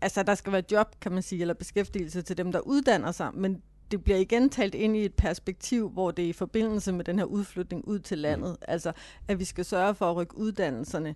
altså 0.01 0.23
der 0.23 0.35
skal 0.35 0.53
være 0.53 0.63
job, 0.71 0.95
kan 1.01 1.11
man 1.11 1.23
sige, 1.23 1.41
eller 1.41 1.53
beskæftigelse 1.53 2.21
til 2.21 2.37
dem, 2.37 2.51
der 2.51 2.59
uddanner 2.59 3.11
sig, 3.11 3.31
men 3.33 3.61
det 3.91 4.03
bliver 4.03 4.19
igen 4.19 4.49
talt 4.49 4.75
ind 4.75 4.97
i 4.97 5.05
et 5.05 5.13
perspektiv, 5.13 5.89
hvor 5.89 6.11
det 6.11 6.25
er 6.25 6.29
i 6.29 6.33
forbindelse 6.33 6.91
med 6.91 7.05
den 7.05 7.19
her 7.19 7.25
udflytning 7.25 7.87
ud 7.87 7.99
til 7.99 8.17
landet. 8.17 8.51
Mm. 8.51 8.65
Altså, 8.67 8.91
at 9.27 9.39
vi 9.39 9.45
skal 9.45 9.65
sørge 9.65 9.95
for 9.95 10.09
at 10.11 10.15
rykke 10.15 10.37
uddannelserne 10.37 11.15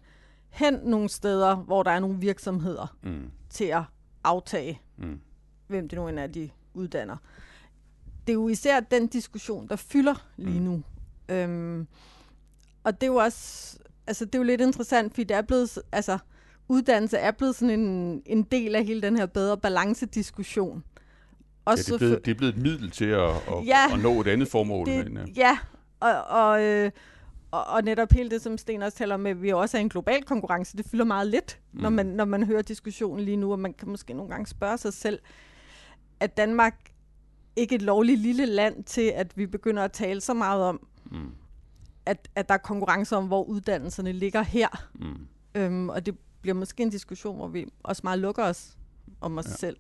hen 0.50 0.74
nogle 0.74 1.10
steder, 1.10 1.56
hvor 1.56 1.84
der 1.84 1.92
er 1.92 2.00
nogle 2.00 2.20
virksomheder 2.20 2.98
mm. 3.04 3.32
til 3.50 3.66
at 3.66 3.84
aftage, 4.24 4.82
mm. 4.98 5.20
hvem 5.68 5.90
det 5.90 6.00
nu 6.00 6.08
end 6.08 6.20
er, 6.20 6.28
de 6.28 6.50
uddanner. 6.74 7.18
Det 8.28 8.34
er 8.34 8.38
jo 8.38 8.48
især 8.48 8.80
den 8.80 9.08
diskussion, 9.08 9.68
der 9.68 9.76
fylder 9.76 10.28
lige 10.38 10.60
mm. 10.60 10.66
nu. 10.66 10.84
Mm. 11.30 11.36
Øhm, 11.36 11.88
og 12.84 13.02
det 13.02 13.08
er 13.08 13.12
jo 13.12 13.16
også, 13.16 13.78
altså 14.08 14.26
det 14.26 14.36
er 14.36 14.40
jo 14.40 14.44
lidt 14.44 14.62
interessant, 14.62 15.14
fordi 15.14 15.24
det 15.24 15.38
er 15.38 15.42
blevet, 15.42 15.80
altså 15.92 16.18
uddannelse 16.68 17.18
er 17.18 17.32
blevet 17.32 17.56
sådan 17.56 17.80
en, 17.80 18.22
en 18.26 18.44
del 18.44 18.76
af 18.76 18.86
hele 18.86 19.02
den 19.02 19.18
her 19.18 19.26
bedre 19.26 19.58
balance-diskussion. 19.58 20.84
Også 21.66 21.94
ja, 21.94 21.96
det, 21.98 22.02
er 22.02 22.08
blevet, 22.08 22.26
det 22.26 22.32
er 22.32 22.36
blevet 22.36 22.56
et 22.56 22.62
middel 22.62 22.92
til 22.92 23.06
at, 23.06 23.30
at, 23.30 23.66
ja, 23.66 23.94
at 23.94 24.00
nå 24.00 24.22
et 24.22 24.28
andet 24.28 24.48
formål. 24.48 24.86
Det, 24.86 25.12
men, 25.12 25.28
ja. 25.28 25.34
ja, 25.36 25.58
og, 26.00 26.24
og, 26.24 26.64
øh, 26.64 26.92
og, 27.52 27.66
og 27.68 27.82
netop 27.84 28.12
hele 28.12 28.30
det, 28.30 28.42
som 28.42 28.58
Sten 28.58 28.82
også 28.82 28.98
taler 28.98 29.16
om, 29.16 29.26
at 29.26 29.42
vi 29.42 29.50
også 29.50 29.78
er 29.78 29.82
en 29.82 29.90
global 29.90 30.24
konkurrence, 30.24 30.78
det 30.78 30.86
fylder 30.86 31.06
meget 31.06 31.28
lidt, 31.28 31.60
mm. 31.72 31.82
når, 31.82 31.90
man, 31.90 32.06
når 32.06 32.26
man 32.26 32.44
hører 32.44 32.62
diskussionen 32.62 33.26
lige 33.26 33.38
nu, 33.38 33.52
og 33.52 33.60
man 33.60 33.74
kan 33.74 33.90
måske 33.90 34.14
nogle 34.14 34.32
gange 34.32 34.48
spørge 34.48 34.78
sig 34.78 34.94
selv, 34.94 35.20
at 36.24 36.38
Danmark 36.38 36.92
ikke 37.56 37.76
et 37.76 37.82
lovligt 37.82 38.20
lille 38.20 38.46
land 38.46 38.84
til, 38.84 39.02
at 39.16 39.38
vi 39.38 39.46
begynder 39.46 39.84
at 39.84 39.92
tale 39.92 40.22
så 40.22 40.34
meget 40.34 40.64
om, 40.64 40.88
Mm. 41.12 41.32
at, 42.06 42.30
at 42.36 42.48
der 42.50 42.54
er 42.54 42.58
konkurrence 42.58 43.16
om, 43.16 43.28
hvor 43.28 43.44
uddannelserne 43.44 44.12
ligger 44.12 44.42
her. 44.42 44.68
Mm. 44.94 45.28
Øhm, 45.56 45.90
og 45.90 46.06
det 46.06 46.18
bliver 46.42 46.56
måske 46.56 46.84
en 46.84 46.90
diskussion, 46.90 47.36
hvor 47.36 47.48
vi 47.48 47.66
også 47.84 48.02
meget 48.04 48.20
lukker 48.20 48.44
os 48.44 48.78
om 49.22 49.38
os 49.38 49.46
Ja. 49.46 49.52
selv. 49.52 49.78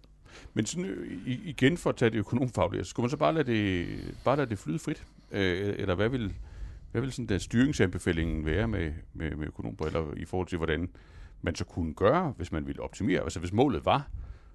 Men 0.53 0.65
sådan, 0.65 0.85
øh, 0.85 1.21
igen 1.25 1.77
for 1.77 1.89
at 1.89 1.95
tage 1.95 2.09
det 2.11 2.17
økonomfaglige, 2.17 2.83
skulle 2.83 3.03
man 3.03 3.09
så 3.09 3.17
bare 3.17 3.33
lade 3.33 3.51
det, 3.51 3.87
bare 4.25 4.37
lade 4.37 4.49
det 4.49 4.59
flyde 4.59 4.79
frit? 4.79 5.03
Øh, 5.31 5.73
eller 5.77 5.95
hvad 5.95 6.09
vil, 6.09 6.33
hvad 6.91 7.01
vil 7.01 7.11
sådan 7.11 7.25
den 7.27 7.39
styringsanbefalingen 7.39 8.45
være 8.45 8.67
med, 8.67 8.93
med, 9.13 9.35
med 9.35 9.47
økonombriller 9.47 10.13
i 10.17 10.25
forhold 10.25 10.47
til, 10.47 10.57
hvordan 10.57 10.89
man 11.41 11.55
så 11.55 11.65
kunne 11.65 11.93
gøre, 11.93 12.33
hvis 12.37 12.51
man 12.51 12.67
ville 12.67 12.81
optimere? 12.81 13.21
Altså 13.21 13.39
hvis 13.39 13.53
målet 13.53 13.85
var 13.85 14.07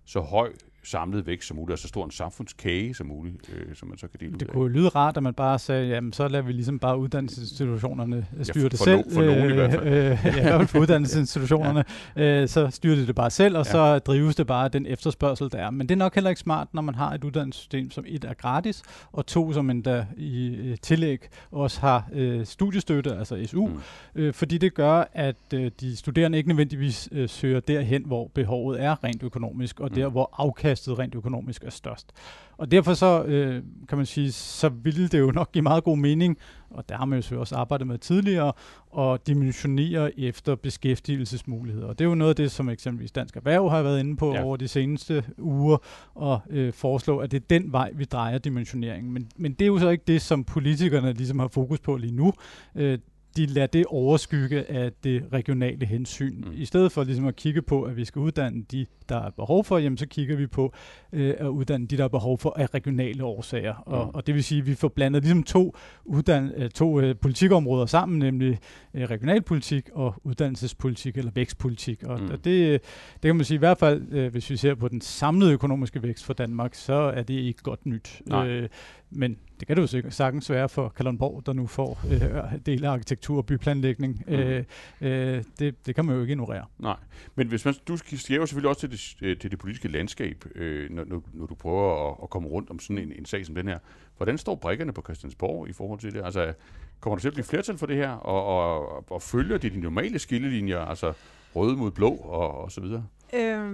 så 0.04 0.20
høj 0.20 0.52
samlet 0.84 1.26
vækst 1.26 1.48
som 1.48 1.56
muligt, 1.56 1.72
og 1.72 1.78
så 1.78 1.88
stor 1.88 2.04
en 2.04 2.10
samfundskage 2.10 2.94
som 2.94 3.06
muligt, 3.06 3.36
øh, 3.54 3.74
som 3.76 3.88
man 3.88 3.98
så 3.98 4.08
kan 4.08 4.20
dele 4.20 4.32
ud 4.32 4.38
Det 4.38 4.46
af. 4.46 4.52
kunne 4.52 4.62
jo 4.62 4.68
lyde 4.68 4.88
rart, 4.88 5.16
at 5.16 5.22
man 5.22 5.34
bare 5.34 5.58
sagde, 5.58 5.86
jamen 5.88 6.12
så 6.12 6.28
lader 6.28 6.44
vi 6.44 6.52
ligesom 6.52 6.78
bare 6.78 6.98
uddannelsesinstitutionerne 6.98 8.26
øh, 8.38 8.44
styre 8.44 8.62
for 8.62 8.68
det 8.68 8.80
no- 8.80 8.84
selv. 8.84 9.12
for 9.12 9.22
nogen 9.22 9.50
i 9.50 9.54
hvert 9.54 9.70
fald. 9.72 9.86
Øh, 9.86 9.94
øh, 9.94 10.18
ja, 10.24 10.30
i 10.38 10.42
hvert 10.42 10.44
fald 10.54 10.66
for 10.68 10.78
uddannelsesinstitutionerne. 10.78 11.84
ja. 12.16 12.42
øh, 12.42 12.48
så 12.48 12.70
styrer 12.70 12.96
de 12.96 13.06
det 13.06 13.14
bare 13.14 13.30
selv, 13.30 13.56
og 13.56 13.66
Ja. 13.66 13.70
så 13.72 13.98
drives 13.98 14.36
det 14.36 14.46
bare 14.46 14.68
den 14.68 14.86
efterspørgsel, 14.86 15.52
der 15.52 15.58
er. 15.58 15.70
Men 15.70 15.88
det 15.88 15.94
er 15.94 15.98
nok 15.98 16.14
heller 16.14 16.30
ikke 16.30 16.40
smart, 16.40 16.68
når 16.74 16.82
man 16.82 16.94
har 16.94 17.10
et 17.14 17.24
uddannelsessystem, 17.24 17.90
som 17.90 18.04
et 18.08 18.24
er 18.24 18.34
gratis, 18.34 18.82
og 19.12 19.26
to, 19.26 19.52
som 19.52 19.70
endda 19.70 20.06
i 20.16 20.54
øh, 20.56 20.76
tillæg 20.82 21.18
også 21.50 21.80
har 21.80 22.08
øh, 22.12 22.46
studiestøtte, 22.46 23.16
altså 23.16 23.46
SU, 23.46 23.66
Mm. 23.66 23.78
øh, 24.14 24.34
fordi 24.34 24.58
det 24.58 24.74
gør, 24.74 25.04
at 25.12 25.36
øh, 25.54 25.70
de 25.80 25.96
studerende 25.96 26.38
ikke 26.38 26.48
nødvendigvis 26.48 27.08
øh, 27.12 27.28
søger 27.28 27.60
derhen, 27.60 28.02
hvor 28.06 28.30
behovet 28.34 28.82
er 28.82 29.04
rent 29.04 29.22
økonomisk, 29.22 29.80
og 29.80 29.88
Mm. 29.88 29.94
der, 29.94 30.08
hvor 30.08 30.30
afkastet 30.68 30.98
rent 30.98 31.14
økonomisk 31.14 31.64
er 31.64 31.70
størst. 31.70 32.12
Og 32.56 32.70
derfor 32.70 32.94
så, 32.94 33.24
øh, 33.24 33.62
kan 33.88 33.98
man 33.98 34.06
sige, 34.06 34.32
så 34.32 34.68
ville 34.68 35.08
det 35.08 35.18
jo 35.18 35.30
nok 35.30 35.52
give 35.52 35.62
meget 35.62 35.84
god 35.84 35.98
mening, 35.98 36.36
og 36.70 36.88
der 36.88 36.96
har 36.96 37.04
man 37.04 37.16
jo 37.18 37.22
selvfølgelig 37.22 37.40
også 37.40 37.56
arbejdet 37.56 37.86
med 37.86 37.98
tidligere, 37.98 38.52
at 38.98 39.26
dimensionere 39.26 40.20
efter 40.20 40.54
beskæftigelsesmuligheder. 40.54 41.86
Og 41.86 41.98
det 41.98 42.04
er 42.04 42.08
jo 42.08 42.14
noget 42.14 42.30
af 42.30 42.36
det, 42.36 42.50
som 42.50 42.68
eksempelvis 42.68 43.12
Dansk 43.12 43.36
Erhverv 43.36 43.70
har 43.70 43.82
været 43.82 44.00
inde 44.00 44.16
på 44.16 44.34
Ja. 44.34 44.42
over 44.44 44.56
de 44.56 44.68
seneste 44.68 45.24
uger, 45.38 45.76
og 46.14 46.40
øh, 46.50 46.72
foreslå, 46.72 47.18
at 47.18 47.30
det 47.30 47.42
er 47.42 47.46
den 47.50 47.72
vej, 47.72 47.90
vi 47.94 48.04
drejer 48.04 48.38
dimensioneringen. 48.38 49.12
Men, 49.12 49.28
men 49.36 49.52
det 49.52 49.62
er 49.62 49.66
jo 49.66 49.78
så 49.78 49.88
ikke 49.88 50.04
det, 50.06 50.22
som 50.22 50.44
politikerne 50.44 51.12
ligesom 51.12 51.38
har 51.38 51.48
fokus 51.48 51.80
på 51.80 51.96
lige 51.96 52.14
nu. 52.14 52.32
Øh, 52.74 52.98
de 53.38 53.46
lader 53.46 53.66
det 53.66 53.84
overskygge 53.86 54.70
af 54.70 54.92
det 55.04 55.24
regionale 55.32 55.86
hensyn. 55.86 56.36
Mm. 56.36 56.52
I 56.54 56.64
stedet 56.64 56.92
for 56.92 57.04
ligesom 57.04 57.26
at 57.26 57.36
kigge 57.36 57.62
på, 57.62 57.82
at 57.82 57.96
vi 57.96 58.04
skal 58.04 58.20
uddanne 58.20 58.64
de, 58.70 58.86
der 59.08 59.16
er 59.16 59.30
behov 59.30 59.64
for, 59.64 59.78
jamen 59.78 59.96
så 59.96 60.06
kigger 60.06 60.36
vi 60.36 60.46
på 60.46 60.72
øh, 61.12 61.34
at 61.38 61.46
uddanne 61.46 61.86
de, 61.86 61.96
der 61.96 62.04
er 62.04 62.08
behov 62.08 62.38
for 62.38 62.54
af 62.58 62.74
regionale 62.74 63.24
årsager. 63.24 63.74
Mm. 63.86 63.92
Og, 63.92 64.14
og 64.14 64.26
det 64.26 64.34
vil 64.34 64.44
sige, 64.44 64.58
at 64.58 64.66
vi 64.66 64.74
får 64.74 64.88
blandet 64.88 65.22
ligesom 65.22 65.42
to, 65.42 65.76
uddan- 66.04 66.52
øh, 66.56 66.70
to 66.70 67.00
øh, 67.00 67.16
politikområder 67.16 67.86
sammen, 67.86 68.18
nemlig 68.18 68.58
øh, 68.94 69.02
regionalpolitik 69.02 69.88
og 69.92 70.14
uddannelsespolitik 70.24 71.16
eller 71.16 71.30
vækstpolitik. 71.34 72.02
Og, 72.02 72.20
mm. 72.20 72.30
og 72.30 72.44
det, 72.44 72.80
det 73.12 73.22
kan 73.22 73.36
man 73.36 73.44
sige 73.44 73.56
i 73.56 73.58
hvert 73.58 73.78
fald, 73.78 74.12
øh, 74.12 74.32
hvis 74.32 74.50
vi 74.50 74.56
ser 74.56 74.74
på 74.74 74.88
den 74.88 75.00
samlede 75.00 75.52
økonomiske 75.52 76.02
vækst 76.02 76.24
for 76.24 76.32
Danmark, 76.32 76.74
så 76.74 76.94
er 76.94 77.22
det 77.22 77.34
ikke 77.34 77.62
godt 77.62 77.86
nyt. 77.86 78.22
Nej. 78.26 78.48
Øh, 78.48 78.68
men 79.10 79.38
det 79.60 79.66
kan 79.66 79.76
det 79.76 79.94
jo 79.94 80.10
sagtens 80.10 80.50
være 80.50 80.68
for 80.68 80.88
Kalundborg, 80.88 81.42
der 81.46 81.52
nu 81.52 81.66
får 81.66 82.00
øh, 82.12 82.66
dele 82.66 82.88
af 82.88 82.92
arkitektur 82.92 83.36
og 83.36 83.46
byplanlægning. 83.46 84.22
Mm. 84.26 84.32
Øh, 84.32 84.64
øh, 85.00 85.44
det, 85.58 85.86
det 85.86 85.94
kan 85.94 86.04
man 86.04 86.14
jo 86.14 86.20
ikke 86.20 86.32
ignorere. 86.32 86.64
Nej, 86.78 86.96
men 87.34 87.48
hvis 87.48 87.64
man, 87.64 87.74
du 87.88 87.92
jo 87.92 88.46
selvfølgelig 88.46 88.68
også 88.68 88.80
til 88.80 88.90
det, 88.90 89.16
øh, 89.22 89.38
til 89.38 89.50
det 89.50 89.58
politiske 89.58 89.88
landskab, 89.88 90.44
øh, 90.54 90.90
når, 90.90 91.04
når, 91.04 91.22
når 91.32 91.46
du 91.46 91.54
prøver 91.54 92.10
at, 92.10 92.16
at 92.22 92.30
komme 92.30 92.48
rundt 92.48 92.70
om 92.70 92.78
sådan 92.78 92.98
en, 92.98 93.12
en 93.12 93.24
sag 93.24 93.46
som 93.46 93.54
den 93.54 93.68
her. 93.68 93.78
Hvordan 94.16 94.38
står 94.38 94.54
brikkerne 94.54 94.92
på 94.92 95.02
Christiansborg 95.02 95.68
i 95.68 95.72
forhold 95.72 96.00
til 96.00 96.12
det? 96.12 96.24
Altså, 96.24 96.52
kommer 97.00 97.16
der 97.16 97.20
til 97.20 97.28
at 97.28 97.34
blive 97.34 97.44
flertal 97.44 97.78
for 97.78 97.86
det 97.86 97.96
her, 97.96 98.10
og, 98.10 98.44
og, 98.44 99.04
og 99.10 99.22
følger 99.22 99.58
det 99.58 99.72
de 99.72 99.80
normale 99.80 100.18
skillelinjer, 100.18 100.78
altså 100.78 101.12
røde 101.54 101.76
mod 101.76 101.90
blå 101.90 102.10
og, 102.10 102.58
og 102.58 102.72
så 102.72 102.80
videre? 102.80 103.04
Øhm, 103.34 103.72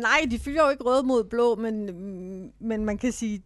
nej, 0.00 0.26
de 0.30 0.38
følger 0.38 0.64
jo 0.64 0.70
ikke 0.70 0.84
røde 0.84 1.06
mod 1.06 1.24
blå, 1.24 1.54
men, 1.54 2.52
men 2.60 2.84
man 2.84 2.98
kan 2.98 3.12
sige, 3.12 3.42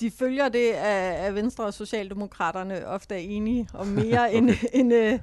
de 0.00 0.10
følger 0.10 0.48
det, 0.48 0.70
at, 0.72 1.34
Venstre 1.34 1.64
og 1.64 1.74
Socialdemokraterne 1.74 2.86
ofte 2.86 3.14
er 3.14 3.18
enige 3.18 3.68
om 3.74 3.86
mere, 3.86 4.24
okay. 4.28 4.36
end, 4.38 4.50
end, 4.72 4.94
øh, 4.94 5.18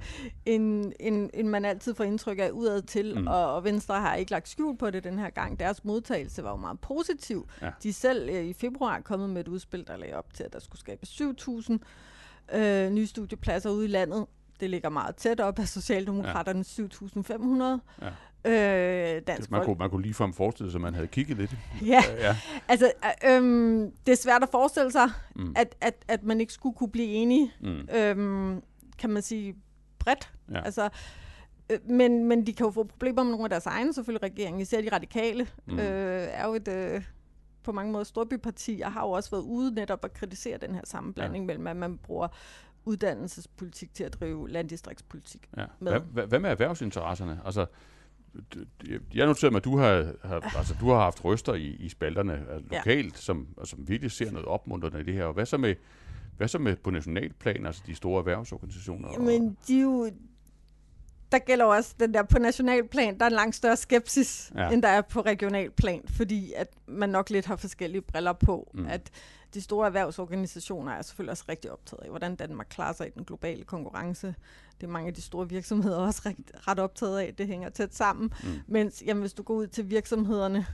end, 0.45 0.93
end, 0.99 1.29
end 1.33 1.47
man 1.47 1.65
altid 1.65 1.95
får 1.95 2.03
indtryk 2.03 2.39
af 2.39 2.49
udad 2.49 2.81
til. 2.81 3.19
Mm. 3.19 3.27
Og, 3.27 3.53
og 3.53 3.63
Venstre 3.63 4.01
har 4.01 4.15
ikke 4.15 4.31
lagt 4.31 4.49
skjul 4.49 4.77
på 4.77 4.89
det 4.89 5.03
den 5.03 5.19
her 5.19 5.29
gang. 5.29 5.59
Deres 5.59 5.85
modtagelse 5.85 6.43
var 6.43 6.49
jo 6.49 6.57
meget 6.57 6.79
positiv. 6.79 7.49
Ja. 7.61 7.71
De 7.83 7.93
selv 7.93 8.29
øh, 8.29 8.45
i 8.45 8.53
februar 8.53 8.99
kommet 8.99 9.29
med 9.29 9.41
et 9.41 9.47
udspil, 9.47 9.87
der 9.87 9.97
lagde 9.97 10.15
op 10.15 10.33
til, 10.33 10.43
at 10.43 10.53
der 10.53 10.59
skulle 10.59 10.79
skabes 10.79 11.21
7.000 11.21 12.57
øh, 12.57 12.89
nye 12.89 13.07
studiepladser 13.07 13.69
ude 13.69 13.85
i 13.85 13.87
landet. 13.87 14.25
Det 14.59 14.69
ligger 14.69 14.89
meget 14.89 15.15
tæt 15.15 15.39
op 15.39 15.59
af 15.59 15.67
Socialdemokraternes 15.67 16.79
7.500. 16.79 17.63
Ja. 18.01 18.11
Øh, 18.45 19.21
Dansk 19.27 19.51
Man 19.51 19.65
kunne, 19.65 19.75
man 19.79 19.89
kunne 19.89 20.01
ligefrem 20.01 20.33
forestille 20.33 20.71
sig, 20.71 20.77
at 20.77 20.81
man 20.81 20.93
havde 20.93 21.07
kigget 21.07 21.37
lidt. 21.37 21.55
Ja, 21.85 22.01
Øh, 22.13 22.19
ja. 22.19 22.37
altså, 22.67 22.91
øh, 23.25 23.35
øhm, 23.35 23.91
det 24.05 24.11
er 24.11 24.15
svært 24.15 24.43
at 24.43 24.49
forestille 24.51 24.91
sig, 24.91 25.09
Mm. 25.35 25.53
at, 25.55 25.75
at, 25.81 25.93
at 26.07 26.23
man 26.23 26.41
ikke 26.41 26.53
skulle 26.53 26.75
kunne 26.75 26.91
blive 26.91 27.07
enige, 27.07 27.51
Mm. 27.61 27.87
øhm, 27.95 28.61
kan 28.97 29.09
man 29.09 29.21
sige, 29.23 29.55
bredt. 29.99 30.31
Ja. 30.51 30.61
Altså, 30.65 30.89
øh, 31.69 31.77
men, 31.89 32.25
men 32.25 32.45
de 32.47 32.53
kan 32.53 32.65
jo 32.65 32.71
få 32.71 32.83
problemer 32.83 33.23
med 33.23 33.31
nogle 33.31 33.43
af 33.45 33.49
deres 33.49 33.65
egne, 33.65 33.93
selvfølgelig 33.93 34.23
regeringen. 34.23 34.61
Især 34.61 34.81
de 34.81 34.89
radikale 34.91 35.47
Mm. 35.65 35.79
øh, 35.79 36.27
er 36.31 36.47
jo 36.47 36.53
et 36.53 36.67
øh, 36.67 37.03
på 37.63 37.71
mange 37.71 37.91
måder 37.91 38.03
storbyparti, 38.03 38.81
og 38.85 38.91
har 38.91 39.01
jo 39.05 39.11
også 39.11 39.31
været 39.31 39.41
ude 39.43 39.73
netop 39.75 40.05
at 40.05 40.13
kritisere 40.13 40.57
den 40.57 40.75
her 40.75 40.81
sammenblanding 40.83 41.43
ja. 41.43 41.47
mellem, 41.47 41.67
at 41.67 41.75
man 41.75 41.97
bruger 41.97 42.27
uddannelsespolitik 42.85 43.93
til 43.93 44.03
at 44.03 44.13
drive 44.13 44.49
landdistriktspolitik. 44.49 45.49
Ja. 45.57 45.65
med. 45.79 45.99
Hvad, 45.99 46.27
hvad, 46.27 46.39
med 46.39 46.49
erhvervsinteresserne? 46.49 47.41
Altså, 47.45 47.65
jeg 49.15 49.25
noterede 49.25 49.51
mig, 49.51 49.57
at 49.59 49.63
du 49.65 49.77
har, 49.77 50.13
har, 50.23 50.57
altså, 50.57 50.75
du 50.79 50.89
har 50.89 50.99
haft 50.99 51.25
røster 51.25 51.53
i, 51.53 51.65
i 51.67 51.89
spalterne 51.89 52.33
altså, 52.33 52.67
Ja. 52.71 52.77
lokalt, 52.77 53.17
som, 53.17 53.47
som 53.63 53.87
virkelig 53.87 54.11
ser 54.11 54.31
noget 54.31 54.47
opmuntrende 54.47 54.99
i 54.99 55.03
det 55.03 55.13
her. 55.13 55.23
Og 55.25 55.33
hvad 55.33 55.45
så 55.45 55.57
med, 55.57 55.75
hvad 56.37 56.47
så 56.47 56.59
med 56.59 56.75
på 56.75 56.89
nationalplan, 56.91 57.65
altså 57.65 57.81
de 57.87 57.95
store 57.95 58.19
erhvervsorganisationer? 58.19 59.19
Men 59.19 59.57
de 59.67 59.81
jo, 59.81 60.09
der 61.31 61.39
gælder 61.39 61.65
jo 61.65 61.71
også 61.71 61.95
den 61.99 62.13
der 62.13 62.23
på 62.23 62.39
nationalplan, 62.39 63.17
der 63.17 63.25
er 63.25 63.29
en 63.29 63.35
langt 63.35 63.55
større 63.55 63.77
skepsis, 63.77 64.51
Ja. 64.55 64.61
ja. 64.63 64.69
end 64.69 64.81
der 64.81 64.87
er 64.87 65.01
på 65.01 65.21
regionalplan, 65.21 66.01
fordi 66.07 66.53
at 66.55 66.67
man 66.87 67.09
nok 67.09 67.29
lidt 67.29 67.45
har 67.45 67.55
forskellige 67.55 68.01
briller 68.01 68.33
på. 68.33 68.71
Mm. 68.73 68.85
At 68.85 69.09
de 69.53 69.61
store 69.61 69.85
erhvervsorganisationer 69.87 70.91
er 70.91 71.01
selvfølgelig 71.01 71.31
også 71.31 71.43
rigtig 71.49 71.71
optaget 71.71 72.01
af, 72.03 72.09
hvordan 72.09 72.35
Danmark 72.35 72.67
klarer 72.69 72.93
sig 72.93 73.07
i 73.07 73.09
den 73.09 73.23
globale 73.23 73.63
konkurrence. 73.63 74.35
Det 74.81 74.87
er 74.87 74.91
mange 74.91 75.07
af 75.07 75.13
de 75.13 75.21
store 75.21 75.49
virksomheder 75.49 75.97
også 75.97 76.21
ret, 76.25 76.37
ret 76.67 76.79
optaget 76.79 77.19
af, 77.19 77.35
det 77.35 77.47
hænger 77.47 77.69
tæt 77.69 77.95
sammen. 77.95 78.33
Mm. 78.43 78.49
Mens 78.67 79.03
jamen, 79.05 79.21
hvis 79.21 79.33
du 79.33 79.43
går 79.43 79.53
ud 79.53 79.67
til 79.67 79.89
virksomhederne 79.89 80.65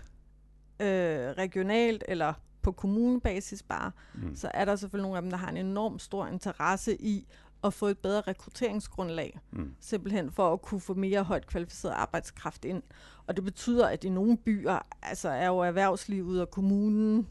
øh, 0.79 1.29
regionalt 1.37 2.03
eller 2.07 2.33
på 2.61 2.71
kommunebasis 2.71 3.63
bare, 3.63 3.91
Mm. 4.13 4.35
så 4.35 4.51
er 4.53 4.65
der 4.65 4.75
selvfølgelig 4.75 5.03
nogle 5.03 5.17
af 5.17 5.21
dem, 5.21 5.31
der 5.31 5.37
har 5.37 5.49
en 5.49 5.57
enorm 5.57 5.99
stor 5.99 6.27
interesse 6.27 7.01
i 7.01 7.27
at 7.63 7.73
få 7.73 7.87
et 7.87 7.97
bedre 7.97 8.21
rekrutteringsgrundlag, 8.21 9.39
Mm. 9.51 9.75
simpelthen 9.79 10.31
for 10.31 10.53
at 10.53 10.61
kunne 10.61 10.81
få 10.81 10.93
mere 10.93 11.23
højt 11.23 11.47
kvalificeret 11.47 11.93
arbejdskraft 11.93 12.65
ind. 12.65 12.83
Og 13.27 13.35
det 13.35 13.43
betyder, 13.43 13.87
at 13.87 14.03
i 14.03 14.09
nogle 14.09 14.37
byer 14.37 14.79
altså 15.01 15.29
er 15.29 15.47
jo 15.47 15.57
erhvervslivet 15.59 16.41
og 16.41 16.51
kommunen 16.51 17.27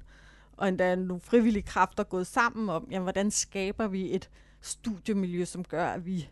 og 0.57 0.69
endda 0.69 0.95
nogle 0.95 1.21
frivillige 1.21 1.63
kræfter 1.63 2.05
gået 2.05 2.27
sammen 2.27 2.69
om, 2.69 2.89
jamen, 2.91 3.03
hvordan 3.03 3.31
skaber 3.31 3.87
vi 3.89 4.15
et 4.15 4.31
studiemiljø, 4.61 5.45
som 5.45 5.65
gør, 5.65 5.87
at 5.87 6.07
vi 6.07 6.29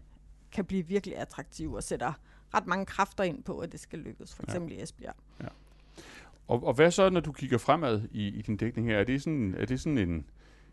kan 0.53 0.65
blive 0.65 0.87
virkelig 0.87 1.17
attraktive 1.17 1.77
og 1.77 1.83
sætter 1.83 2.13
ret 2.55 2.67
mange 2.67 2.87
kræfter 2.87 3.25
ind 3.25 3.43
på, 3.43 3.59
at 3.59 3.73
det 3.73 3.81
skal 3.81 3.99
lykkes, 3.99 4.35
for 4.35 4.43
Ja. 4.47 4.51
eksempel 4.53 4.73
i 4.73 4.83
Esbjerg. 4.83 5.15
Og, 6.49 6.67
og 6.67 6.75
hvad 6.75 6.91
så, 6.91 7.11
når 7.11 7.21
du 7.21 7.33
kigger 7.33 7.59
fremad 7.59 8.03
i, 8.11 8.27
i 8.29 8.43
din 8.43 8.57
dækning 8.57 8.89
her? 8.89 8.99
Er 8.99 9.05
det 9.05 9.23
sådan, 9.23 9.55
er 9.59 9.65
det 9.67 9.81
sådan 9.81 9.99
en, 9.99 10.27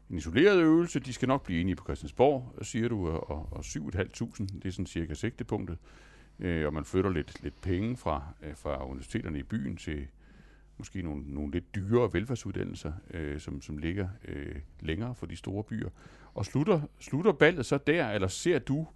en 0.10 0.18
isoleret 0.18 0.58
øvelse? 0.58 1.00
De 1.00 1.14
skal 1.14 1.28
nok 1.28 1.44
blive 1.44 1.62
enige 1.62 1.76
på 1.76 1.84
Christiansborg, 1.84 2.54
siger 2.62 2.88
du, 2.90 3.08
og, 3.10 3.48
og 3.52 3.60
7.500, 3.60 3.80
det 4.44 4.66
er 4.66 4.72
sådan 4.72 4.86
cirka 4.86 5.14
sigtepunktet. 5.14 5.78
Øh, 6.40 6.66
og 6.68 6.74
man 6.74 6.86
flytter 6.86 7.10
lidt, 7.10 7.44
lidt 7.44 7.62
penge 7.62 7.98
fra, 7.98 8.24
øh, 8.44 8.56
fra 8.56 8.86
universiteterne 8.86 9.40
i 9.40 9.44
byen 9.44 9.78
til 9.78 10.08
måske 10.80 11.02
nogle, 11.02 11.24
nogle 11.34 11.52
lidt 11.52 11.76
dyrere 11.76 12.14
velfærdsuddannelser, 12.14 12.94
øh, 13.14 13.40
som, 13.40 13.62
som 13.62 13.78
ligger 13.78 14.10
øh, 14.26 14.56
længere 14.80 15.16
for 15.16 15.26
de 15.26 15.36
store 15.36 15.64
byer. 15.64 15.90
Og 16.34 16.46
slutter, 16.46 16.82
slutter 17.00 17.32
ballet 17.32 17.66
så 17.66 17.78
der, 17.78 18.10
eller 18.10 18.28
ser 18.28 18.60
du, 18.60 18.88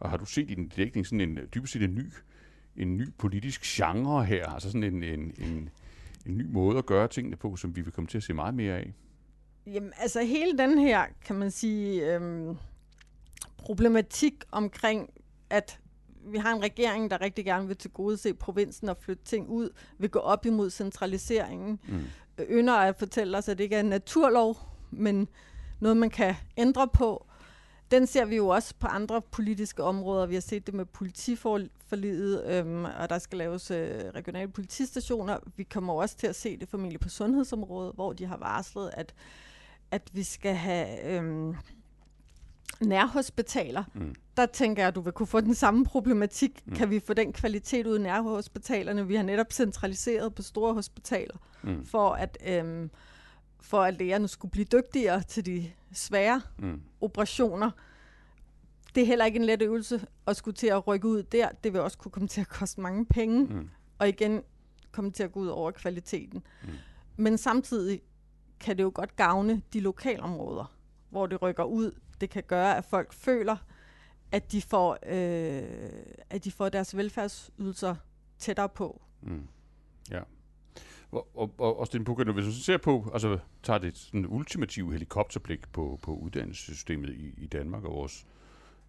og 0.00 0.10
har 0.10 0.16
du 0.16 0.24
set 0.24 0.50
i 0.50 0.54
din 0.54 0.68
dækning 0.68 1.06
sådan 1.06 1.20
en 1.20 1.38
dybest 1.54 1.72
set 1.72 1.82
en 1.82 1.94
ny, 1.94 2.04
en 2.76 2.96
ny 2.96 3.08
politisk 3.18 3.62
genre 3.62 4.24
her, 4.24 4.46
altså 4.46 4.70
sådan 4.70 4.94
en, 4.94 5.02
en, 5.02 5.34
en, 5.38 5.70
en 6.26 6.38
ny 6.38 6.46
måde 6.50 6.78
at 6.78 6.86
gøre 6.86 7.08
tingene 7.08 7.36
på, 7.36 7.56
som 7.56 7.76
vi 7.76 7.80
vil 7.80 7.92
komme 7.92 8.08
til 8.08 8.18
at 8.18 8.22
se 8.22 8.34
meget 8.34 8.54
mere 8.54 8.78
af. 8.78 8.92
Jamen, 9.66 9.92
altså 9.96 10.22
hele 10.22 10.58
den 10.58 10.78
her, 10.78 11.06
kan 11.24 11.36
man 11.36 11.50
sige, 11.50 12.14
øhm, 12.14 12.56
problematik 13.58 14.44
omkring, 14.52 15.10
at 15.50 15.80
vi 16.24 16.38
har 16.38 16.52
en 16.54 16.62
regering, 16.62 17.10
der 17.10 17.20
rigtig 17.20 17.44
gerne 17.44 17.66
vil 17.66 17.76
til 17.76 17.90
gode 17.90 18.16
se 18.16 18.34
provinsen 18.34 18.88
og 18.88 18.96
flytte 19.00 19.24
ting 19.24 19.48
ud, 19.48 19.70
vil 19.98 20.10
gå 20.10 20.18
op 20.18 20.46
imod 20.46 20.70
centraliseringen, 20.70 21.78
Mm. 21.88 22.00
ynder 22.50 22.74
at 22.74 22.96
fortælle 22.98 23.38
os, 23.38 23.48
at 23.48 23.58
det 23.58 23.64
ikke 23.64 23.76
er 23.76 23.80
en 23.80 23.86
naturlov, 23.86 24.56
men 24.90 25.28
noget, 25.80 25.96
man 25.96 26.10
kan 26.10 26.34
ændre 26.56 26.88
på. 26.88 27.26
den 27.90 28.06
ser 28.06 28.24
vi 28.24 28.36
jo 28.36 28.48
også 28.48 28.74
på 28.78 28.86
andre 28.86 29.22
politiske 29.22 29.82
områder. 29.82 30.26
Vi 30.26 30.34
har 30.34 30.40
set 30.40 30.66
det 30.66 30.74
med 30.74 30.84
politiforliget, 30.84 32.44
øhm, 32.46 32.84
og 32.84 33.10
der 33.10 33.18
skal 33.18 33.38
laves 33.38 33.70
øh, 33.70 34.00
regionale 34.14 34.50
politistationer. 34.52 35.38
Vi 35.56 35.62
kommer 35.62 35.92
også 35.92 36.16
til 36.16 36.26
at 36.26 36.36
se 36.36 36.56
det 36.56 36.68
formentlig 36.68 37.00
på 37.00 37.08
sundhedsområdet, 37.08 37.94
hvor 37.94 38.12
de 38.12 38.26
har 38.26 38.36
varslet, 38.36 38.90
at, 38.94 39.14
at 39.90 40.02
vi 40.12 40.22
skal 40.22 40.54
have 40.54 41.04
øhm, 41.16 41.54
nærhospitaler. 42.82 43.84
Mm. 43.94 44.14
Der 44.36 44.46
tænker 44.46 44.82
jeg, 44.82 44.88
at 44.88 44.94
du 44.94 45.00
vil 45.00 45.12
kunne 45.12 45.26
få 45.26 45.40
den 45.40 45.54
samme 45.54 45.84
problematik. 45.84 46.62
Mm. 46.66 46.74
Kan 46.74 46.90
vi 46.90 47.00
få 47.00 47.14
den 47.14 47.32
kvalitet 47.32 47.86
ud 47.86 47.98
i 47.98 48.02
nærhospitalerne? 48.02 49.06
Vi 49.06 49.14
har 49.14 49.22
netop 49.22 49.52
centraliseret 49.52 50.34
på 50.34 50.42
store 50.42 50.74
hospitaler, 50.74 51.36
mm. 51.62 51.84
for 51.84 52.10
at... 52.10 52.38
Øhm, 52.46 52.90
for 53.62 53.82
at 53.82 53.98
lægerne 53.98 54.28
skulle 54.28 54.52
blive 54.52 54.64
dygtigere 54.64 55.22
til 55.22 55.46
de 55.46 55.70
svære 55.92 56.42
mm. 56.58 56.80
operationer. 57.00 57.70
Det 58.94 59.02
er 59.02 59.06
heller 59.06 59.24
ikke 59.24 59.38
en 59.38 59.44
let 59.44 59.62
øvelse 59.62 60.06
at 60.26 60.36
skulle 60.36 60.54
til 60.54 60.66
at 60.66 60.86
rykke 60.86 61.08
ud 61.08 61.22
der. 61.22 61.48
Det 61.64 61.72
vil 61.72 61.80
også 61.80 61.98
kunne 61.98 62.12
komme 62.12 62.28
til 62.28 62.40
at 62.40 62.48
koste 62.48 62.80
mange 62.80 63.06
penge, 63.06 63.44
mm. 63.44 63.68
og 63.98 64.08
igen 64.08 64.42
komme 64.92 65.10
til 65.10 65.22
at 65.22 65.32
gå 65.32 65.40
ud 65.40 65.46
over 65.46 65.70
kvaliteten. 65.70 66.42
Mm. 66.62 66.68
Men 67.16 67.38
samtidig 67.38 68.00
kan 68.60 68.76
det 68.78 68.82
jo 68.82 68.92
godt 68.94 69.16
gavne 69.16 69.62
de 69.72 69.80
lokalområder, 69.80 70.74
hvor 71.10 71.26
det 71.26 71.42
rykker 71.42 71.64
ud. 71.64 71.92
Det 72.22 72.30
kan 72.30 72.42
gøre, 72.42 72.76
at 72.76 72.84
folk 72.84 73.12
føler, 73.12 73.56
at 74.32 74.52
de 74.52 74.62
får, 74.62 74.98
øh, 75.06 75.62
at 76.30 76.44
de 76.44 76.50
får 76.50 76.68
deres 76.68 76.96
velfærdsydelser 76.96 77.96
tættere 78.38 78.68
på. 78.68 79.02
Mm. 79.22 79.48
Ja. 80.10 80.20
Og, 81.10 81.28
og, 81.36 81.54
og, 81.58 81.78
og 81.78 81.86
Sten 81.86 82.04
Bukker, 82.04 82.32
hvis 82.32 82.44
du 82.44 82.52
ser 82.52 82.76
på, 82.76 83.10
altså 83.12 83.38
tager 83.62 83.78
det 83.78 83.96
sådan 83.96 84.26
ultimative 84.26 84.92
helikopterblik 84.92 85.72
på, 85.72 85.98
på 86.02 86.14
uddannelsessystemet 86.14 87.10
i, 87.10 87.34
i 87.36 87.46
Danmark 87.46 87.84
og 87.84 87.92
vores, 87.92 88.26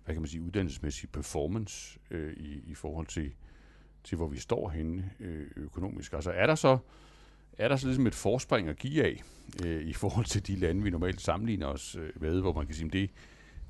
hvad 0.05 0.15
kan 0.15 0.21
man 0.21 0.29
sige, 0.29 0.41
uddannelsesmæssige 0.41 1.09
performance 1.09 1.99
øh, 2.11 2.33
i, 2.33 2.71
i 2.71 2.75
forhold 2.75 3.07
til, 3.07 3.33
til, 4.03 4.15
hvor 4.15 4.27
vi 4.27 4.39
står 4.39 4.69
henne 4.69 5.11
øh, 5.19 5.47
økonomisk. 5.55 6.13
Altså 6.13 6.31
er 6.31 6.47
der 6.47 6.55
så, 6.55 6.77
er 7.57 7.67
der 7.67 7.75
så 7.75 7.87
ligesom 7.87 8.07
et 8.07 8.15
forspring 8.15 8.69
at 8.69 8.79
give 8.79 9.03
af 9.03 9.23
øh, 9.65 9.81
i 9.81 9.93
forhold 9.93 10.25
til 10.25 10.47
de 10.47 10.55
lande, 10.55 10.83
vi 10.83 10.89
normalt 10.89 11.21
sammenligner 11.21 11.67
os 11.67 11.95
øh, 11.95 12.09
med, 12.21 12.41
hvor 12.41 12.53
man 12.53 12.65
kan 12.65 12.75
sige, 12.75 12.89
det, 12.89 13.09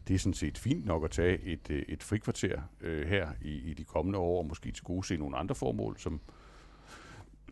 det 0.08 0.14
er 0.14 0.20
sådan 0.20 0.34
set 0.34 0.58
fint 0.58 0.86
nok 0.86 1.04
at 1.04 1.12
tage 1.12 1.40
et, 1.42 1.70
øh, 1.70 1.84
et 1.88 2.04
frikvarter 2.04 2.62
øh, 2.82 3.08
her 3.08 3.30
i, 3.42 3.52
i 3.52 3.74
de 3.74 3.84
kommende 3.84 4.20
år, 4.20 4.38
og 4.38 4.46
måske 4.46 4.72
til 4.72 4.84
gode 4.84 5.08
se 5.08 5.18
nogle 5.18 5.38
andre 5.38 5.56
formål, 5.56 6.00
som, 6.00 6.22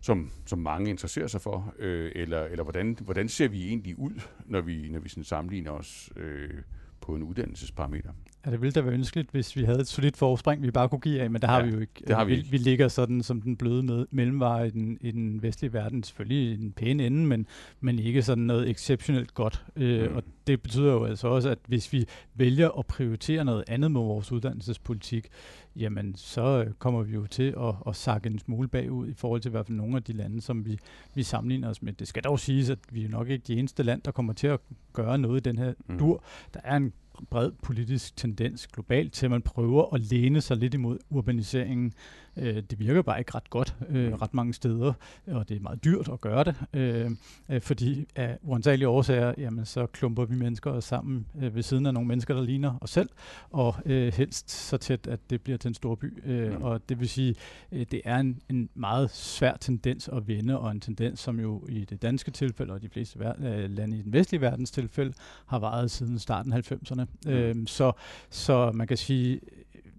som, 0.02 0.32
som 0.46 0.60
mange 0.60 0.90
interesserer 0.90 1.28
sig 1.28 1.42
for, 1.42 1.74
øh, 1.80 2.12
eller, 2.16 2.44
eller 2.44 2.64
hvordan, 2.64 2.98
hvordan 3.02 3.30
ser 3.30 3.48
vi 3.48 3.68
egentlig 3.68 4.00
ud, 4.00 4.22
når 4.46 4.62
vi, 4.62 4.90
når 4.90 5.00
vi 5.00 5.10
sådan 5.10 5.24
sammenligner 5.24 5.72
os 5.72 6.10
øh, 6.16 6.62
på 7.02 7.16
en 7.16 7.24
uddannelsesparameter? 7.24 8.12
Ja, 8.46 8.52
det 8.52 8.62
ville 8.62 8.72
da 8.72 8.82
være 8.82 8.94
ønskeligt, 8.94 9.32
hvis 9.32 9.56
vi 9.56 9.64
havde 9.64 9.80
et 9.80 9.88
solidt 9.88 10.18
forspring, 10.18 10.64
vi 10.64 10.72
bare 10.72 10.90
kunne 10.90 11.00
give 11.00 11.22
af, 11.22 11.32
men 11.32 11.42
det 11.42 11.50
har 11.50 11.60
ja, 11.60 11.66
vi 11.66 11.72
jo 11.72 11.80
ikke. 11.80 11.94
Det 12.08 12.16
har 12.16 12.26
vi, 12.26 12.36
vi, 12.36 12.48
vi 12.52 12.58
ligger 12.58 12.88
sådan 12.88 13.24
som 13.24 13.42
den 13.42 13.58
bløde 13.58 13.84
med, 13.84 14.06
mellemvare 14.12 14.68
i 14.68 14.70
den, 14.70 14.98
i 15.02 15.12
den 15.12 15.42
vestlige 15.44 15.74
verden, 15.74 16.04
selvfølgelig 16.04 16.60
i 16.60 16.64
en 16.64 16.72
pæne 16.72 17.06
ende, 17.06 17.28
men, 17.28 17.48
men 17.80 18.00
ikke 18.00 18.22
sådan 18.22 18.44
noget 18.44 18.70
exceptionelt 18.70 19.34
godt. 19.34 19.66
Øh, 19.76 20.10
mm. 20.10 20.16
Og 20.16 20.24
det 20.48 20.62
betyder 20.62 20.94
jo 20.94 21.04
altså 21.06 21.28
også, 21.28 21.50
at 21.50 21.58
hvis 21.68 21.94
vi 21.94 22.06
vælger 22.36 22.70
at 22.80 22.86
prioritere 22.86 23.46
noget 23.46 23.64
andet 23.68 23.92
med 23.92 24.02
vores 24.02 24.32
uddannelsespolitik, 24.32 25.28
jamen 25.76 26.16
så 26.16 26.66
kommer 26.80 27.04
vi 27.04 27.14
jo 27.14 27.28
til 27.28 27.56
at, 27.60 27.76
at 27.88 27.96
sakke 27.96 28.30
en 28.30 28.40
smule 28.40 28.68
bagud 28.68 29.08
i 29.08 29.14
forhold 29.14 29.42
til 29.42 29.50
i 29.50 29.52
hvert 29.52 29.68
fald 29.68 29.78
nogle 29.78 29.96
af 29.96 30.04
de 30.04 30.14
lande, 30.14 30.42
som 30.42 30.66
vi, 30.66 30.80
vi 31.16 31.24
sammenligner 31.24 31.70
os 31.70 31.82
med. 31.82 31.94
Det 31.94 32.08
skal 32.08 32.24
dog 32.24 32.40
siges, 32.40 32.70
at 32.70 32.80
vi 32.92 33.06
er 33.06 33.10
nok 33.10 33.30
ikke 33.30 33.44
de 33.48 33.60
eneste 33.60 33.84
land, 33.84 34.02
der 34.02 34.12
kommer 34.12 34.34
til 34.34 34.48
at 34.48 34.60
gøre 34.94 35.18
noget 35.18 35.48
i 35.48 35.50
den 35.50 35.58
her 35.58 35.74
mm. 35.88 36.00
dur. 36.00 36.24
Der 36.54 36.60
er 36.64 36.78
en 36.78 36.94
bred 37.30 37.52
politisk 37.64 38.16
tendens 38.18 38.68
globalt 38.68 39.14
til, 39.14 39.26
at 39.26 39.32
man 39.32 39.42
prøver 39.42 39.94
at 39.94 40.02
læne 40.02 40.42
sig 40.42 40.58
lidt 40.58 40.74
imod 40.74 40.98
urbaniseringen. 41.10 41.94
Øh, 42.38 42.56
det 42.56 42.80
virker 42.80 43.02
bare 43.02 43.20
ikke 43.20 43.36
ret 43.36 43.50
godt 43.50 43.76
øh, 43.90 44.08
mm. 44.08 44.14
ret 44.14 44.34
mange 44.34 44.54
steder, 44.54 44.94
og 45.28 45.50
det 45.50 45.58
er 45.58 45.62
meget 45.62 45.84
dyrt 45.84 46.10
at 46.14 46.22
gøre 46.22 46.44
det, 46.44 46.56
øh, 46.74 47.12
øh, 47.50 47.62
fordi 47.62 48.06
af 48.16 48.38
uansagelige 48.44 48.88
årsager, 48.88 49.34
jamen, 49.38 49.66
så 49.66 49.86
klumper 49.86 50.26
vi 50.26 50.36
mennesker 50.36 50.80
sammen 50.80 51.26
øh, 51.42 51.56
ved 51.56 51.64
siden 51.64 51.86
af 51.86 51.94
nogle 51.94 52.08
mennesker, 52.08 52.34
der 52.34 52.42
ligner 52.42 52.78
os 52.82 52.90
selv, 52.90 53.10
og 53.50 53.76
øh, 53.86 54.14
helst 54.14 54.52
så 54.52 54.78
tæt, 54.78 55.08
at 55.08 55.20
det 55.30 55.42
bliver 55.42 55.58
til 55.58 55.68
en 55.68 55.74
stor 55.74 55.96
by. 55.96 56.24
Øh, 56.26 56.58
mm. 56.58 56.64
Og 56.64 56.90
det 56.90 57.00
vil 57.00 57.10
sige, 57.10 57.36
øh, 57.72 57.86
det 57.92 58.02
er 58.06 58.18
en, 58.18 58.42
en 58.50 58.70
meget 58.74 59.12
svær 59.12 59.58
tendens 59.58 60.08
at 60.08 60.28
vende, 60.28 60.60
og 60.60 60.72
en 60.72 60.80
tendens, 60.80 61.20
som 61.20 61.40
jo 61.40 61.66
i 61.70 61.86
det 61.86 62.02
danske 62.02 62.32
tilfælde, 62.32 62.74
og 62.74 62.82
de 62.82 62.90
fleste 62.90 63.20
ver- 63.20 63.46
øh, 63.46 63.70
lande 63.70 63.98
i 63.98 64.02
den 64.02 64.14
vestlige 64.14 64.42
verdens 64.42 64.72
tilfælde, 64.72 65.14
har 65.46 65.60
varet 65.60 65.92
siden 65.92 66.20
starten 66.20 66.54
af 66.54 66.72
90'erne. 66.72 67.06
Mm. 67.26 67.32
Øh, 67.32 67.56
så, 67.68 67.92
så 68.30 68.72
man 68.72 68.88
kan 68.88 68.98
sige, 68.98 69.40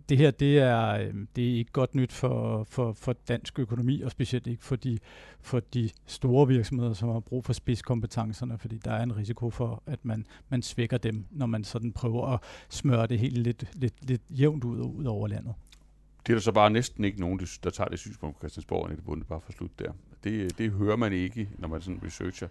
det 0.09 0.19
her 0.19 0.31
det 0.31 0.59
er, 0.59 0.89
øhm, 0.89 1.29
det 1.37 1.51
er 1.51 1.55
ikke 1.59 1.73
godt 1.73 1.95
nyt 1.95 2.13
for, 2.13 2.65
for, 2.65 2.93
for 2.93 3.13
dansk 3.13 3.59
økonomi, 3.59 4.03
og 4.03 4.11
specielt 4.11 4.47
ikke 4.47 4.65
for 4.65 4.77
de, 4.77 4.99
for 5.41 5.61
de 5.61 5.91
store 6.07 6.49
virksomheder, 6.49 6.93
som 6.93 7.09
har 7.09 7.21
brug 7.21 7.45
for 7.45 7.53
spidskompetencerne, 7.53 8.59
fordi 8.59 8.79
der 8.85 8.91
er 8.93 9.03
en 9.03 9.17
risiko 9.17 9.51
for, 9.51 9.83
at 9.87 10.05
man, 10.05 10.27
man 10.49 10.63
svækker 10.63 10.99
dem, 10.99 11.25
når 11.31 11.47
man 11.47 11.65
sådan 11.65 11.93
prøver 11.93 12.27
at 12.27 12.41
smøre 12.69 13.07
det 13.07 13.19
helt 13.19 13.39
lidt, 13.39 13.65
lidt, 13.75 14.09
lidt 14.09 14.23
jævnt 14.31 14.65
ud, 14.65 14.81
ud 14.81 15.05
over 15.05 15.29
landet. 15.29 15.55
Det 16.27 16.33
er 16.33 16.37
der 16.37 16.43
så 16.43 16.53
bare 16.53 16.71
næsten 16.71 17.05
ikke 17.05 17.21
nogen, 17.21 17.41
der 17.65 17.71
tager 17.71 17.89
det 17.89 17.99
synspunkt 17.99 18.37
på 18.37 18.41
Christiansborg, 18.41 18.85
og 18.85 18.91
det 18.91 19.05
bundet 19.05 19.27
bare 19.27 19.41
for 19.41 19.53
slut 19.53 19.79
der. 19.79 19.93
Det, 20.25 20.31
øh, 20.31 20.51
det 20.59 20.71
hører 20.71 20.97
man 20.97 21.13
ikke, 21.13 21.49
når 21.59 21.69
man 21.69 21.81
sådan 21.81 22.01
researcher 22.05 22.49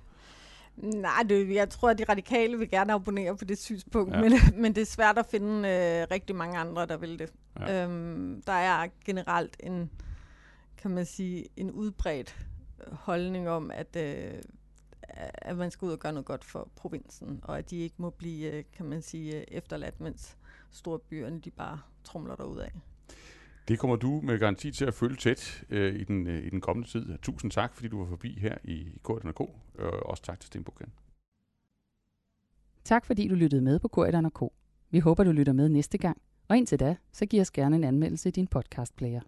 Nej, 0.75 1.23
det, 1.29 1.53
jeg 1.53 1.69
tror, 1.69 1.89
at 1.89 1.97
de 1.97 2.03
radikale 2.09 2.57
vil 2.57 2.69
gerne 2.69 2.93
abonnere 2.93 3.37
på 3.37 3.45
det 3.45 3.57
synspunkt, 3.57 4.13
ja. 4.13 4.21
men, 4.21 4.33
men 4.61 4.75
det 4.75 4.81
er 4.81 4.85
svært 4.85 5.17
at 5.17 5.25
finde 5.25 5.69
øh, 5.69 6.07
rigtig 6.11 6.35
mange 6.35 6.57
andre, 6.57 6.85
der 6.85 6.97
vil 6.97 7.19
det. 7.19 7.33
Ja. 7.59 7.83
Øhm, 7.83 8.41
der 8.41 8.53
er 8.53 8.87
generelt 9.05 9.57
en, 9.59 9.91
kan 10.77 10.91
man 10.91 11.05
sige, 11.05 11.45
en 11.57 11.71
udbredt 11.71 12.47
holdning 12.91 13.49
om, 13.49 13.71
at, 13.71 13.95
øh, 13.95 14.33
at 15.33 15.57
man 15.57 15.71
skal 15.71 15.85
ud 15.85 15.91
og 15.91 15.99
gøre 15.99 16.13
noget 16.13 16.25
godt 16.25 16.45
for 16.45 16.69
provinsen, 16.75 17.39
og 17.43 17.57
at 17.57 17.69
de 17.69 17.77
ikke 17.77 17.95
må 17.97 18.09
blive, 18.09 18.51
øh, 18.51 18.63
kan 18.77 18.85
man 18.85 19.01
sige, 19.01 19.53
efterladt, 19.53 19.99
mens 19.99 20.37
store 20.71 20.99
byerne 20.99 21.39
de 21.39 21.51
bare 21.51 21.79
trumler 22.03 22.35
derud 22.35 22.59
af. 22.59 22.71
Det 23.71 23.79
kommer 23.79 23.95
du 23.95 24.21
med 24.23 24.39
garanti 24.39 24.71
til 24.71 24.85
at 24.85 24.93
følge 24.93 25.15
tæt 25.15 25.63
øh, 25.69 25.95
i, 25.95 26.03
den, 26.03 26.27
øh, 26.27 26.43
i 26.43 26.49
den 26.49 26.61
kommende 26.61 26.89
tid. 26.89 27.17
Tusind 27.21 27.51
tak, 27.51 27.75
fordi 27.75 27.87
du 27.87 27.99
var 27.99 28.05
forbi 28.09 28.39
her 28.39 28.57
i 28.63 28.99
KRNK, 29.03 29.39
og 29.39 29.51
også 29.79 30.23
tak 30.23 30.39
til 30.39 30.47
Stenbukken. 30.47 30.87
Tak 32.83 33.05
fordi 33.05 33.27
du 33.27 33.35
lyttede 33.35 33.61
med 33.61 33.79
på 33.79 33.87
KRNK. 33.87 34.53
Vi 34.89 34.99
håber, 34.99 35.23
du 35.23 35.31
lytter 35.31 35.53
med 35.53 35.69
næste 35.69 35.97
gang, 35.97 36.21
og 36.47 36.57
indtil 36.57 36.79
da, 36.79 36.95
så 37.11 37.25
giv 37.25 37.41
os 37.41 37.51
gerne 37.51 37.75
en 37.75 37.83
anmeldelse 37.83 38.29
i 38.29 38.31
din 38.31 38.47
podcastplayer. 38.47 39.21